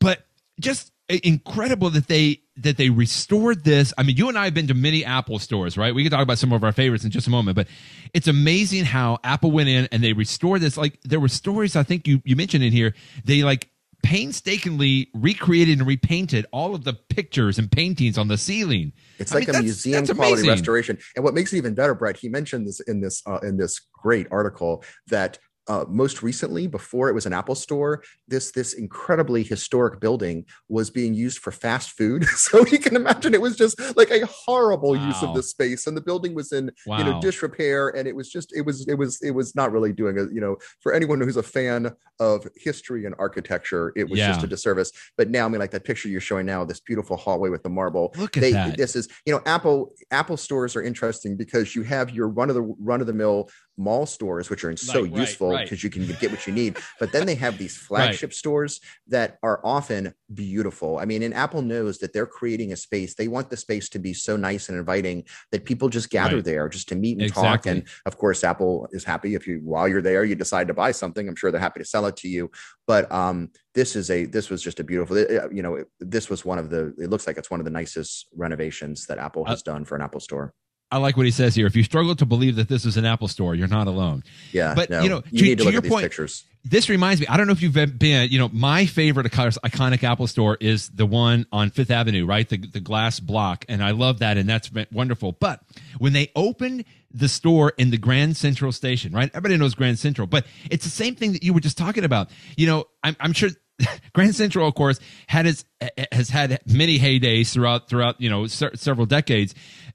But 0.00 0.24
just 0.58 0.93
incredible 1.08 1.90
that 1.90 2.08
they 2.08 2.40
that 2.56 2.76
they 2.76 2.88
restored 2.88 3.64
this. 3.64 3.92
I 3.98 4.02
mean, 4.02 4.16
you 4.16 4.28
and 4.28 4.38
I 4.38 4.44
have 4.44 4.54
been 4.54 4.68
to 4.68 4.74
many 4.74 5.04
Apple 5.04 5.38
stores, 5.38 5.76
right? 5.76 5.94
We 5.94 6.02
can 6.02 6.10
talk 6.10 6.22
about 6.22 6.38
some 6.38 6.52
of 6.52 6.62
our 6.64 6.72
favorites 6.72 7.04
in 7.04 7.10
just 7.10 7.26
a 7.26 7.30
moment, 7.30 7.56
but 7.56 7.68
it's 8.14 8.28
amazing 8.28 8.84
how 8.84 9.18
Apple 9.24 9.50
went 9.50 9.68
in 9.68 9.88
and 9.92 10.02
they 10.02 10.12
restored 10.12 10.60
this. 10.60 10.76
Like 10.76 11.00
there 11.02 11.20
were 11.20 11.28
stories 11.28 11.76
I 11.76 11.82
think 11.82 12.06
you 12.06 12.22
you 12.24 12.36
mentioned 12.36 12.64
in 12.64 12.72
here. 12.72 12.94
They 13.24 13.42
like 13.42 13.70
painstakingly 14.02 15.08
recreated 15.14 15.78
and 15.78 15.86
repainted 15.86 16.46
all 16.52 16.74
of 16.74 16.84
the 16.84 16.92
pictures 16.92 17.58
and 17.58 17.72
paintings 17.72 18.18
on 18.18 18.28
the 18.28 18.36
ceiling. 18.36 18.92
It's 19.18 19.32
I 19.32 19.36
like 19.36 19.48
mean, 19.48 19.56
a 19.56 19.62
museum 19.62 20.06
quality 20.06 20.32
amazing. 20.32 20.50
restoration. 20.50 20.98
And 21.16 21.24
what 21.24 21.32
makes 21.32 21.52
it 21.54 21.56
even 21.56 21.74
better, 21.74 21.94
Brett, 21.94 22.18
he 22.18 22.28
mentioned 22.28 22.66
this 22.66 22.80
in 22.80 23.00
this 23.00 23.22
uh, 23.26 23.38
in 23.42 23.56
this 23.56 23.80
great 23.92 24.26
article 24.30 24.84
that 25.08 25.38
uh, 25.66 25.84
most 25.88 26.22
recently, 26.22 26.66
before 26.66 27.08
it 27.08 27.14
was 27.14 27.26
an 27.26 27.32
Apple 27.32 27.54
store, 27.54 28.02
this 28.28 28.52
this 28.52 28.74
incredibly 28.74 29.42
historic 29.42 30.00
building 30.00 30.44
was 30.68 30.90
being 30.90 31.14
used 31.14 31.38
for 31.38 31.50
fast 31.50 31.90
food. 31.90 32.24
so 32.36 32.66
you 32.66 32.78
can 32.78 32.96
imagine 32.96 33.34
it 33.34 33.40
was 33.40 33.56
just 33.56 33.80
like 33.96 34.10
a 34.10 34.26
horrible 34.26 34.90
wow. 34.90 35.06
use 35.06 35.22
of 35.22 35.34
the 35.34 35.42
space, 35.42 35.86
and 35.86 35.96
the 35.96 36.02
building 36.02 36.34
was 36.34 36.52
in 36.52 36.70
wow. 36.86 36.98
you 36.98 37.04
know 37.04 37.20
disrepair, 37.20 37.88
and 37.88 38.06
it 38.06 38.14
was 38.14 38.30
just 38.30 38.54
it 38.54 38.62
was 38.62 38.86
it 38.88 38.94
was 38.94 39.22
it 39.22 39.30
was 39.30 39.54
not 39.54 39.72
really 39.72 39.92
doing 39.92 40.18
a 40.18 40.24
you 40.24 40.40
know 40.40 40.56
for 40.80 40.92
anyone 40.92 41.20
who's 41.20 41.36
a 41.36 41.42
fan 41.42 41.92
of 42.20 42.46
history 42.56 43.06
and 43.06 43.14
architecture, 43.18 43.92
it 43.96 44.08
was 44.08 44.18
yeah. 44.18 44.28
just 44.28 44.44
a 44.44 44.46
disservice. 44.46 44.92
But 45.16 45.30
now, 45.30 45.46
I 45.46 45.48
mean, 45.48 45.60
like 45.60 45.70
that 45.70 45.84
picture 45.84 46.08
you're 46.08 46.20
showing 46.20 46.46
now, 46.46 46.64
this 46.64 46.80
beautiful 46.80 47.16
hallway 47.16 47.48
with 47.48 47.62
the 47.62 47.70
marble. 47.70 48.12
Look 48.16 48.36
at 48.36 48.40
they, 48.40 48.52
that. 48.52 48.76
This 48.76 48.96
is 48.96 49.08
you 49.24 49.32
know 49.32 49.40
Apple 49.46 49.92
Apple 50.10 50.36
stores 50.36 50.76
are 50.76 50.82
interesting 50.82 51.36
because 51.36 51.74
you 51.74 51.82
have 51.84 52.10
your 52.10 52.28
run 52.28 52.50
of 52.50 52.54
the 52.54 52.74
run 52.78 53.00
of 53.00 53.06
the 53.06 53.14
mill 53.14 53.48
mall 53.76 54.06
stores, 54.06 54.50
which 54.50 54.64
are 54.64 54.76
so 54.76 55.04
useful 55.04 55.50
because 55.50 55.70
right. 55.70 55.82
you 55.82 55.90
can 55.90 56.06
get 56.20 56.30
what 56.30 56.46
you 56.46 56.52
need. 56.52 56.78
But 57.00 57.12
then 57.12 57.26
they 57.26 57.34
have 57.36 57.58
these 57.58 57.76
flagship 57.86 58.32
stores 58.32 58.80
that 59.08 59.38
are 59.42 59.60
often 59.64 60.14
beautiful. 60.32 60.98
I 60.98 61.04
mean, 61.04 61.22
and 61.22 61.34
Apple 61.34 61.62
knows 61.62 61.98
that 61.98 62.12
they're 62.12 62.26
creating 62.26 62.72
a 62.72 62.76
space. 62.76 63.14
They 63.14 63.28
want 63.28 63.50
the 63.50 63.56
space 63.56 63.88
to 63.90 63.98
be 63.98 64.12
so 64.14 64.36
nice 64.36 64.68
and 64.68 64.78
inviting 64.78 65.24
that 65.52 65.64
people 65.64 65.88
just 65.88 66.10
gather 66.10 66.42
there 66.42 66.68
just 66.68 66.88
to 66.90 66.94
meet 66.94 67.18
and 67.18 67.22
exactly. 67.22 67.48
talk. 67.48 67.66
And 67.66 67.88
of 68.06 68.18
course, 68.18 68.44
Apple 68.44 68.88
is 68.92 69.04
happy 69.04 69.34
if 69.34 69.46
you 69.46 69.60
while 69.62 69.88
you're 69.88 70.02
there 70.02 70.24
you 70.24 70.34
decide 70.34 70.68
to 70.68 70.74
buy 70.74 70.92
something. 70.92 71.28
I'm 71.28 71.36
sure 71.36 71.50
they're 71.50 71.60
happy 71.60 71.80
to 71.80 71.86
sell 71.86 72.06
it 72.06 72.16
to 72.16 72.28
you. 72.28 72.50
But 72.86 73.10
um, 73.10 73.50
this 73.74 73.96
is 73.96 74.10
a 74.10 74.26
this 74.26 74.50
was 74.50 74.62
just 74.62 74.80
a 74.80 74.84
beautiful. 74.84 75.18
You 75.18 75.62
know, 75.62 75.84
this 76.00 76.30
was 76.30 76.44
one 76.44 76.58
of 76.58 76.70
the. 76.70 76.94
It 76.98 77.10
looks 77.10 77.26
like 77.26 77.38
it's 77.38 77.50
one 77.50 77.60
of 77.60 77.64
the 77.64 77.70
nicest 77.70 78.28
renovations 78.34 79.06
that 79.06 79.18
Apple 79.18 79.44
has 79.46 79.60
uh, 79.60 79.72
done 79.72 79.84
for 79.84 79.96
an 79.96 80.02
Apple 80.02 80.20
store. 80.20 80.54
I 80.90 80.98
like 80.98 81.16
what 81.16 81.26
he 81.26 81.32
says 81.32 81.54
here. 81.54 81.66
If 81.66 81.76
you 81.76 81.82
struggle 81.82 82.14
to 82.16 82.26
believe 82.26 82.56
that 82.56 82.68
this 82.68 82.84
is 82.84 82.96
an 82.96 83.04
Apple 83.04 83.28
store, 83.28 83.54
you're 83.54 83.68
not 83.68 83.86
alone. 83.86 84.22
Yeah, 84.52 84.74
but 84.74 84.90
no, 84.90 85.02
you 85.02 85.08
know, 85.08 85.22
you 85.30 85.38
to, 85.38 85.44
need 85.44 85.58
to, 85.58 85.64
to 85.64 85.72
your 85.72 85.82
point, 85.82 86.04
pictures. 86.04 86.44
This 86.64 86.88
reminds 86.88 87.20
me. 87.20 87.26
I 87.26 87.36
don't 87.36 87.46
know 87.46 87.52
if 87.52 87.62
you've 87.62 87.74
been. 87.74 88.28
You 88.30 88.38
know, 88.38 88.48
my 88.52 88.86
favorite 88.86 89.30
iconic 89.30 90.02
Apple 90.02 90.26
store 90.26 90.56
is 90.60 90.88
the 90.90 91.04
one 91.04 91.46
on 91.52 91.70
Fifth 91.70 91.90
Avenue, 91.90 92.26
right? 92.26 92.48
The 92.48 92.58
the 92.58 92.80
glass 92.80 93.20
block, 93.20 93.64
and 93.68 93.82
I 93.82 93.90
love 93.90 94.20
that, 94.20 94.36
and 94.36 94.48
that's 94.48 94.70
wonderful. 94.92 95.32
But 95.32 95.60
when 95.98 96.12
they 96.12 96.30
opened 96.36 96.84
the 97.14 97.28
store 97.28 97.72
in 97.78 97.90
the 97.90 97.96
Grand 97.96 98.36
Central 98.36 98.72
Station, 98.72 99.12
right? 99.12 99.30
Everybody 99.32 99.56
knows 99.56 99.74
Grand 99.74 99.98
Central, 99.98 100.26
but 100.26 100.46
it's 100.70 100.84
the 100.84 100.90
same 100.90 101.14
thing 101.14 101.32
that 101.32 101.44
you 101.44 101.54
were 101.54 101.60
just 101.60 101.78
talking 101.78 102.04
about. 102.04 102.28
You 102.56 102.66
know, 102.66 102.84
I'm, 103.04 103.16
I'm 103.20 103.32
sure 103.32 103.50
Grand 104.12 104.34
Central, 104.34 104.66
of 104.66 104.74
course, 104.74 105.00
had 105.26 105.46
its 105.46 105.64
has 106.12 106.28
had 106.28 106.60
many 106.66 106.98
heydays 106.98 107.52
throughout 107.52 107.88
throughout 107.88 108.20
you 108.20 108.30
know 108.30 108.46
several 108.46 109.06
decades, 109.06 109.54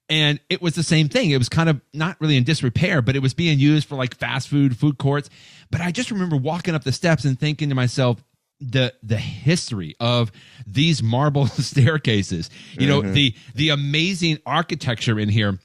and 0.09 0.39
it 0.49 0.61
was 0.61 0.75
the 0.75 0.83
same 0.83 1.09
thing. 1.09 1.31
It 1.31 1.37
was 1.37 1.49
kind 1.49 1.69
of 1.69 1.81
not 1.93 2.17
really 2.19 2.37
in 2.37 2.43
disrepair, 2.43 3.01
but 3.01 3.15
it 3.15 3.21
was 3.21 3.33
being 3.33 3.59
used 3.59 3.87
for 3.87 3.95
like 3.95 4.15
fast 4.15 4.47
food, 4.47 4.77
food 4.77 4.97
courts. 4.97 5.29
But 5.71 5.81
I 5.81 5.91
just 5.91 6.11
remember 6.11 6.35
walking 6.35 6.75
up 6.75 6.83
the 6.83 6.91
steps 6.91 7.25
and 7.25 7.39
thinking 7.39 7.69
to 7.69 7.75
myself, 7.75 8.23
the 8.61 8.93
the 9.01 9.17
history 9.17 9.95
of 10.01 10.33
these 10.67 11.01
marble 11.01 11.47
staircases, 11.47 12.49
you 12.77 12.87
know, 12.87 13.01
mm-hmm. 13.01 13.13
the 13.13 13.33
the 13.55 13.69
amazing 13.69 14.39
architecture 14.45 15.17
in 15.17 15.29
here 15.29 15.59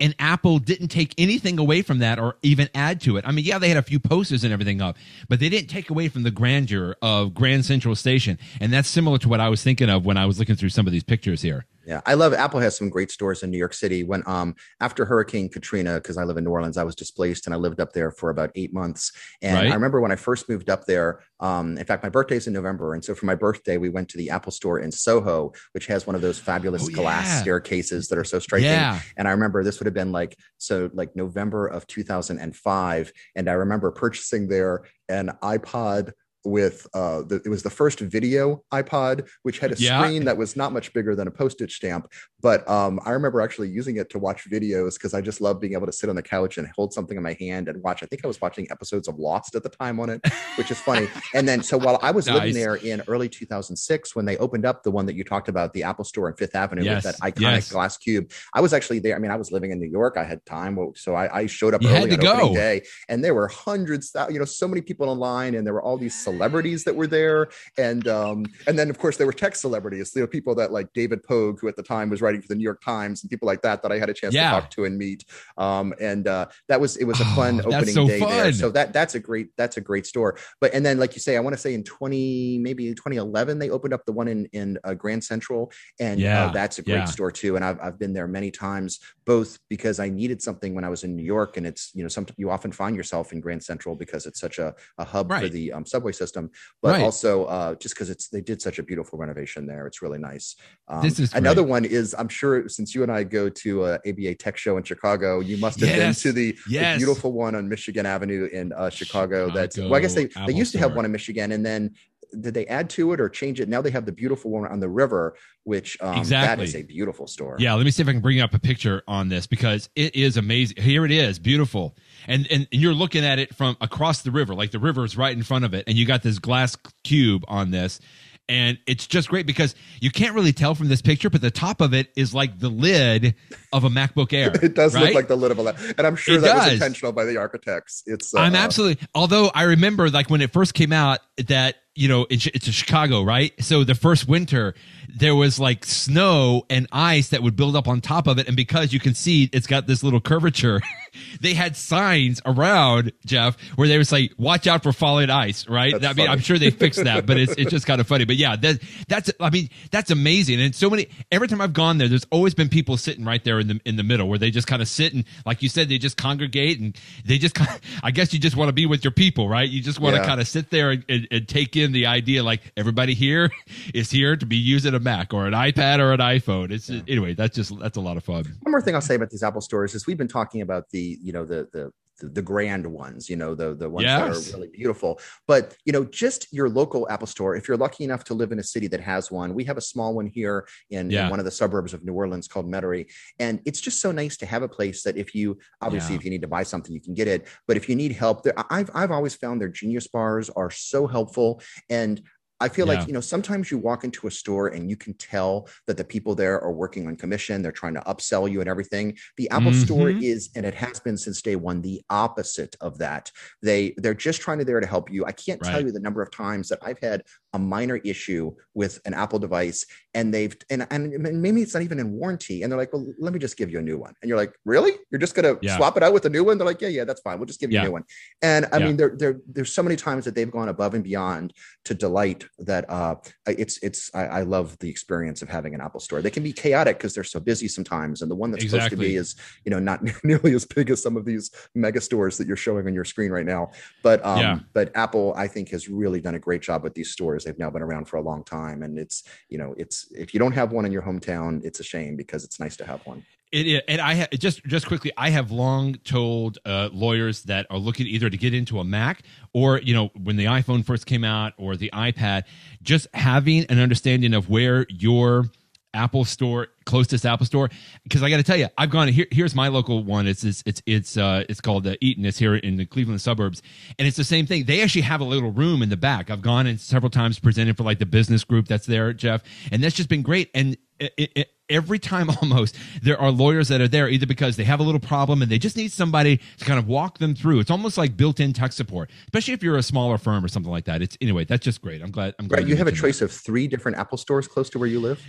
and 0.00 0.14
Apple 0.18 0.58
didn't 0.58 0.88
take 0.88 1.14
anything 1.18 1.58
away 1.58 1.82
from 1.82 1.98
that 1.98 2.18
or 2.18 2.36
even 2.42 2.68
add 2.74 3.00
to 3.02 3.16
it. 3.16 3.26
I 3.26 3.32
mean, 3.32 3.44
yeah, 3.44 3.58
they 3.58 3.68
had 3.68 3.78
a 3.78 3.82
few 3.82 3.98
posters 3.98 4.44
and 4.44 4.52
everything 4.52 4.80
up, 4.80 4.96
but 5.28 5.40
they 5.40 5.48
didn't 5.48 5.68
take 5.68 5.90
away 5.90 6.08
from 6.08 6.22
the 6.22 6.30
grandeur 6.30 6.96
of 7.02 7.34
Grand 7.34 7.64
Central 7.64 7.94
Station. 7.96 8.38
And 8.60 8.72
that's 8.72 8.88
similar 8.88 9.18
to 9.18 9.28
what 9.28 9.40
I 9.40 9.48
was 9.48 9.62
thinking 9.62 9.90
of 9.90 10.04
when 10.06 10.16
I 10.16 10.26
was 10.26 10.38
looking 10.38 10.56
through 10.56 10.68
some 10.70 10.86
of 10.86 10.92
these 10.92 11.04
pictures 11.04 11.42
here. 11.42 11.66
Yeah, 11.88 12.02
I 12.04 12.12
love 12.12 12.34
Apple 12.34 12.60
has 12.60 12.76
some 12.76 12.90
great 12.90 13.10
stores 13.10 13.42
in 13.42 13.50
New 13.50 13.56
York 13.56 13.72
City. 13.72 14.04
When 14.04 14.22
um 14.26 14.54
after 14.78 15.06
Hurricane 15.06 15.48
Katrina, 15.48 15.94
because 15.94 16.18
I 16.18 16.24
live 16.24 16.36
in 16.36 16.44
New 16.44 16.50
Orleans, 16.50 16.76
I 16.76 16.84
was 16.84 16.94
displaced 16.94 17.46
and 17.46 17.54
I 17.54 17.56
lived 17.56 17.80
up 17.80 17.94
there 17.94 18.10
for 18.10 18.28
about 18.28 18.50
eight 18.56 18.74
months. 18.74 19.10
And 19.40 19.54
right. 19.54 19.70
I 19.70 19.74
remember 19.74 19.98
when 20.02 20.12
I 20.12 20.16
first 20.16 20.50
moved 20.50 20.68
up 20.68 20.84
there. 20.84 21.20
Um, 21.40 21.78
in 21.78 21.84
fact, 21.86 22.02
my 22.02 22.10
birthday's 22.10 22.46
in 22.46 22.52
November, 22.52 22.92
and 22.92 23.02
so 23.02 23.14
for 23.14 23.24
my 23.24 23.34
birthday, 23.34 23.78
we 23.78 23.88
went 23.88 24.10
to 24.10 24.18
the 24.18 24.28
Apple 24.28 24.52
Store 24.52 24.80
in 24.80 24.92
Soho, 24.92 25.52
which 25.72 25.86
has 25.86 26.06
one 26.06 26.14
of 26.14 26.20
those 26.20 26.38
fabulous 26.38 26.84
oh, 26.84 26.92
glass 26.92 27.26
yeah. 27.26 27.40
staircases 27.40 28.08
that 28.08 28.18
are 28.18 28.24
so 28.24 28.38
striking. 28.38 28.66
Yeah. 28.66 29.00
And 29.16 29.26
I 29.26 29.30
remember 29.30 29.64
this 29.64 29.78
would 29.80 29.86
have 29.86 29.94
been 29.94 30.12
like 30.12 30.36
so 30.58 30.90
like 30.92 31.16
November 31.16 31.68
of 31.68 31.86
2005, 31.86 33.12
and 33.34 33.48
I 33.48 33.52
remember 33.54 33.90
purchasing 33.92 34.46
there 34.48 34.84
an 35.08 35.30
iPod 35.42 36.12
with 36.44 36.86
uh 36.94 37.22
the, 37.22 37.36
it 37.44 37.48
was 37.48 37.62
the 37.62 37.70
first 37.70 38.00
video 38.00 38.62
iPod 38.72 39.28
which 39.42 39.58
had 39.58 39.72
a 39.72 39.76
yeah. 39.76 40.00
screen 40.00 40.24
that 40.24 40.36
was 40.36 40.56
not 40.56 40.72
much 40.72 40.92
bigger 40.92 41.14
than 41.14 41.26
a 41.26 41.30
postage 41.30 41.74
stamp 41.74 42.10
but 42.40 42.68
um 42.68 43.00
I 43.04 43.10
remember 43.10 43.40
actually 43.40 43.68
using 43.68 43.96
it 43.96 44.08
to 44.10 44.18
watch 44.18 44.48
videos 44.48 44.94
because 44.94 45.14
I 45.14 45.20
just 45.20 45.40
love 45.40 45.60
being 45.60 45.72
able 45.72 45.86
to 45.86 45.92
sit 45.92 46.08
on 46.08 46.16
the 46.16 46.22
couch 46.22 46.56
and 46.58 46.68
hold 46.76 46.92
something 46.92 47.16
in 47.16 47.22
my 47.22 47.36
hand 47.40 47.68
and 47.68 47.82
watch 47.82 48.02
I 48.02 48.06
think 48.06 48.24
I 48.24 48.28
was 48.28 48.40
watching 48.40 48.68
episodes 48.70 49.08
of 49.08 49.18
Lost 49.18 49.54
at 49.56 49.62
the 49.62 49.68
time 49.68 49.98
on 49.98 50.10
it 50.10 50.24
which 50.56 50.70
is 50.70 50.78
funny 50.78 51.08
and 51.34 51.48
then 51.48 51.62
so 51.62 51.76
while 51.76 51.98
I 52.02 52.12
was 52.12 52.26
nice. 52.26 52.36
living 52.36 52.54
there 52.54 52.76
in 52.76 53.02
early 53.08 53.28
2006 53.28 54.14
when 54.14 54.24
they 54.24 54.36
opened 54.38 54.64
up 54.64 54.84
the 54.84 54.90
one 54.90 55.06
that 55.06 55.14
you 55.14 55.24
talked 55.24 55.48
about 55.48 55.72
the 55.72 55.82
Apple 55.82 56.04
store 56.04 56.28
in 56.28 56.34
5th 56.34 56.54
Avenue 56.54 56.84
yes. 56.84 57.04
with 57.04 57.16
that 57.16 57.20
iconic 57.20 57.40
yes. 57.40 57.72
glass 57.72 57.96
cube 57.96 58.30
I 58.54 58.60
was 58.60 58.72
actually 58.72 59.00
there 59.00 59.16
I 59.16 59.18
mean 59.18 59.32
I 59.32 59.36
was 59.36 59.50
living 59.50 59.72
in 59.72 59.80
New 59.80 59.90
York 59.90 60.16
I 60.16 60.24
had 60.24 60.44
time 60.46 60.78
so 60.94 61.14
I, 61.14 61.40
I 61.40 61.46
showed 61.46 61.74
up 61.74 61.82
you 61.82 61.88
early 61.88 62.12
on 62.12 62.26
opening 62.26 62.54
day 62.54 62.82
and 63.08 63.24
there 63.24 63.34
were 63.34 63.48
hundreds 63.48 64.14
you 64.30 64.38
know 64.38 64.44
so 64.44 64.68
many 64.68 64.80
people 64.80 65.08
online 65.08 65.54
and 65.54 65.66
there 65.66 65.74
were 65.74 65.82
all 65.82 65.96
these 65.96 66.14
celebrities 66.30 66.84
that 66.84 66.94
were 66.94 67.06
there, 67.06 67.48
and 67.76 68.06
um, 68.08 68.46
and 68.66 68.78
then 68.78 68.90
of 68.90 68.98
course 68.98 69.16
there 69.16 69.26
were 69.26 69.32
tech 69.32 69.56
celebrities, 69.56 70.12
you 70.14 70.20
know, 70.20 70.26
people 70.26 70.54
that 70.56 70.72
like 70.72 70.92
David 70.92 71.22
Pogue, 71.22 71.60
who 71.60 71.68
at 71.68 71.76
the 71.76 71.82
time 71.82 72.10
was 72.10 72.20
writing 72.22 72.40
for 72.42 72.48
the 72.48 72.54
New 72.54 72.64
York 72.64 72.82
Times, 72.82 73.22
and 73.22 73.30
people 73.30 73.46
like 73.46 73.62
that 73.62 73.82
that 73.82 73.92
I 73.92 73.98
had 73.98 74.08
a 74.08 74.14
chance 74.14 74.34
yeah. 74.34 74.50
to 74.50 74.60
talk 74.60 74.70
to 74.70 74.84
and 74.84 74.98
meet. 74.98 75.24
Um, 75.56 75.94
and 76.00 76.26
uh, 76.26 76.46
that 76.68 76.80
was 76.80 76.96
it 76.96 77.04
was 77.04 77.20
a 77.20 77.24
oh, 77.24 77.34
fun 77.34 77.60
oh, 77.64 77.68
opening 77.68 77.94
so 77.94 78.06
day 78.06 78.20
fun. 78.20 78.30
there. 78.30 78.52
So 78.52 78.70
that 78.70 78.92
that's 78.92 79.14
a 79.14 79.20
great 79.20 79.48
that's 79.56 79.76
a 79.76 79.80
great 79.80 80.06
store. 80.06 80.36
But 80.60 80.74
and 80.74 80.84
then 80.84 80.98
like 80.98 81.14
you 81.14 81.20
say, 81.20 81.36
I 81.36 81.40
want 81.40 81.54
to 81.54 81.60
say 81.60 81.74
in 81.74 81.84
twenty 81.84 82.58
maybe 82.58 82.88
2011 82.88 83.58
they 83.58 83.70
opened 83.70 83.94
up 83.94 84.04
the 84.04 84.12
one 84.12 84.28
in 84.28 84.46
in 84.46 84.78
uh, 84.84 84.94
Grand 84.94 85.24
Central, 85.24 85.72
and 86.00 86.20
yeah, 86.20 86.46
uh, 86.46 86.52
that's 86.52 86.78
a 86.78 86.82
great 86.82 86.94
yeah. 86.94 87.04
store 87.04 87.30
too. 87.30 87.56
And 87.56 87.64
I've 87.64 87.80
I've 87.80 87.98
been 87.98 88.12
there 88.12 88.26
many 88.26 88.50
times, 88.50 89.00
both 89.24 89.58
because 89.68 90.00
I 90.00 90.08
needed 90.08 90.42
something 90.42 90.74
when 90.74 90.84
I 90.84 90.88
was 90.88 91.04
in 91.04 91.16
New 91.16 91.24
York, 91.24 91.56
and 91.56 91.66
it's 91.66 91.92
you 91.94 92.02
know 92.02 92.08
sometimes 92.08 92.38
you 92.38 92.50
often 92.50 92.72
find 92.72 92.96
yourself 92.96 93.32
in 93.32 93.40
Grand 93.40 93.62
Central 93.62 93.94
because 93.94 94.26
it's 94.26 94.40
such 94.40 94.58
a, 94.58 94.74
a 94.98 95.04
hub 95.04 95.30
right. 95.30 95.42
for 95.42 95.48
the 95.48 95.72
um, 95.72 95.86
subway 95.86 96.12
system 96.18 96.50
but 96.82 96.92
right. 96.92 97.02
also 97.02 97.44
uh, 97.44 97.74
just 97.76 97.94
because 97.94 98.10
it's 98.10 98.28
they 98.28 98.40
did 98.40 98.60
such 98.60 98.78
a 98.78 98.82
beautiful 98.82 99.18
renovation 99.18 99.66
there. 99.66 99.86
It's 99.86 100.02
really 100.02 100.18
nice. 100.18 100.56
Um, 100.88 101.02
this 101.02 101.18
is 101.18 101.32
another 101.34 101.62
one 101.62 101.84
is 101.84 102.14
I'm 102.18 102.28
sure 102.28 102.68
since 102.68 102.94
you 102.94 103.02
and 103.02 103.12
I 103.12 103.24
go 103.24 103.48
to 103.48 103.84
a 103.84 103.94
ABA 104.06 104.34
Tech 104.36 104.56
Show 104.56 104.76
in 104.76 104.82
Chicago, 104.82 105.40
you 105.40 105.56
must 105.58 105.80
have 105.80 105.88
yes. 105.88 106.22
been 106.22 106.32
to 106.32 106.32
the, 106.32 106.58
yes. 106.68 106.94
the, 106.94 107.04
beautiful 107.04 107.32
one 107.32 107.54
on 107.54 107.68
Michigan 107.68 108.06
Avenue 108.06 108.48
in 108.52 108.72
uh, 108.72 108.90
Chicago. 108.90 109.08
Chicago. 109.08 109.50
That's 109.52 109.78
well, 109.78 109.94
I 109.94 110.00
guess 110.00 110.14
they 110.14 110.24
Apple 110.24 110.46
they 110.46 110.54
used 110.54 110.72
to 110.72 110.78
have 110.78 110.94
one 110.94 111.04
in 111.04 111.12
Michigan, 111.12 111.52
and 111.52 111.64
then 111.64 111.94
did 112.40 112.52
they 112.52 112.66
add 112.66 112.90
to 112.90 113.12
it 113.12 113.20
or 113.20 113.28
change 113.28 113.60
it? 113.60 113.68
Now 113.68 113.80
they 113.80 113.90
have 113.90 114.04
the 114.04 114.12
beautiful 114.12 114.50
one 114.50 114.66
on 114.66 114.80
the 114.80 114.88
river, 114.88 115.34
which 115.64 115.96
um, 116.00 116.18
exactly. 116.18 116.66
that 116.66 116.68
is 116.68 116.76
a 116.76 116.82
beautiful 116.82 117.26
store. 117.26 117.56
Yeah, 117.58 117.74
let 117.74 117.84
me 117.84 117.90
see 117.90 118.02
if 118.02 118.08
I 118.08 118.12
can 118.12 118.20
bring 118.20 118.40
up 118.40 118.54
a 118.54 118.58
picture 118.58 119.02
on 119.08 119.28
this 119.28 119.46
because 119.46 119.88
it 119.96 120.14
is 120.14 120.36
amazing. 120.36 120.76
Here 120.82 121.04
it 121.04 121.10
is, 121.10 121.38
beautiful, 121.38 121.96
and, 122.26 122.46
and 122.50 122.68
and 122.72 122.80
you're 122.80 122.94
looking 122.94 123.24
at 123.24 123.38
it 123.38 123.54
from 123.54 123.76
across 123.80 124.22
the 124.22 124.30
river, 124.30 124.54
like 124.54 124.70
the 124.70 124.78
river 124.78 125.04
is 125.04 125.16
right 125.16 125.36
in 125.36 125.42
front 125.42 125.64
of 125.64 125.74
it, 125.74 125.84
and 125.86 125.96
you 125.96 126.06
got 126.06 126.22
this 126.22 126.38
glass 126.38 126.76
cube 127.04 127.44
on 127.48 127.70
this, 127.70 128.00
and 128.48 128.78
it's 128.86 129.06
just 129.06 129.28
great 129.28 129.46
because 129.46 129.74
you 130.00 130.10
can't 130.10 130.34
really 130.34 130.52
tell 130.52 130.74
from 130.74 130.88
this 130.88 131.02
picture, 131.02 131.30
but 131.30 131.40
the 131.40 131.50
top 131.50 131.80
of 131.80 131.92
it 131.92 132.08
is 132.16 132.34
like 132.34 132.58
the 132.58 132.68
lid 132.68 133.34
of 133.72 133.84
a 133.84 133.88
MacBook 133.88 134.32
Air. 134.32 134.52
it 134.62 134.74
does 134.74 134.94
right? 134.94 135.06
look 135.06 135.14
like 135.14 135.28
the 135.28 135.36
lid 135.36 135.50
of 135.50 135.58
a, 135.58 135.76
and 135.96 136.06
I'm 136.06 136.16
sure 136.16 136.36
it 136.36 136.40
that 136.40 136.54
does. 136.54 136.64
was 136.64 136.72
intentional 136.74 137.12
by 137.12 137.24
the 137.24 137.36
architects. 137.36 138.02
It's 138.06 138.34
uh, 138.34 138.40
I'm 138.40 138.54
absolutely. 138.54 139.06
Although 139.14 139.50
I 139.54 139.64
remember 139.64 140.10
like 140.10 140.30
when 140.30 140.40
it 140.40 140.52
first 140.52 140.74
came 140.74 140.92
out 140.92 141.20
that 141.46 141.76
you 141.98 142.06
know, 142.06 142.26
it's, 142.30 142.46
it's 142.46 142.66
Chicago, 142.66 143.24
right? 143.24 143.52
So 143.58 143.82
the 143.82 143.96
first 143.96 144.28
winter, 144.28 144.74
there 145.16 145.34
was 145.34 145.58
like 145.58 145.84
snow 145.84 146.64
and 146.68 146.86
ice 146.92 147.30
that 147.30 147.42
would 147.42 147.56
build 147.56 147.76
up 147.76 147.88
on 147.88 148.00
top 148.00 148.26
of 148.26 148.38
it. 148.38 148.46
And 148.46 148.56
because 148.56 148.92
you 148.92 149.00
can 149.00 149.14
see 149.14 149.48
it's 149.52 149.66
got 149.66 149.86
this 149.86 150.02
little 150.02 150.20
curvature, 150.20 150.80
they 151.40 151.54
had 151.54 151.76
signs 151.76 152.40
around, 152.44 153.12
Jeff, 153.24 153.56
where 153.76 153.88
they 153.88 153.96
would 153.96 154.06
say, 154.06 154.30
watch 154.38 154.66
out 154.66 154.82
for 154.82 154.92
falling 154.92 155.30
ice, 155.30 155.68
right? 155.68 155.92
That's 155.92 156.04
I 156.04 156.08
mean, 156.08 156.26
funny. 156.26 156.28
I'm 156.28 156.40
sure 156.40 156.58
they 156.58 156.70
fixed 156.70 157.02
that, 157.02 157.26
but 157.26 157.38
it's, 157.38 157.52
it's 157.52 157.70
just 157.78 157.86
kind 157.86 158.00
of 158.00 158.06
funny. 158.06 158.24
But 158.24 158.36
yeah, 158.36 158.56
that, 158.56 158.80
that's, 159.08 159.30
I 159.40 159.50
mean, 159.50 159.70
that's 159.90 160.10
amazing. 160.10 160.60
And 160.60 160.74
so 160.74 160.90
many, 160.90 161.08
every 161.32 161.48
time 161.48 161.60
I've 161.60 161.72
gone 161.72 161.98
there, 161.98 162.08
there's 162.08 162.26
always 162.30 162.54
been 162.54 162.68
people 162.68 162.96
sitting 162.96 163.24
right 163.24 163.42
there 163.42 163.58
in 163.58 163.68
the, 163.68 163.80
in 163.84 163.96
the 163.96 164.02
middle 164.04 164.28
where 164.28 164.38
they 164.38 164.50
just 164.50 164.66
kind 164.66 164.82
of 164.82 164.88
sit 164.88 165.14
and, 165.14 165.24
like 165.46 165.62
you 165.62 165.68
said, 165.68 165.88
they 165.88 165.98
just 165.98 166.16
congregate 166.16 166.80
and 166.80 166.96
they 167.24 167.38
just 167.38 167.54
kind 167.54 167.70
of, 167.70 167.80
I 168.02 168.10
guess 168.10 168.32
you 168.32 168.38
just 168.38 168.56
want 168.56 168.68
to 168.68 168.74
be 168.74 168.86
with 168.86 169.04
your 169.04 169.12
people, 169.12 169.48
right? 169.48 169.68
You 169.68 169.82
just 169.82 170.00
want 170.00 170.16
to 170.16 170.22
kind 170.22 170.40
of 170.40 170.46
sit 170.46 170.70
there 170.70 170.90
and, 170.90 171.04
and, 171.08 171.28
and 171.30 171.48
take 171.48 171.76
in 171.76 171.92
the 171.92 172.06
idea 172.06 172.42
like 172.42 172.72
everybody 172.76 173.14
here 173.14 173.50
is 173.94 174.10
here 174.10 174.36
to 174.36 174.46
be 174.46 174.56
using 174.56 174.94
a 174.94 175.00
Mac 175.08 175.32
or 175.32 175.46
an 175.46 175.54
iPad 175.54 176.00
or 176.00 176.12
an 176.12 176.20
iPhone. 176.20 176.70
It's 176.70 176.90
yeah. 176.90 177.00
anyway, 177.08 177.32
that's 177.32 177.56
just 177.56 177.78
that's 177.78 177.96
a 177.96 178.00
lot 178.00 178.18
of 178.18 178.24
fun. 178.24 178.44
One 178.60 178.72
more 178.72 178.82
thing 178.82 178.94
I'll 178.94 179.00
say 179.00 179.14
about 179.14 179.30
these 179.30 179.42
Apple 179.42 179.62
stores 179.62 179.94
is 179.94 180.06
we've 180.06 180.18
been 180.18 180.28
talking 180.28 180.60
about 180.60 180.90
the 180.90 181.18
you 181.22 181.32
know 181.32 181.46
the 181.46 181.66
the 181.72 181.90
the, 182.20 182.28
the 182.28 182.42
grand 182.42 182.86
ones, 182.86 183.30
you 183.30 183.36
know, 183.36 183.54
the 183.54 183.74
the 183.74 183.88
ones 183.88 184.04
yes. 184.04 184.18
that 184.18 184.52
are 184.52 184.56
really 184.58 184.68
beautiful. 184.68 185.20
But 185.46 185.76
you 185.86 185.92
know, 185.92 186.04
just 186.04 186.52
your 186.52 186.68
local 186.68 187.08
Apple 187.08 187.26
store. 187.26 187.56
If 187.56 187.68
you're 187.68 187.76
lucky 187.76 188.04
enough 188.04 188.24
to 188.24 188.34
live 188.34 188.52
in 188.52 188.58
a 188.58 188.62
city 188.62 188.86
that 188.88 189.00
has 189.00 189.30
one, 189.30 189.54
we 189.54 189.64
have 189.64 189.78
a 189.78 189.80
small 189.80 190.14
one 190.14 190.26
here 190.26 190.66
in, 190.90 191.10
yeah. 191.10 191.24
in 191.24 191.30
one 191.30 191.38
of 191.38 191.44
the 191.44 191.50
suburbs 191.50 191.94
of 191.94 192.04
New 192.04 192.12
Orleans 192.12 192.48
called 192.48 192.66
Metairie, 192.66 193.06
and 193.38 193.60
it's 193.64 193.80
just 193.80 194.00
so 194.00 194.12
nice 194.12 194.36
to 194.38 194.46
have 194.46 194.62
a 194.62 194.68
place 194.68 195.02
that 195.04 195.16
if 195.16 195.34
you 195.34 195.58
obviously 195.80 196.14
yeah. 196.14 196.18
if 196.18 196.24
you 196.24 196.30
need 196.30 196.42
to 196.42 196.48
buy 196.48 196.64
something, 196.64 196.92
you 196.92 197.00
can 197.00 197.14
get 197.14 197.28
it. 197.28 197.46
But 197.66 197.76
if 197.76 197.88
you 197.88 197.96
need 197.96 198.12
help, 198.12 198.42
there, 198.42 198.54
I've 198.70 198.90
I've 198.94 199.10
always 199.10 199.34
found 199.34 199.60
their 199.60 199.68
Genius 199.68 200.06
bars 200.06 200.50
are 200.50 200.70
so 200.70 201.06
helpful, 201.06 201.62
and 201.88 202.20
I 202.60 202.68
feel 202.68 202.86
yeah. 202.86 202.98
like, 202.98 203.06
you 203.06 203.12
know, 203.12 203.20
sometimes 203.20 203.70
you 203.70 203.78
walk 203.78 204.04
into 204.04 204.26
a 204.26 204.30
store 204.30 204.68
and 204.68 204.90
you 204.90 204.96
can 204.96 205.14
tell 205.14 205.68
that 205.86 205.96
the 205.96 206.04
people 206.04 206.34
there 206.34 206.60
are 206.60 206.72
working 206.72 207.06
on 207.06 207.16
commission. 207.16 207.62
They're 207.62 207.72
trying 207.72 207.94
to 207.94 208.00
upsell 208.00 208.50
you 208.50 208.60
and 208.60 208.68
everything. 208.68 209.16
The 209.36 209.48
Apple 209.50 209.70
mm-hmm. 209.70 209.84
store 209.84 210.10
is, 210.10 210.50
and 210.56 210.66
it 210.66 210.74
has 210.74 211.00
been 211.00 211.16
since 211.16 211.42
day 211.42 211.56
one, 211.56 211.82
the 211.82 212.02
opposite 212.10 212.76
of 212.80 212.98
that. 212.98 213.30
They 213.62 213.94
they're 213.96 214.14
just 214.14 214.40
trying 214.40 214.58
to 214.58 214.64
there 214.64 214.80
to 214.80 214.86
help 214.86 215.10
you. 215.10 215.24
I 215.24 215.32
can't 215.32 215.60
right. 215.62 215.70
tell 215.70 215.84
you 215.84 215.92
the 215.92 216.00
number 216.00 216.22
of 216.22 216.30
times 216.30 216.68
that 216.68 216.80
I've 216.82 216.98
had 217.00 217.22
a 217.52 217.58
minor 217.58 217.96
issue 217.96 218.52
with 218.74 219.00
an 219.06 219.14
Apple 219.14 219.38
device 219.38 219.84
and 220.14 220.34
they've 220.34 220.56
and, 220.70 220.86
and 220.90 221.10
maybe 221.40 221.62
it's 221.62 221.74
not 221.74 221.82
even 221.82 221.98
in 221.98 222.12
warranty. 222.12 222.62
And 222.62 222.72
they're 222.72 222.78
like, 222.78 222.92
well, 222.92 223.06
let 223.18 223.32
me 223.32 223.38
just 223.38 223.56
give 223.56 223.70
you 223.70 223.78
a 223.78 223.82
new 223.82 223.98
one. 223.98 224.14
And 224.20 224.28
you're 224.28 224.38
like, 224.38 224.52
really? 224.64 224.92
You're 225.10 225.18
just 225.20 225.34
gonna 225.34 225.56
yeah. 225.62 225.76
swap 225.76 225.96
it 225.96 226.02
out 226.02 226.12
with 226.12 226.24
a 226.24 226.30
new 226.30 226.44
one? 226.44 226.58
They're 226.58 226.66
like, 226.66 226.80
yeah, 226.80 226.88
yeah, 226.88 227.04
that's 227.04 227.20
fine. 227.20 227.38
We'll 227.38 227.46
just 227.46 227.60
give 227.60 227.70
you 227.70 227.76
yeah. 227.76 227.82
a 227.82 227.84
new 227.86 227.92
one. 227.92 228.04
And 228.42 228.66
I 228.72 228.78
mean, 228.78 228.96
there, 228.96 229.14
there, 229.16 229.40
there's 229.46 229.72
so 229.72 229.82
many 229.82 229.96
times 229.96 230.24
that 230.24 230.34
they've 230.34 230.50
gone 230.50 230.68
above 230.68 230.94
and 230.94 231.04
beyond 231.04 231.52
to 231.84 231.94
delight 231.94 232.44
that 232.58 232.88
uh, 232.90 233.16
it's 233.46 233.78
it's 233.82 234.10
I, 234.14 234.26
I, 234.26 234.42
love 234.42 234.76
the 234.78 234.90
experience 234.90 235.40
of 235.42 235.48
having 235.48 235.74
an 235.74 235.80
Apple 235.80 236.00
store. 236.00 236.20
They 236.20 236.30
can 236.30 236.42
be 236.42 236.52
chaotic 236.52 236.98
because 236.98 237.14
they're 237.14 237.24
so 237.24 237.40
busy 237.40 237.68
sometimes, 237.68 238.22
and 238.22 238.30
the 238.30 238.34
one 238.34 238.50
that's 238.50 238.64
exactly. 238.64 238.90
supposed 238.90 239.02
to 239.02 239.08
be 239.08 239.16
is 239.16 239.36
you 239.64 239.70
know 239.70 239.78
not 239.78 240.02
nearly 240.24 240.54
as 240.54 240.64
big 240.64 240.90
as 240.90 241.02
some 241.02 241.16
of 241.16 241.24
these 241.24 241.50
mega 241.74 242.00
stores 242.00 242.36
that 242.38 242.46
you're 242.46 242.56
showing 242.56 242.86
on 242.86 242.94
your 242.94 243.04
screen 243.04 243.30
right 243.30 243.46
now. 243.46 243.70
But 244.02 244.24
um, 244.24 244.38
yeah. 244.38 244.58
but 244.72 244.90
Apple, 244.94 245.32
I 245.36 245.48
think, 245.48 245.70
has 245.70 245.88
really 245.88 246.20
done 246.20 246.34
a 246.34 246.38
great 246.38 246.62
job 246.62 246.82
with 246.82 246.94
these 246.94 247.10
stores. 247.10 247.37
They've 247.44 247.58
now 247.58 247.70
been 247.70 247.82
around 247.82 248.06
for 248.06 248.16
a 248.16 248.22
long 248.22 248.44
time, 248.44 248.82
and 248.82 248.98
it's 248.98 249.24
you 249.48 249.58
know 249.58 249.74
it's 249.76 250.06
if 250.12 250.34
you 250.34 250.40
don't 250.40 250.52
have 250.52 250.72
one 250.72 250.84
in 250.84 250.92
your 250.92 251.02
hometown, 251.02 251.64
it's 251.64 251.80
a 251.80 251.84
shame 251.84 252.16
because 252.16 252.44
it's 252.44 252.60
nice 252.60 252.76
to 252.78 252.86
have 252.86 253.04
one. 253.06 253.24
It 253.50 253.82
and 253.88 254.00
I 254.00 254.14
ha- 254.14 254.26
just 254.32 254.64
just 254.64 254.86
quickly, 254.86 255.10
I 255.16 255.30
have 255.30 255.50
long 255.50 255.94
told 256.04 256.58
uh, 256.66 256.90
lawyers 256.92 257.44
that 257.44 257.66
are 257.70 257.78
looking 257.78 258.06
either 258.06 258.28
to 258.28 258.36
get 258.36 258.52
into 258.52 258.78
a 258.78 258.84
Mac 258.84 259.22
or 259.54 259.78
you 259.78 259.94
know 259.94 260.10
when 260.22 260.36
the 260.36 260.44
iPhone 260.44 260.84
first 260.84 261.06
came 261.06 261.24
out 261.24 261.54
or 261.56 261.76
the 261.76 261.90
iPad, 261.94 262.44
just 262.82 263.06
having 263.14 263.64
an 263.66 263.78
understanding 263.78 264.34
of 264.34 264.50
where 264.50 264.86
your 264.90 265.46
Apple 265.94 266.24
Store, 266.24 266.68
closest 266.84 267.24
Apple 267.24 267.46
Store. 267.46 267.70
Because 268.02 268.22
I 268.22 268.30
got 268.30 268.38
to 268.38 268.42
tell 268.42 268.56
you, 268.56 268.68
I've 268.76 268.90
gone 268.90 269.08
here. 269.08 269.26
Here's 269.30 269.54
my 269.54 269.68
local 269.68 270.04
one. 270.04 270.26
It's 270.26 270.44
it's 270.44 270.62
it's 270.66 270.82
it's 270.86 271.16
uh, 271.16 271.44
it's 271.48 271.60
called 271.60 271.84
the 271.84 272.02
Eton. 272.04 272.24
It's 272.24 272.38
here 272.38 272.54
in 272.54 272.76
the 272.76 272.86
Cleveland 272.86 273.20
suburbs, 273.20 273.62
and 273.98 274.06
it's 274.06 274.16
the 274.16 274.24
same 274.24 274.46
thing. 274.46 274.64
They 274.64 274.82
actually 274.82 275.02
have 275.02 275.20
a 275.20 275.24
little 275.24 275.50
room 275.50 275.82
in 275.82 275.88
the 275.88 275.96
back. 275.96 276.30
I've 276.30 276.42
gone 276.42 276.66
and 276.66 276.80
several 276.80 277.10
times 277.10 277.38
presented 277.38 277.76
for 277.76 277.84
like 277.84 277.98
the 277.98 278.06
business 278.06 278.44
group 278.44 278.68
that's 278.68 278.86
there, 278.86 279.12
Jeff, 279.12 279.42
and 279.72 279.82
that's 279.82 279.94
just 279.94 280.08
been 280.08 280.22
great. 280.22 280.50
And 280.54 280.76
it, 281.00 281.32
it, 281.34 281.48
every 281.68 281.98
time 281.98 282.30
almost 282.42 282.76
there 283.02 283.20
are 283.20 283.30
lawyers 283.30 283.68
that 283.68 283.80
are 283.80 283.88
there 283.88 284.08
either 284.08 284.26
because 284.26 284.56
they 284.56 284.64
have 284.64 284.80
a 284.80 284.82
little 284.82 285.00
problem 285.00 285.42
and 285.42 285.50
they 285.50 285.58
just 285.58 285.76
need 285.76 285.92
somebody 285.92 286.40
to 286.56 286.64
kind 286.64 286.78
of 286.78 286.86
walk 286.86 287.18
them 287.18 287.34
through 287.34 287.60
it's 287.60 287.70
almost 287.70 287.98
like 287.98 288.16
built-in 288.16 288.52
tech 288.52 288.72
support 288.72 289.10
especially 289.24 289.54
if 289.54 289.62
you're 289.62 289.76
a 289.76 289.82
smaller 289.82 290.18
firm 290.18 290.44
or 290.44 290.48
something 290.48 290.72
like 290.72 290.84
that 290.84 291.02
it's 291.02 291.16
anyway 291.20 291.44
that's 291.44 291.64
just 291.64 291.82
great 291.82 292.02
i'm 292.02 292.10
glad 292.10 292.34
i'm 292.38 292.48
glad 292.48 292.60
right 292.60 292.68
you, 292.68 292.76
have 292.76 292.86
a 292.86 292.92
choice 292.92 293.18
that. 293.18 293.26
of 293.26 293.32
three 293.32 293.68
different 293.68 293.96
apple 293.96 294.18
stores 294.18 294.48
close 294.48 294.70
to 294.70 294.78
where 294.78 294.88
you 294.88 295.00
live 295.00 295.22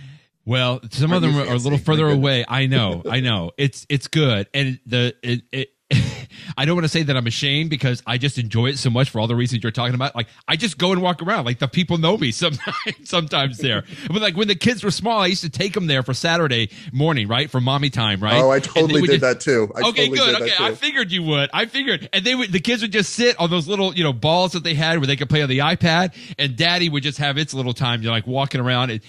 well 0.44 0.80
some 0.90 1.12
of 1.12 1.22
them 1.22 1.36
are 1.36 1.52
a 1.52 1.56
little 1.56 1.78
further 1.78 2.08
away. 2.08 2.44
I 2.48 2.66
know. 2.66 3.02
I 3.08 3.20
know. 3.20 3.52
It's 3.58 3.86
it's 3.88 4.08
good. 4.08 4.48
And 4.54 4.80
the 4.86 5.14
it, 5.22 5.42
it 5.52 5.68
I 6.56 6.64
don't 6.64 6.74
want 6.74 6.84
to 6.84 6.88
say 6.88 7.02
that 7.02 7.16
I'm 7.16 7.26
ashamed 7.26 7.70
because 7.70 8.02
I 8.06 8.18
just 8.18 8.38
enjoy 8.38 8.66
it 8.66 8.78
so 8.78 8.90
much 8.90 9.10
for 9.10 9.20
all 9.20 9.26
the 9.26 9.34
reasons 9.34 9.62
you're 9.62 9.72
talking 9.72 9.94
about. 9.94 10.14
Like 10.14 10.28
I 10.46 10.56
just 10.56 10.78
go 10.78 10.92
and 10.92 11.02
walk 11.02 11.22
around. 11.22 11.44
Like 11.44 11.58
the 11.58 11.68
people 11.68 11.98
know 11.98 12.16
me 12.16 12.30
sometimes. 12.32 12.74
Sometimes 13.04 13.58
there, 13.58 13.84
but 14.08 14.22
like 14.22 14.36
when 14.36 14.48
the 14.48 14.54
kids 14.54 14.84
were 14.84 14.90
small, 14.90 15.20
I 15.20 15.26
used 15.26 15.42
to 15.42 15.50
take 15.50 15.72
them 15.72 15.86
there 15.86 16.02
for 16.02 16.14
Saturday 16.14 16.70
morning, 16.92 17.28
right, 17.28 17.50
for 17.50 17.60
mommy 17.60 17.90
time, 17.90 18.22
right? 18.22 18.42
Oh, 18.42 18.50
I 18.50 18.60
totally 18.60 19.00
did 19.02 19.10
just, 19.10 19.20
that 19.22 19.40
too. 19.40 19.72
I 19.74 19.88
okay, 19.88 20.08
totally 20.08 20.18
good. 20.18 20.42
Okay, 20.42 20.52
I 20.58 20.74
figured 20.74 21.10
you 21.10 21.22
would. 21.24 21.50
I 21.52 21.66
figured, 21.66 22.08
and 22.12 22.24
they 22.24 22.34
would. 22.34 22.52
The 22.52 22.60
kids 22.60 22.82
would 22.82 22.92
just 22.92 23.12
sit 23.14 23.38
on 23.40 23.50
those 23.50 23.66
little, 23.66 23.94
you 23.94 24.04
know, 24.04 24.12
balls 24.12 24.52
that 24.52 24.64
they 24.64 24.74
had 24.74 24.98
where 24.98 25.06
they 25.06 25.16
could 25.16 25.28
play 25.28 25.42
on 25.42 25.48
the 25.48 25.58
iPad, 25.58 26.14
and 26.38 26.56
Daddy 26.56 26.88
would 26.88 27.02
just 27.02 27.18
have 27.18 27.38
its 27.38 27.54
little 27.54 27.74
time, 27.74 28.02
you 28.02 28.08
know, 28.08 28.12
like 28.12 28.26
walking 28.26 28.60
around. 28.60 28.90
And 28.90 29.00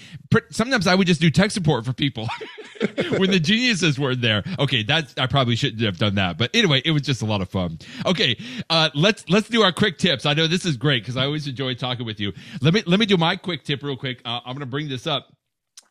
sometimes 0.50 0.86
I 0.86 0.94
would 0.94 1.06
just 1.06 1.20
do 1.20 1.30
tech 1.30 1.50
support 1.50 1.84
for 1.84 1.92
people 1.92 2.28
when 3.18 3.30
the 3.30 3.40
geniuses 3.40 3.98
weren't 3.98 4.20
there. 4.20 4.42
Okay, 4.58 4.82
that's 4.82 5.14
I 5.18 5.26
probably 5.26 5.56
shouldn't 5.56 5.82
have 5.82 5.98
done 5.98 6.16
that, 6.16 6.38
but 6.38 6.50
anyway, 6.54 6.71
it 6.84 6.90
was 6.90 7.02
just 7.02 7.22
a 7.22 7.26
lot 7.26 7.40
of 7.40 7.48
fun. 7.48 7.78
Okay, 8.06 8.36
uh, 8.70 8.90
let's 8.94 9.28
let's 9.28 9.48
do 9.48 9.62
our 9.62 9.72
quick 9.72 9.98
tips. 9.98 10.26
I 10.26 10.34
know 10.34 10.46
this 10.46 10.64
is 10.64 10.76
great 10.76 11.02
because 11.02 11.16
I 11.16 11.24
always 11.24 11.46
enjoy 11.46 11.74
talking 11.74 12.06
with 12.06 12.20
you. 12.20 12.32
Let 12.60 12.74
me 12.74 12.82
let 12.86 12.98
me 12.98 13.06
do 13.06 13.16
my 13.16 13.36
quick 13.36 13.64
tip 13.64 13.82
real 13.82 13.96
quick. 13.96 14.20
Uh, 14.24 14.40
I'm 14.44 14.54
going 14.54 14.60
to 14.60 14.66
bring 14.66 14.88
this 14.88 15.06
up. 15.06 15.28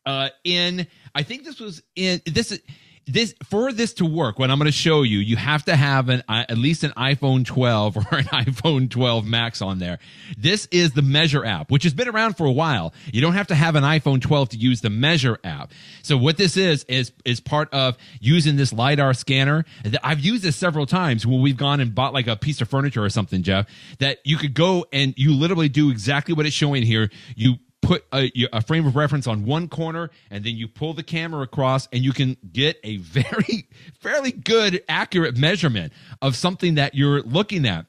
Uh, 0.04 0.30
in 0.42 0.86
I 1.14 1.22
think 1.22 1.44
this 1.44 1.60
was 1.60 1.82
in 1.94 2.20
this 2.26 2.58
this 3.06 3.34
for 3.48 3.72
this 3.72 3.94
to 3.94 4.04
work 4.04 4.38
what 4.38 4.50
i'm 4.50 4.58
going 4.58 4.66
to 4.66 4.72
show 4.72 5.02
you 5.02 5.18
you 5.18 5.36
have 5.36 5.64
to 5.64 5.74
have 5.74 6.08
an 6.08 6.22
at 6.28 6.56
least 6.56 6.84
an 6.84 6.92
iphone 6.92 7.44
12 7.44 7.96
or 8.12 8.18
an 8.18 8.24
iphone 8.24 8.88
12 8.88 9.26
max 9.26 9.62
on 9.62 9.78
there. 9.78 9.98
This 10.38 10.68
is 10.70 10.92
the 10.92 11.02
measure 11.02 11.44
app 11.44 11.70
which 11.70 11.82
has 11.84 11.94
been 11.94 12.08
around 12.08 12.36
for 12.36 12.46
a 12.46 12.52
while. 12.52 12.92
You 13.12 13.20
don't 13.20 13.34
have 13.34 13.48
to 13.48 13.54
have 13.54 13.76
an 13.76 13.84
iphone 13.84 14.20
12 14.20 14.50
to 14.50 14.56
use 14.56 14.80
the 14.80 14.90
measure 14.90 15.38
app. 15.44 15.72
So 16.02 16.16
what 16.16 16.36
this 16.36 16.56
is 16.56 16.84
is 16.84 17.12
is 17.24 17.40
part 17.40 17.72
of 17.72 17.96
using 18.20 18.56
this 18.56 18.72
lidar 18.72 19.14
scanner. 19.14 19.64
I've 20.02 20.20
used 20.20 20.42
this 20.42 20.56
several 20.56 20.86
times 20.86 21.26
when 21.26 21.40
we've 21.40 21.56
gone 21.56 21.80
and 21.80 21.94
bought 21.94 22.12
like 22.12 22.26
a 22.26 22.36
piece 22.36 22.60
of 22.60 22.68
furniture 22.68 23.02
or 23.02 23.10
something 23.10 23.42
jeff 23.42 23.66
that 23.98 24.18
you 24.24 24.36
could 24.36 24.54
go 24.54 24.86
and 24.92 25.14
you 25.16 25.32
literally 25.32 25.68
do 25.68 25.90
exactly 25.90 26.34
what 26.34 26.46
it's 26.46 26.54
showing 26.54 26.82
here. 26.82 27.10
You 27.34 27.56
put 27.82 28.04
a, 28.14 28.30
a, 28.52 28.62
frame 28.62 28.86
of 28.86 28.96
reference 28.96 29.26
on 29.26 29.44
one 29.44 29.68
corner 29.68 30.10
and 30.30 30.44
then 30.44 30.56
you 30.56 30.68
pull 30.68 30.94
the 30.94 31.02
camera 31.02 31.42
across 31.42 31.88
and 31.92 32.02
you 32.02 32.12
can 32.12 32.36
get 32.50 32.78
a 32.84 32.96
very 32.98 33.68
fairly 34.00 34.32
good 34.32 34.82
accurate 34.88 35.36
measurement 35.36 35.92
of 36.22 36.36
something 36.36 36.76
that 36.76 36.94
you're 36.94 37.20
looking 37.22 37.66
at 37.66 37.86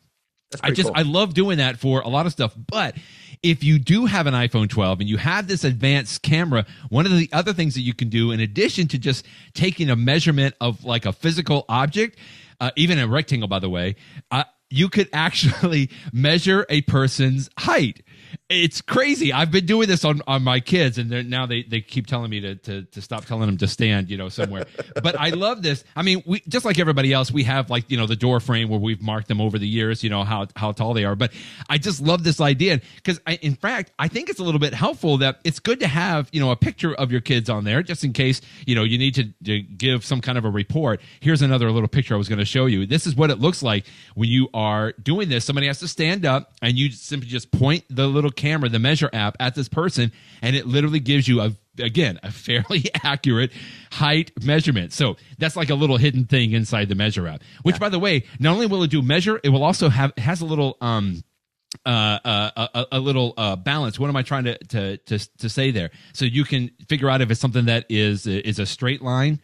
i 0.62 0.72
just 0.72 0.90
cool. 0.90 0.98
i 0.98 1.04
love 1.04 1.34
doing 1.34 1.60
that 1.60 1.78
for 1.80 2.02
a 2.02 2.10
lot 2.10 2.26
of 2.26 2.32
stuff 2.32 2.54
but 2.68 2.96
if 3.42 3.64
you 3.64 3.80
do 3.80 4.06
have 4.06 4.28
an 4.28 4.34
iphone 4.34 4.70
12 4.70 5.00
and 5.00 5.10
you 5.10 5.18
have 5.18 5.48
this 5.48 5.64
advanced 5.64 6.22
camera 6.22 6.66
one 6.90 7.06
of 7.06 7.12
the 7.12 7.30
other 7.32 7.54
things 7.54 7.76
that 7.76 7.82
you 7.82 7.94
can 7.94 8.10
do 8.10 8.32
in 8.32 8.40
addition 8.40 8.88
to 8.88 8.98
just 8.98 9.26
taking 9.54 9.90
a 9.90 9.96
measurement 9.96 10.54
of 10.60 10.84
like 10.84 11.06
a 11.06 11.14
physical 11.14 11.66
object 11.70 12.18
uh, 12.60 12.72
even 12.76 13.00
a 13.00 13.08
rectangle 13.08 13.48
by 13.48 13.60
the 13.60 13.70
way 13.70 13.96
uh, 14.32 14.44
you 14.70 14.90
could 14.90 15.10
actually 15.14 15.90
measure 16.12 16.66
a 16.70 16.82
person's 16.82 17.50
height 17.58 18.04
it's 18.50 18.82
crazy. 18.82 19.34
I've 19.34 19.52
been 19.52 19.66
doing 19.66 19.88
this 19.88 20.06
on, 20.06 20.22
on 20.28 20.44
my 20.44 20.60
kids, 20.60 20.98
and 20.98 21.30
now 21.30 21.46
they, 21.46 21.64
they 21.64 21.82
keep 21.82 22.08
telling 22.08 22.30
me 22.30 22.40
to, 22.42 22.56
to 22.56 22.84
to 22.84 23.02
stop 23.02 23.26
telling 23.26 23.48
them 23.48 23.58
to 23.58 23.68
stand, 23.68 24.10
you 24.10 24.18
know, 24.18 24.30
somewhere. 24.30 24.66
but 25.04 25.20
I 25.20 25.30
love 25.30 25.62
this. 25.62 25.84
I 25.96 26.04
mean, 26.04 26.24
we 26.26 26.42
just 26.48 26.66
like 26.66 26.80
everybody 26.80 27.14
else, 27.14 27.32
we 27.32 27.44
have 27.44 27.70
like 27.70 27.90
you 27.90 27.98
know 27.98 28.08
the 28.08 28.16
door 28.16 28.40
frame 28.40 28.70
where 28.70 28.80
we've 28.80 29.02
marked 29.02 29.28
them 29.28 29.42
over 29.42 29.58
the 29.58 29.68
years, 29.68 30.04
you 30.04 30.10
know 30.10 30.24
how 30.24 30.48
how 30.56 30.72
tall 30.72 30.94
they 30.94 31.06
are. 31.06 31.16
But 31.16 31.34
I 31.70 31.78
just 31.78 32.02
love 32.02 32.24
this 32.24 32.40
idea 32.40 32.82
because 32.96 33.20
in 33.42 33.56
fact 33.56 33.92
I 34.00 34.08
think 34.08 34.30
it's 34.30 34.40
a 34.40 34.44
little 34.44 34.60
bit 34.60 34.74
helpful 34.74 35.18
that 35.20 35.40
it's 35.44 35.60
good 35.60 35.80
to 35.80 35.88
have 35.88 36.30
you 36.32 36.40
know 36.40 36.52
a 36.52 36.56
picture 36.56 36.94
of 36.94 37.12
your 37.12 37.22
kids 37.22 37.50
on 37.50 37.64
there 37.64 37.84
just 37.84 38.04
in 38.04 38.14
case 38.14 38.42
you 38.66 38.76
know 38.76 38.84
you 38.84 38.98
need 38.98 39.16
to, 39.16 39.26
to 39.46 39.62
give 39.62 40.06
some 40.06 40.22
kind 40.22 40.38
of 40.38 40.46
a 40.46 40.50
report. 40.50 41.02
Here's 41.20 41.42
another 41.42 41.72
little 41.72 41.90
picture 41.90 42.14
I 42.14 42.18
was 42.18 42.30
going 42.30 42.40
to 42.40 42.46
show 42.46 42.66
you. 42.66 42.86
This 42.86 43.08
is 43.08 43.16
what 43.16 43.30
it 43.30 43.40
looks 43.40 43.64
like 43.64 43.86
when 44.16 44.30
you 44.30 44.50
are 44.54 44.94
doing 44.94 45.30
this. 45.30 45.46
Somebody 45.46 45.68
has 45.68 45.80
to 45.80 45.88
stand 45.88 46.26
up 46.26 46.54
and 46.62 46.78
you 46.78 46.92
simply 46.92 47.28
just 47.28 47.52
point 47.52 47.84
the 47.90 48.08
little 48.08 48.23
camera, 48.32 48.70
the 48.70 48.80
measure 48.80 49.10
app, 49.14 49.36
at 49.40 49.56
this 49.56 49.70
person, 49.70 50.12
and 50.42 50.56
it 50.56 50.68
literally 50.68 51.00
gives 51.00 51.28
you 51.28 51.42
a 51.42 51.54
again 51.80 52.20
a 52.24 52.32
fairly 52.32 52.86
accurate 53.04 53.52
height 53.92 54.32
measurement. 54.44 54.94
So 54.94 55.18
that's 55.38 55.56
like 55.56 55.70
a 55.70 55.76
little 55.76 55.98
hidden 55.98 56.26
thing 56.26 56.52
inside 56.52 56.90
the 56.90 56.96
measure 56.96 57.28
app. 57.28 57.42
Which, 57.64 57.76
yeah. 57.76 57.80
by 57.80 57.90
the 57.90 58.00
way, 58.00 58.26
not 58.40 58.54
only 58.54 58.68
will 58.68 58.84
it 58.84 58.92
do 58.92 59.02
measure, 59.02 59.40
it 59.44 59.50
will 59.50 59.64
also 59.64 59.90
have 59.90 60.14
has 60.18 60.42
a 60.42 60.46
little 60.46 60.78
um 60.82 61.24
uh, 61.86 62.20
uh, 62.24 62.68
a, 62.74 62.86
a, 62.94 63.00
little 63.00 63.34
uh, 63.36 63.56
balance. 63.56 64.00
What 64.00 64.08
am 64.08 64.16
I 64.16 64.22
trying 64.22 64.44
to, 64.46 64.58
to 64.58 64.98
to 64.98 65.38
to 65.38 65.50
say 65.50 65.72
there? 65.72 65.90
So 66.14 66.26
you 66.26 66.44
can 66.44 66.70
figure 66.88 67.10
out 67.10 67.22
if 67.22 67.32
it's 67.32 67.40
something 67.40 67.66
that 67.66 67.86
is 67.90 68.28
is 68.28 68.60
a 68.60 68.66
straight 68.66 69.02
line, 69.02 69.42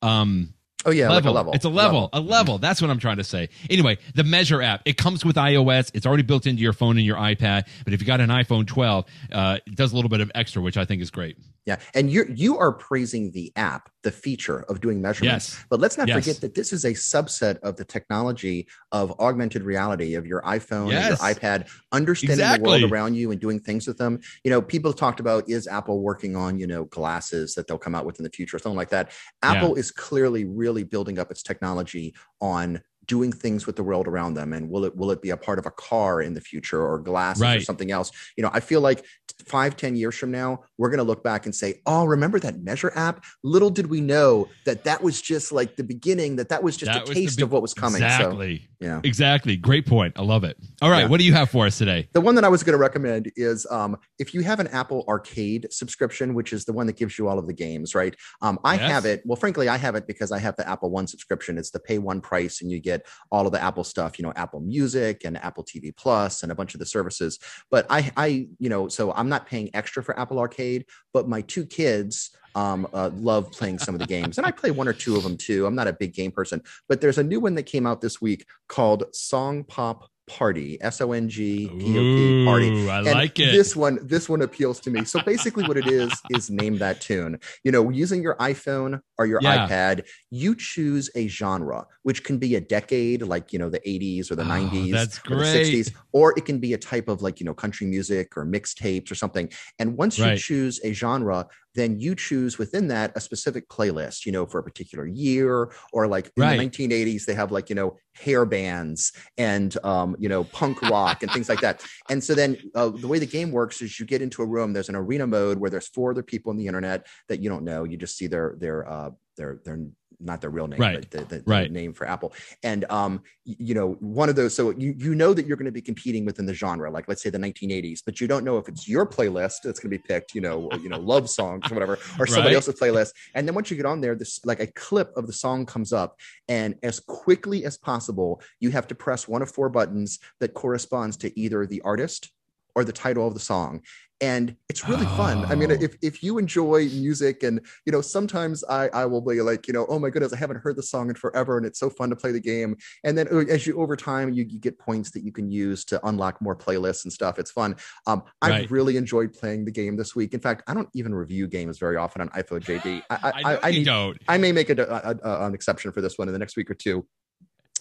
um, 0.00 0.54
Oh 0.84 0.90
yeah, 0.90 1.08
level. 1.08 1.32
Like 1.32 1.36
level. 1.36 1.52
It's 1.54 1.64
a 1.64 1.68
level, 1.68 2.02
level, 2.02 2.10
a 2.12 2.20
level. 2.20 2.58
That's 2.58 2.80
what 2.80 2.90
I'm 2.90 2.98
trying 2.98 3.16
to 3.16 3.24
say. 3.24 3.48
Anyway, 3.70 3.98
the 4.14 4.24
Measure 4.24 4.62
app. 4.62 4.82
It 4.84 4.96
comes 4.96 5.24
with 5.24 5.36
iOS. 5.36 5.90
It's 5.94 6.06
already 6.06 6.22
built 6.22 6.46
into 6.46 6.62
your 6.62 6.72
phone 6.72 6.96
and 6.96 7.06
your 7.06 7.16
iPad. 7.16 7.66
But 7.84 7.92
if 7.92 8.00
you 8.00 8.06
got 8.06 8.20
an 8.20 8.30
iPhone 8.30 8.66
12, 8.66 9.04
uh, 9.32 9.58
it 9.66 9.74
does 9.76 9.92
a 9.92 9.96
little 9.96 10.08
bit 10.08 10.20
of 10.20 10.30
extra, 10.34 10.60
which 10.60 10.76
I 10.76 10.84
think 10.84 11.02
is 11.02 11.10
great. 11.10 11.36
Yeah, 11.66 11.78
and 11.94 12.10
you 12.10 12.26
you 12.28 12.58
are 12.58 12.72
praising 12.72 13.30
the 13.30 13.50
app, 13.56 13.88
the 14.02 14.10
feature 14.10 14.64
of 14.68 14.82
doing 14.82 15.00
measurements. 15.00 15.54
Yes. 15.54 15.64
But 15.70 15.80
let's 15.80 15.96
not 15.96 16.08
yes. 16.08 16.18
forget 16.18 16.40
that 16.42 16.54
this 16.54 16.74
is 16.74 16.84
a 16.84 16.90
subset 16.90 17.58
of 17.60 17.76
the 17.76 17.86
technology 17.86 18.68
of 18.92 19.18
augmented 19.18 19.62
reality 19.62 20.14
of 20.14 20.26
your 20.26 20.42
iPhone 20.42 20.90
yes. 20.90 21.08
and 21.08 21.18
your 21.18 21.34
iPad, 21.34 21.70
understanding 21.90 22.34
exactly. 22.34 22.80
the 22.80 22.84
world 22.84 22.92
around 22.92 23.14
you 23.14 23.30
and 23.30 23.40
doing 23.40 23.60
things 23.60 23.86
with 23.86 23.96
them. 23.96 24.20
You 24.42 24.50
know, 24.50 24.60
people 24.60 24.92
talked 24.92 25.20
about 25.20 25.48
is 25.48 25.66
Apple 25.66 26.02
working 26.02 26.36
on 26.36 26.58
you 26.58 26.66
know 26.66 26.84
glasses 26.84 27.54
that 27.54 27.66
they'll 27.66 27.78
come 27.78 27.94
out 27.94 28.04
with 28.04 28.18
in 28.18 28.24
the 28.24 28.30
future, 28.30 28.58
something 28.58 28.76
like 28.76 28.90
that. 28.90 29.12
Apple 29.42 29.70
yeah. 29.70 29.80
is 29.80 29.90
clearly 29.90 30.44
really 30.44 30.73
building 30.82 31.18
up 31.18 31.30
its 31.30 31.42
technology 31.42 32.14
on 32.40 32.80
doing 33.06 33.30
things 33.30 33.66
with 33.66 33.76
the 33.76 33.82
world 33.82 34.08
around 34.08 34.34
them? 34.34 34.52
And 34.52 34.68
will 34.68 34.84
it 34.84 34.96
will 34.96 35.10
it 35.10 35.22
be 35.22 35.30
a 35.30 35.36
part 35.36 35.58
of 35.58 35.66
a 35.66 35.70
car 35.70 36.22
in 36.22 36.34
the 36.34 36.40
future 36.40 36.82
or 36.82 36.98
glasses 36.98 37.42
right. 37.42 37.60
or 37.60 37.64
something 37.64 37.90
else? 37.90 38.10
You 38.36 38.42
know 38.42 38.50
i 38.52 38.60
feel 38.60 38.80
like 38.80 39.04
five 39.46 39.76
ten 39.76 39.96
years 39.96 40.16
from 40.16 40.30
now 40.30 40.62
we're 40.78 40.88
going 40.88 40.98
to 40.98 41.04
look 41.04 41.22
back 41.22 41.44
and 41.44 41.54
say 41.54 41.80
oh 41.86 42.04
remember 42.04 42.38
that 42.40 42.62
measure 42.62 42.92
app? 42.96 43.24
Little 43.42 43.70
did 43.70 43.86
we 43.88 44.00
know 44.00 44.48
that 44.64 44.84
that 44.84 45.02
was 45.02 45.20
just 45.20 45.52
like 45.52 45.76
the 45.76 45.84
beginning 45.84 46.36
that 46.36 46.48
that 46.48 46.62
was 46.62 46.76
just 46.76 46.92
that 46.92 47.06
a 47.06 47.08
was 47.08 47.16
taste 47.16 47.36
be- 47.36 47.42
of 47.42 47.52
what 47.52 47.62
was 47.62 47.74
coming 47.74 48.02
exactly. 48.02 48.58
so, 48.58 48.73
yeah. 48.84 49.00
Exactly. 49.04 49.56
Great 49.56 49.86
point. 49.86 50.14
I 50.16 50.22
love 50.22 50.44
it. 50.44 50.56
All 50.80 50.90
right. 50.90 51.00
Yeah. 51.00 51.06
what 51.08 51.20
do 51.20 51.26
you 51.26 51.34
have 51.34 51.50
for 51.50 51.66
us 51.66 51.76
today? 51.76 52.08
The 52.12 52.20
one 52.20 52.34
that 52.36 52.44
i 52.44 52.48
was 52.48 52.62
going 52.62 52.72
to 52.72 52.78
recommend 52.78 53.30
is 53.36 53.66
um, 53.70 53.96
if 54.18 54.32
you 54.32 54.42
have 54.42 54.60
an 54.60 54.68
apple 54.68 55.04
arcade 55.08 55.66
subscription 55.70 56.34
which 56.34 56.52
is 56.52 56.64
the 56.64 56.72
one 56.72 56.86
that 56.86 56.96
gives 56.96 57.18
you 57.18 57.28
all 57.28 57.38
of 57.38 57.46
the 57.46 57.52
games 57.52 57.94
right? 57.94 58.16
Um, 58.40 58.58
i 58.64 58.76
yes. 58.76 58.90
have 58.90 59.04
it. 59.04 59.22
Well 59.26 59.36
frankly 59.36 59.68
i 59.68 59.76
have 59.76 59.94
it 59.94 60.06
because 60.06 60.32
i 60.32 60.38
have 60.38 60.56
the 60.56 60.66
apple 60.68 60.90
one 60.90 61.06
subscription. 61.06 61.58
It's 61.58 61.70
the 61.70 61.80
pay 61.80 61.98
one 61.98 62.20
price 62.22 62.62
and 62.62 62.70
you 62.70 62.80
get 62.80 62.94
get 62.94 63.06
all 63.30 63.46
of 63.46 63.52
the 63.52 63.62
Apple 63.62 63.84
stuff, 63.84 64.18
you 64.18 64.24
know, 64.24 64.32
Apple 64.36 64.60
Music 64.60 65.22
and 65.24 65.36
Apple 65.38 65.64
TV 65.64 65.94
Plus 65.96 66.42
and 66.42 66.52
a 66.52 66.54
bunch 66.54 66.74
of 66.74 66.80
the 66.80 66.86
services. 66.86 67.38
But 67.70 67.86
I, 67.90 68.10
I, 68.16 68.48
you 68.58 68.68
know, 68.68 68.88
so 68.88 69.12
I'm 69.12 69.28
not 69.28 69.46
paying 69.46 69.70
extra 69.74 70.02
for 70.02 70.18
Apple 70.18 70.38
Arcade, 70.38 70.86
but 71.12 71.28
my 71.28 71.42
two 71.42 71.66
kids 71.66 72.30
um, 72.54 72.86
uh, 72.92 73.10
love 73.14 73.50
playing 73.50 73.78
some 73.78 73.94
of 73.94 74.00
the 74.00 74.06
games, 74.06 74.38
and 74.38 74.46
I 74.46 74.50
play 74.50 74.70
one 74.70 74.88
or 74.88 74.92
two 74.92 75.16
of 75.16 75.22
them 75.22 75.36
too. 75.36 75.66
I'm 75.66 75.74
not 75.74 75.88
a 75.88 75.92
big 75.92 76.14
game 76.14 76.30
person, 76.30 76.62
but 76.88 77.00
there's 77.00 77.18
a 77.18 77.24
new 77.24 77.40
one 77.40 77.54
that 77.56 77.64
came 77.64 77.86
out 77.86 78.00
this 78.00 78.20
week 78.20 78.46
called 78.68 79.04
SongPop 79.12 80.06
Party, 80.26 80.78
S 80.80 81.00
O 81.00 81.12
N 81.12 81.28
G 81.28 81.68
P 81.68 81.98
O 81.98 82.02
P 82.02 82.44
Party. 82.46 82.88
I 82.88 82.98
and 82.98 83.06
like 83.06 83.38
it. 83.38 83.52
This 83.52 83.76
one, 83.76 83.98
this 84.02 84.28
one 84.28 84.42
appeals 84.42 84.80
to 84.80 84.90
me. 84.90 85.04
So 85.04 85.20
basically, 85.20 85.64
what 85.64 85.76
it 85.76 85.86
is 85.86 86.12
is 86.30 86.50
name 86.50 86.78
that 86.78 87.00
tune. 87.00 87.38
You 87.62 87.72
know, 87.72 87.90
using 87.90 88.22
your 88.22 88.36
iPhone 88.36 89.00
or 89.18 89.26
your 89.26 89.40
yeah. 89.42 89.66
iPad, 89.66 90.06
you 90.30 90.54
choose 90.54 91.10
a 91.14 91.28
genre, 91.28 91.86
which 92.02 92.24
can 92.24 92.38
be 92.38 92.56
a 92.56 92.60
decade, 92.60 93.22
like 93.22 93.52
you 93.52 93.58
know 93.58 93.70
the 93.70 93.80
80s 93.80 94.30
or 94.30 94.36
the 94.36 94.42
oh, 94.42 94.46
90s, 94.46 94.92
that's 94.92 95.18
great. 95.18 95.36
or 95.36 95.40
the 95.40 95.82
60s, 95.82 95.94
or 96.12 96.34
it 96.36 96.44
can 96.44 96.58
be 96.58 96.72
a 96.72 96.78
type 96.78 97.08
of 97.08 97.22
like 97.22 97.40
you 97.40 97.46
know 97.46 97.54
country 97.54 97.86
music 97.86 98.36
or 98.36 98.44
mixtapes 98.44 99.10
or 99.10 99.14
something. 99.14 99.50
And 99.78 99.96
once 99.96 100.18
right. 100.18 100.32
you 100.32 100.38
choose 100.38 100.80
a 100.84 100.92
genre, 100.92 101.46
then 101.74 101.98
you 101.98 102.14
choose 102.14 102.58
within 102.58 102.88
that 102.88 103.12
a 103.16 103.20
specific 103.20 103.68
playlist, 103.68 104.26
you 104.26 104.32
know, 104.32 104.46
for 104.46 104.58
a 104.58 104.62
particular 104.62 105.06
year, 105.06 105.72
or 105.92 106.06
like 106.06 106.30
in 106.36 106.42
right. 106.42 106.58
the 106.58 106.86
1980s, 106.86 107.24
they 107.24 107.34
have 107.34 107.50
like, 107.50 107.68
you 107.68 107.74
know, 107.74 107.96
hair 108.14 108.44
bands 108.44 109.12
and, 109.38 109.76
um, 109.84 110.14
you 110.18 110.28
know, 110.28 110.44
punk 110.44 110.80
rock 110.82 111.22
and 111.22 111.32
things 111.32 111.48
like 111.48 111.60
that. 111.60 111.84
And 112.10 112.22
so 112.22 112.34
then 112.34 112.58
uh, 112.74 112.90
the 112.90 113.08
way 113.08 113.18
the 113.18 113.26
game 113.26 113.50
works 113.50 113.80
is 113.80 113.98
you 113.98 114.04
get 114.04 114.20
into 114.20 114.42
a 114.42 114.46
room, 114.46 114.72
there's 114.72 114.90
an 114.90 114.94
arena 114.94 115.26
mode 115.26 115.58
where 115.58 115.70
there's 115.70 115.88
four 115.88 116.10
other 116.10 116.22
people 116.22 116.50
on 116.50 116.56
the 116.56 116.66
internet 116.66 117.06
that 117.28 117.40
you 117.42 117.48
don't 117.48 117.64
know. 117.64 117.84
You 117.84 117.96
just 117.96 118.18
see 118.18 118.26
their, 118.26 118.56
their, 118.58 118.86
uh, 118.88 119.10
their, 119.36 119.60
their 119.64 119.78
not 120.20 120.40
their 120.40 120.50
real 120.50 120.66
name, 120.66 120.80
right. 120.80 121.00
but 121.00 121.10
the, 121.10 121.36
the, 121.36 121.42
right. 121.46 121.70
name 121.70 121.92
for 121.92 122.06
Apple. 122.06 122.32
And 122.62 122.84
um, 122.90 123.22
you 123.44 123.74
know, 123.74 123.92
one 124.00 124.28
of 124.28 124.36
those. 124.36 124.54
So 124.54 124.70
you 124.70 124.94
you 124.96 125.14
know 125.14 125.34
that 125.34 125.46
you're 125.46 125.56
going 125.56 125.66
to 125.66 125.72
be 125.72 125.82
competing 125.82 126.24
within 126.24 126.46
the 126.46 126.54
genre, 126.54 126.90
like 126.90 127.08
let's 127.08 127.22
say 127.22 127.30
the 127.30 127.38
1980s, 127.38 128.00
but 128.04 128.20
you 128.20 128.26
don't 128.26 128.44
know 128.44 128.58
if 128.58 128.68
it's 128.68 128.88
your 128.88 129.06
playlist 129.06 129.62
that's 129.62 129.80
going 129.80 129.90
to 129.90 129.98
be 129.98 129.98
picked. 129.98 130.34
You 130.34 130.40
know, 130.40 130.70
you 130.82 130.88
know, 130.88 130.98
love 130.98 131.28
songs 131.28 131.70
or 131.70 131.74
whatever, 131.74 131.98
or 132.18 132.26
somebody 132.26 132.54
right. 132.54 132.56
else's 132.56 132.78
playlist. 132.78 133.12
And 133.34 133.46
then 133.46 133.54
once 133.54 133.70
you 133.70 133.76
get 133.76 133.86
on 133.86 134.00
there, 134.00 134.14
this 134.14 134.44
like 134.44 134.60
a 134.60 134.66
clip 134.68 135.12
of 135.16 135.26
the 135.26 135.32
song 135.32 135.66
comes 135.66 135.92
up, 135.92 136.18
and 136.48 136.74
as 136.82 137.00
quickly 137.00 137.64
as 137.64 137.76
possible, 137.76 138.40
you 138.60 138.70
have 138.70 138.86
to 138.88 138.94
press 138.94 139.28
one 139.28 139.42
of 139.42 139.50
four 139.50 139.68
buttons 139.68 140.18
that 140.40 140.54
corresponds 140.54 141.16
to 141.18 141.38
either 141.38 141.66
the 141.66 141.80
artist 141.82 142.30
or 142.74 142.84
the 142.84 142.92
title 142.92 143.26
of 143.26 143.34
the 143.34 143.40
song 143.40 143.80
and 144.20 144.56
it's 144.68 144.88
really 144.88 145.06
oh. 145.06 145.16
fun. 145.16 145.44
I 145.46 145.54
mean 145.54 145.72
oh. 145.72 145.76
if, 145.80 145.96
if 146.02 146.22
you 146.22 146.38
enjoy 146.38 146.84
music 146.86 147.42
and 147.42 147.60
you 147.84 147.92
know 147.92 148.00
sometimes 148.00 148.64
i 148.68 148.88
i 148.88 149.04
will 149.04 149.20
be 149.20 149.40
like 149.40 149.66
you 149.66 149.74
know 149.74 149.86
oh 149.88 149.98
my 149.98 150.10
goodness 150.10 150.32
i 150.32 150.36
haven't 150.36 150.58
heard 150.58 150.76
the 150.76 150.82
song 150.82 151.08
in 151.08 151.14
forever 151.14 151.56
and 151.56 151.66
it's 151.66 151.78
so 151.78 151.90
fun 151.90 152.10
to 152.10 152.16
play 152.16 152.32
the 152.32 152.40
game. 152.40 152.76
And 153.02 153.16
then 153.16 153.28
uh, 153.28 153.44
as 153.50 153.66
you 153.66 153.80
over 153.80 153.96
time 153.96 154.32
you, 154.32 154.44
you 154.48 154.58
get 154.58 154.78
points 154.78 155.10
that 155.12 155.24
you 155.24 155.32
can 155.32 155.50
use 155.50 155.84
to 155.86 156.04
unlock 156.06 156.40
more 156.40 156.56
playlists 156.56 157.04
and 157.04 157.12
stuff. 157.12 157.38
It's 157.38 157.50
fun. 157.50 157.76
Um 158.06 158.22
i 158.42 158.50
right. 158.50 158.70
really 158.70 158.96
enjoyed 158.96 159.32
playing 159.32 159.64
the 159.64 159.72
game 159.72 159.96
this 159.96 160.14
week. 160.14 160.34
In 160.34 160.40
fact 160.40 160.62
i 160.66 160.74
don't 160.74 160.88
even 160.94 161.14
review 161.14 161.46
games 161.46 161.78
very 161.78 161.96
often 161.96 162.22
on 162.22 162.28
iPhone 162.30 162.60
J.D. 162.60 163.02
i 163.10 163.14
i, 163.14 163.18
I, 163.22 163.54
I, 163.54 163.58
I 163.62 163.70
need, 163.70 163.84
don't. 163.84 164.18
I 164.28 164.38
may 164.38 164.52
make 164.52 164.70
a, 164.70 164.82
a, 164.82 165.28
a, 165.28 165.46
an 165.46 165.54
exception 165.54 165.92
for 165.92 166.00
this 166.00 166.18
one 166.18 166.28
in 166.28 166.32
the 166.32 166.38
next 166.38 166.56
week 166.56 166.70
or 166.70 166.74
two 166.74 167.06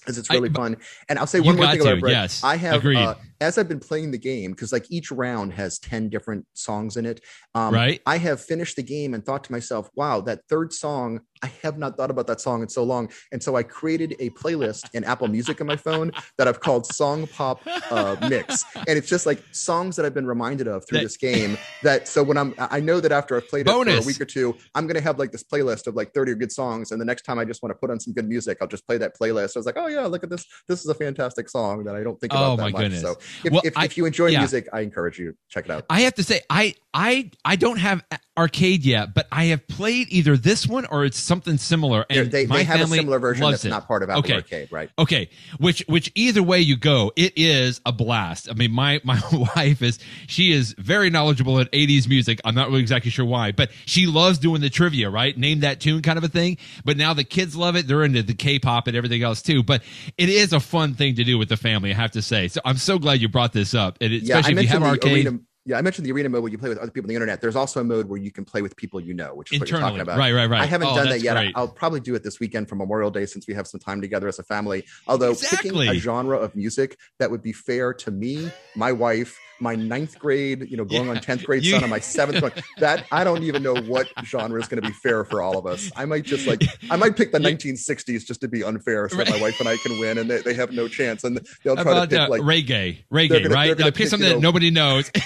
because 0.03 0.17
it's 0.17 0.29
really 0.29 0.49
I, 0.49 0.53
fun. 0.53 0.77
And 1.09 1.17
I'll 1.17 1.27
say 1.27 1.39
one 1.39 1.55
more 1.55 1.67
thing 1.67 1.81
about 1.81 1.99
Brett. 1.99 2.13
Yes, 2.13 2.43
I 2.43 2.57
have 2.57 2.85
uh, 2.85 3.15
as 3.41 3.57
I've 3.57 3.69
been 3.69 3.79
playing 3.79 4.11
the 4.11 4.17
game 4.17 4.51
because 4.51 4.71
like 4.71 4.85
each 4.89 5.11
round 5.11 5.53
has 5.53 5.79
ten 5.79 6.09
different 6.09 6.45
songs 6.53 6.97
in 6.97 7.05
it. 7.05 7.21
Um, 7.55 7.73
right. 7.73 8.01
I 8.05 8.17
have 8.17 8.41
finished 8.41 8.75
the 8.75 8.83
game 8.83 9.13
and 9.13 9.25
thought 9.25 9.43
to 9.45 9.51
myself, 9.51 9.89
"Wow, 9.95 10.21
that 10.21 10.41
third 10.49 10.73
song 10.73 11.21
I 11.43 11.51
have 11.61 11.77
not 11.77 11.97
thought 11.97 12.09
about 12.09 12.25
that 12.27 12.39
song 12.39 12.61
in 12.61 12.69
so 12.69 12.83
long. 12.83 13.11
And 13.33 13.43
so 13.43 13.57
I 13.57 13.63
created 13.63 14.15
a 14.19 14.29
playlist 14.29 14.89
in 14.93 15.03
Apple 15.03 15.27
Music 15.27 15.59
on 15.59 15.67
my 15.67 15.75
phone 15.75 16.11
that 16.37 16.47
I've 16.47 16.61
called 16.61 16.85
Song 16.87 17.27
Pop 17.27 17.61
uh, 17.91 18.15
Mix. 18.29 18.63
And 18.87 18.97
it's 18.97 19.09
just 19.09 19.25
like 19.25 19.43
songs 19.51 19.97
that 19.97 20.05
I've 20.05 20.13
been 20.13 20.25
reminded 20.25 20.67
of 20.67 20.87
through 20.87 20.99
that, 20.99 21.03
this 21.03 21.17
game. 21.17 21.57
That 21.83 22.07
so 22.07 22.23
when 22.23 22.37
I'm, 22.37 22.55
I 22.57 22.79
know 22.79 23.01
that 23.01 23.11
after 23.11 23.35
I've 23.35 23.47
played 23.49 23.65
bonus. 23.65 23.93
it 23.93 23.97
for 23.97 24.03
a 24.03 24.07
week 24.07 24.21
or 24.21 24.25
two, 24.25 24.55
I'm 24.73 24.87
going 24.87 24.95
to 24.95 25.01
have 25.01 25.19
like 25.19 25.33
this 25.33 25.43
playlist 25.43 25.85
of 25.87 25.95
like 25.95 26.13
30 26.13 26.35
good 26.35 26.51
songs. 26.51 26.91
And 26.91 27.01
the 27.01 27.05
next 27.05 27.23
time 27.23 27.37
I 27.39 27.43
just 27.45 27.61
want 27.61 27.71
to 27.71 27.77
put 27.77 27.91
on 27.91 27.99
some 27.99 28.13
good 28.13 28.27
music, 28.29 28.59
I'll 28.61 28.67
just 28.69 28.87
play 28.87 28.97
that 28.99 29.19
playlist. 29.19 29.57
I 29.57 29.59
was 29.59 29.65
like, 29.65 29.77
oh 29.77 29.87
yeah, 29.93 30.05
look 30.05 30.23
at 30.23 30.29
this. 30.29 30.45
This 30.67 30.81
is 30.81 30.87
a 30.87 30.93
fantastic 30.93 31.49
song 31.49 31.83
that 31.85 31.95
I 31.95 32.03
don't 32.03 32.19
think 32.19 32.33
about 32.33 32.53
oh, 32.53 32.55
that 32.57 32.71
much. 32.71 32.81
Goodness. 32.81 33.01
So 33.01 33.15
if, 33.43 33.51
well, 33.51 33.61
if, 33.63 33.77
I, 33.77 33.85
if, 33.85 33.97
you 33.97 34.05
enjoy 34.05 34.27
yeah. 34.27 34.39
music, 34.39 34.67
I 34.73 34.81
encourage 34.81 35.19
you 35.19 35.31
to 35.31 35.37
check 35.49 35.65
it 35.65 35.71
out. 35.71 35.85
I 35.89 36.01
have 36.01 36.15
to 36.15 36.23
say, 36.23 36.41
I, 36.49 36.75
I, 36.93 37.31
I 37.45 37.55
don't 37.55 37.77
have 37.77 38.03
arcade 38.37 38.83
yet, 38.83 39.13
but 39.13 39.27
I 39.31 39.45
have 39.45 39.67
played 39.67 40.07
either 40.09 40.35
this 40.37 40.65
one 40.65 40.85
or 40.85 41.05
it's 41.05 41.19
something 41.19 41.57
similar. 41.57 42.05
And 42.09 42.31
they, 42.31 42.45
they 42.45 42.63
have 42.63 42.81
a 42.81 42.87
similar 42.87 43.19
version 43.19 43.49
that's 43.49 43.65
it. 43.65 43.69
not 43.69 43.87
part 43.87 44.03
of 44.03 44.09
Apple 44.09 44.19
okay. 44.19 44.35
Arcade, 44.35 44.71
right? 44.71 44.89
Okay, 44.97 45.29
which 45.59 45.83
which 45.87 46.11
either 46.15 46.41
way 46.41 46.59
you 46.59 46.75
go, 46.75 47.11
it 47.15 47.33
is 47.35 47.81
a 47.85 47.91
blast. 47.91 48.49
I 48.49 48.53
mean, 48.53 48.71
my 48.71 49.01
my 49.03 49.21
wife 49.55 49.81
is 49.81 49.99
she 50.27 50.51
is 50.51 50.73
very 50.77 51.09
knowledgeable 51.09 51.59
in 51.59 51.67
'80s 51.67 52.07
music. 52.07 52.39
I'm 52.43 52.55
not 52.55 52.69
really 52.69 52.81
exactly 52.81 53.11
sure 53.11 53.25
why, 53.25 53.51
but 53.51 53.71
she 53.85 54.07
loves 54.07 54.39
doing 54.39 54.61
the 54.61 54.69
trivia, 54.69 55.09
right? 55.09 55.37
Name 55.37 55.61
that 55.61 55.79
tune, 55.79 56.01
kind 56.01 56.17
of 56.17 56.23
a 56.23 56.29
thing. 56.29 56.57
But 56.83 56.97
now 56.97 57.13
the 57.13 57.23
kids 57.23 57.55
love 57.55 57.75
it; 57.75 57.87
they're 57.87 58.03
into 58.03 58.23
the 58.23 58.33
K-pop 58.33 58.87
and 58.87 58.97
everything 58.97 59.23
else 59.23 59.41
too. 59.41 59.63
But 59.63 59.83
it 60.17 60.29
is 60.29 60.53
a 60.53 60.59
fun 60.59 60.95
thing 60.95 61.15
to 61.15 61.23
do 61.23 61.37
with 61.37 61.49
the 61.49 61.57
family, 61.57 61.91
I 61.91 61.95
have 61.95 62.11
to 62.11 62.21
say. 62.21 62.47
So 62.47 62.61
I'm 62.65 62.77
so 62.77 62.97
glad 62.97 63.21
you 63.21 63.29
brought 63.29 63.53
this 63.53 63.73
up, 63.73 63.97
and 64.01 64.13
especially 64.13 64.53
yeah, 64.55 64.59
if 64.59 64.63
you 64.63 64.69
have 64.69 64.83
arcade. 64.83 65.27
Arena- 65.27 65.39
yeah, 65.65 65.77
I 65.77 65.81
mentioned 65.81 66.05
the 66.05 66.11
arena 66.11 66.27
mode 66.27 66.43
where 66.43 66.51
you 66.51 66.57
play 66.57 66.67
with 66.67 66.77
other 66.77 66.91
people 66.91 67.07
on 67.07 67.09
the 67.09 67.15
internet. 67.15 67.39
There's 67.39 67.55
also 67.55 67.79
a 67.79 67.83
mode 67.85 68.09
where 68.09 68.19
you 68.19 68.31
can 68.31 68.43
play 68.43 68.61
with 68.61 68.75
people 68.75 68.99
you 68.99 69.13
know, 69.13 69.33
which 69.33 69.53
is 69.53 69.61
Internally. 69.61 69.71
what 69.71 69.79
you're 69.79 69.89
talking 69.89 70.01
about. 70.01 70.17
Right, 70.17 70.33
right, 70.33 70.49
right. 70.49 70.61
I 70.61 70.65
haven't 70.65 70.89
oh, 70.89 70.95
done 70.95 71.09
that 71.09 71.21
yet. 71.21 71.35
Great. 71.35 71.53
I'll 71.55 71.69
probably 71.69 72.01
do 72.01 72.15
it 72.15 72.23
this 72.23 72.39
weekend 72.39 72.67
for 72.67 72.75
Memorial 72.75 73.09
Day 73.09 73.25
since 73.25 73.47
we 73.47 73.53
have 73.53 73.65
some 73.65 73.79
time 73.79 74.01
together 74.01 74.27
as 74.27 74.39
a 74.39 74.43
family. 74.43 74.83
Although 75.07 75.31
exactly. 75.31 75.71
picking 75.71 75.87
a 75.87 75.99
genre 75.99 76.37
of 76.37 76.53
music 76.53 76.97
that 77.19 77.31
would 77.31 77.41
be 77.41 77.53
fair 77.53 77.93
to 77.93 78.11
me, 78.11 78.51
my 78.75 78.91
wife, 78.91 79.39
my 79.61 79.73
ninth 79.73 80.19
grade, 80.19 80.69
you 80.69 80.75
know, 80.75 80.83
going 80.83 81.05
yeah. 81.05 81.11
on 81.11 81.17
10th 81.17 81.45
grade 81.45 81.63
you, 81.63 81.71
son, 81.71 81.83
and 81.83 81.89
my 81.89 81.99
seventh 81.99 82.41
one, 82.41 82.51
that 82.79 83.05
I 83.13 83.23
don't 83.23 83.43
even 83.43 83.63
know 83.63 83.75
what 83.75 84.09
genre 84.25 84.59
is 84.59 84.67
going 84.67 84.81
to 84.81 84.87
be 84.87 84.93
fair 84.93 85.23
for 85.23 85.41
all 85.41 85.57
of 85.57 85.65
us. 85.65 85.89
I 85.95 86.03
might 86.03 86.25
just 86.25 86.45
like, 86.45 86.61
I 86.89 86.97
might 86.97 87.15
pick 87.15 87.31
the 87.31 87.39
1960s 87.39 88.25
just 88.25 88.41
to 88.41 88.49
be 88.49 88.65
unfair 88.65 89.07
so 89.07 89.17
right. 89.17 89.27
that 89.27 89.35
my 89.35 89.41
wife 89.41 89.61
and 89.61 89.69
I 89.69 89.77
can 89.77 89.97
win 89.97 90.17
and 90.17 90.29
they, 90.29 90.41
they 90.41 90.55
have 90.55 90.73
no 90.73 90.89
chance. 90.89 91.23
And 91.23 91.37
they'll 91.63 91.75
try 91.75 91.83
About, 91.83 92.09
to 92.09 92.15
pick 92.17 92.19
uh, 92.19 92.29
like 92.29 92.41
reggae, 92.41 93.03
reggae, 93.09 93.43
gonna, 93.43 93.55
right? 93.55 93.77
They'll 93.77 93.87
pick, 93.87 93.95
pick 93.95 94.07
something 94.09 94.27
you 94.27 94.33
know, 94.33 94.39
that 94.39 94.43
nobody 94.43 94.69
knows. 94.69 95.09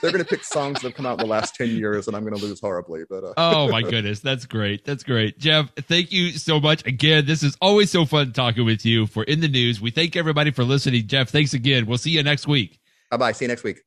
they're 0.00 0.12
going 0.12 0.22
to 0.22 0.28
pick 0.28 0.44
songs 0.44 0.80
that 0.80 0.88
have 0.88 0.94
come 0.94 1.06
out 1.06 1.20
in 1.20 1.26
the 1.26 1.30
last 1.30 1.54
10 1.54 1.70
years 1.70 2.06
and 2.06 2.16
i'm 2.16 2.22
going 2.22 2.34
to 2.34 2.42
lose 2.42 2.60
horribly 2.60 3.02
but 3.08 3.24
uh. 3.24 3.32
oh 3.36 3.68
my 3.68 3.82
goodness 3.90 4.20
that's 4.20 4.46
great 4.46 4.84
that's 4.84 5.02
great. 5.02 5.38
Jeff 5.38 5.70
thank 5.88 6.12
you 6.12 6.30
so 6.32 6.60
much. 6.60 6.86
Again 6.86 7.26
this 7.26 7.42
is 7.42 7.56
always 7.60 7.90
so 7.90 8.04
fun 8.04 8.32
talking 8.32 8.64
with 8.64 8.84
you 8.84 9.06
for 9.06 9.24
in 9.24 9.40
the 9.40 9.48
news. 9.48 9.80
We 9.80 9.90
thank 9.90 10.16
everybody 10.16 10.50
for 10.50 10.64
listening. 10.64 11.06
Jeff 11.06 11.30
thanks 11.30 11.54
again. 11.54 11.86
We'll 11.86 11.98
see 11.98 12.10
you 12.10 12.22
next 12.22 12.46
week. 12.46 12.78
Bye 13.10 13.16
bye 13.16 13.32
see 13.32 13.44
you 13.44 13.48
next 13.48 13.64
week 13.64 13.80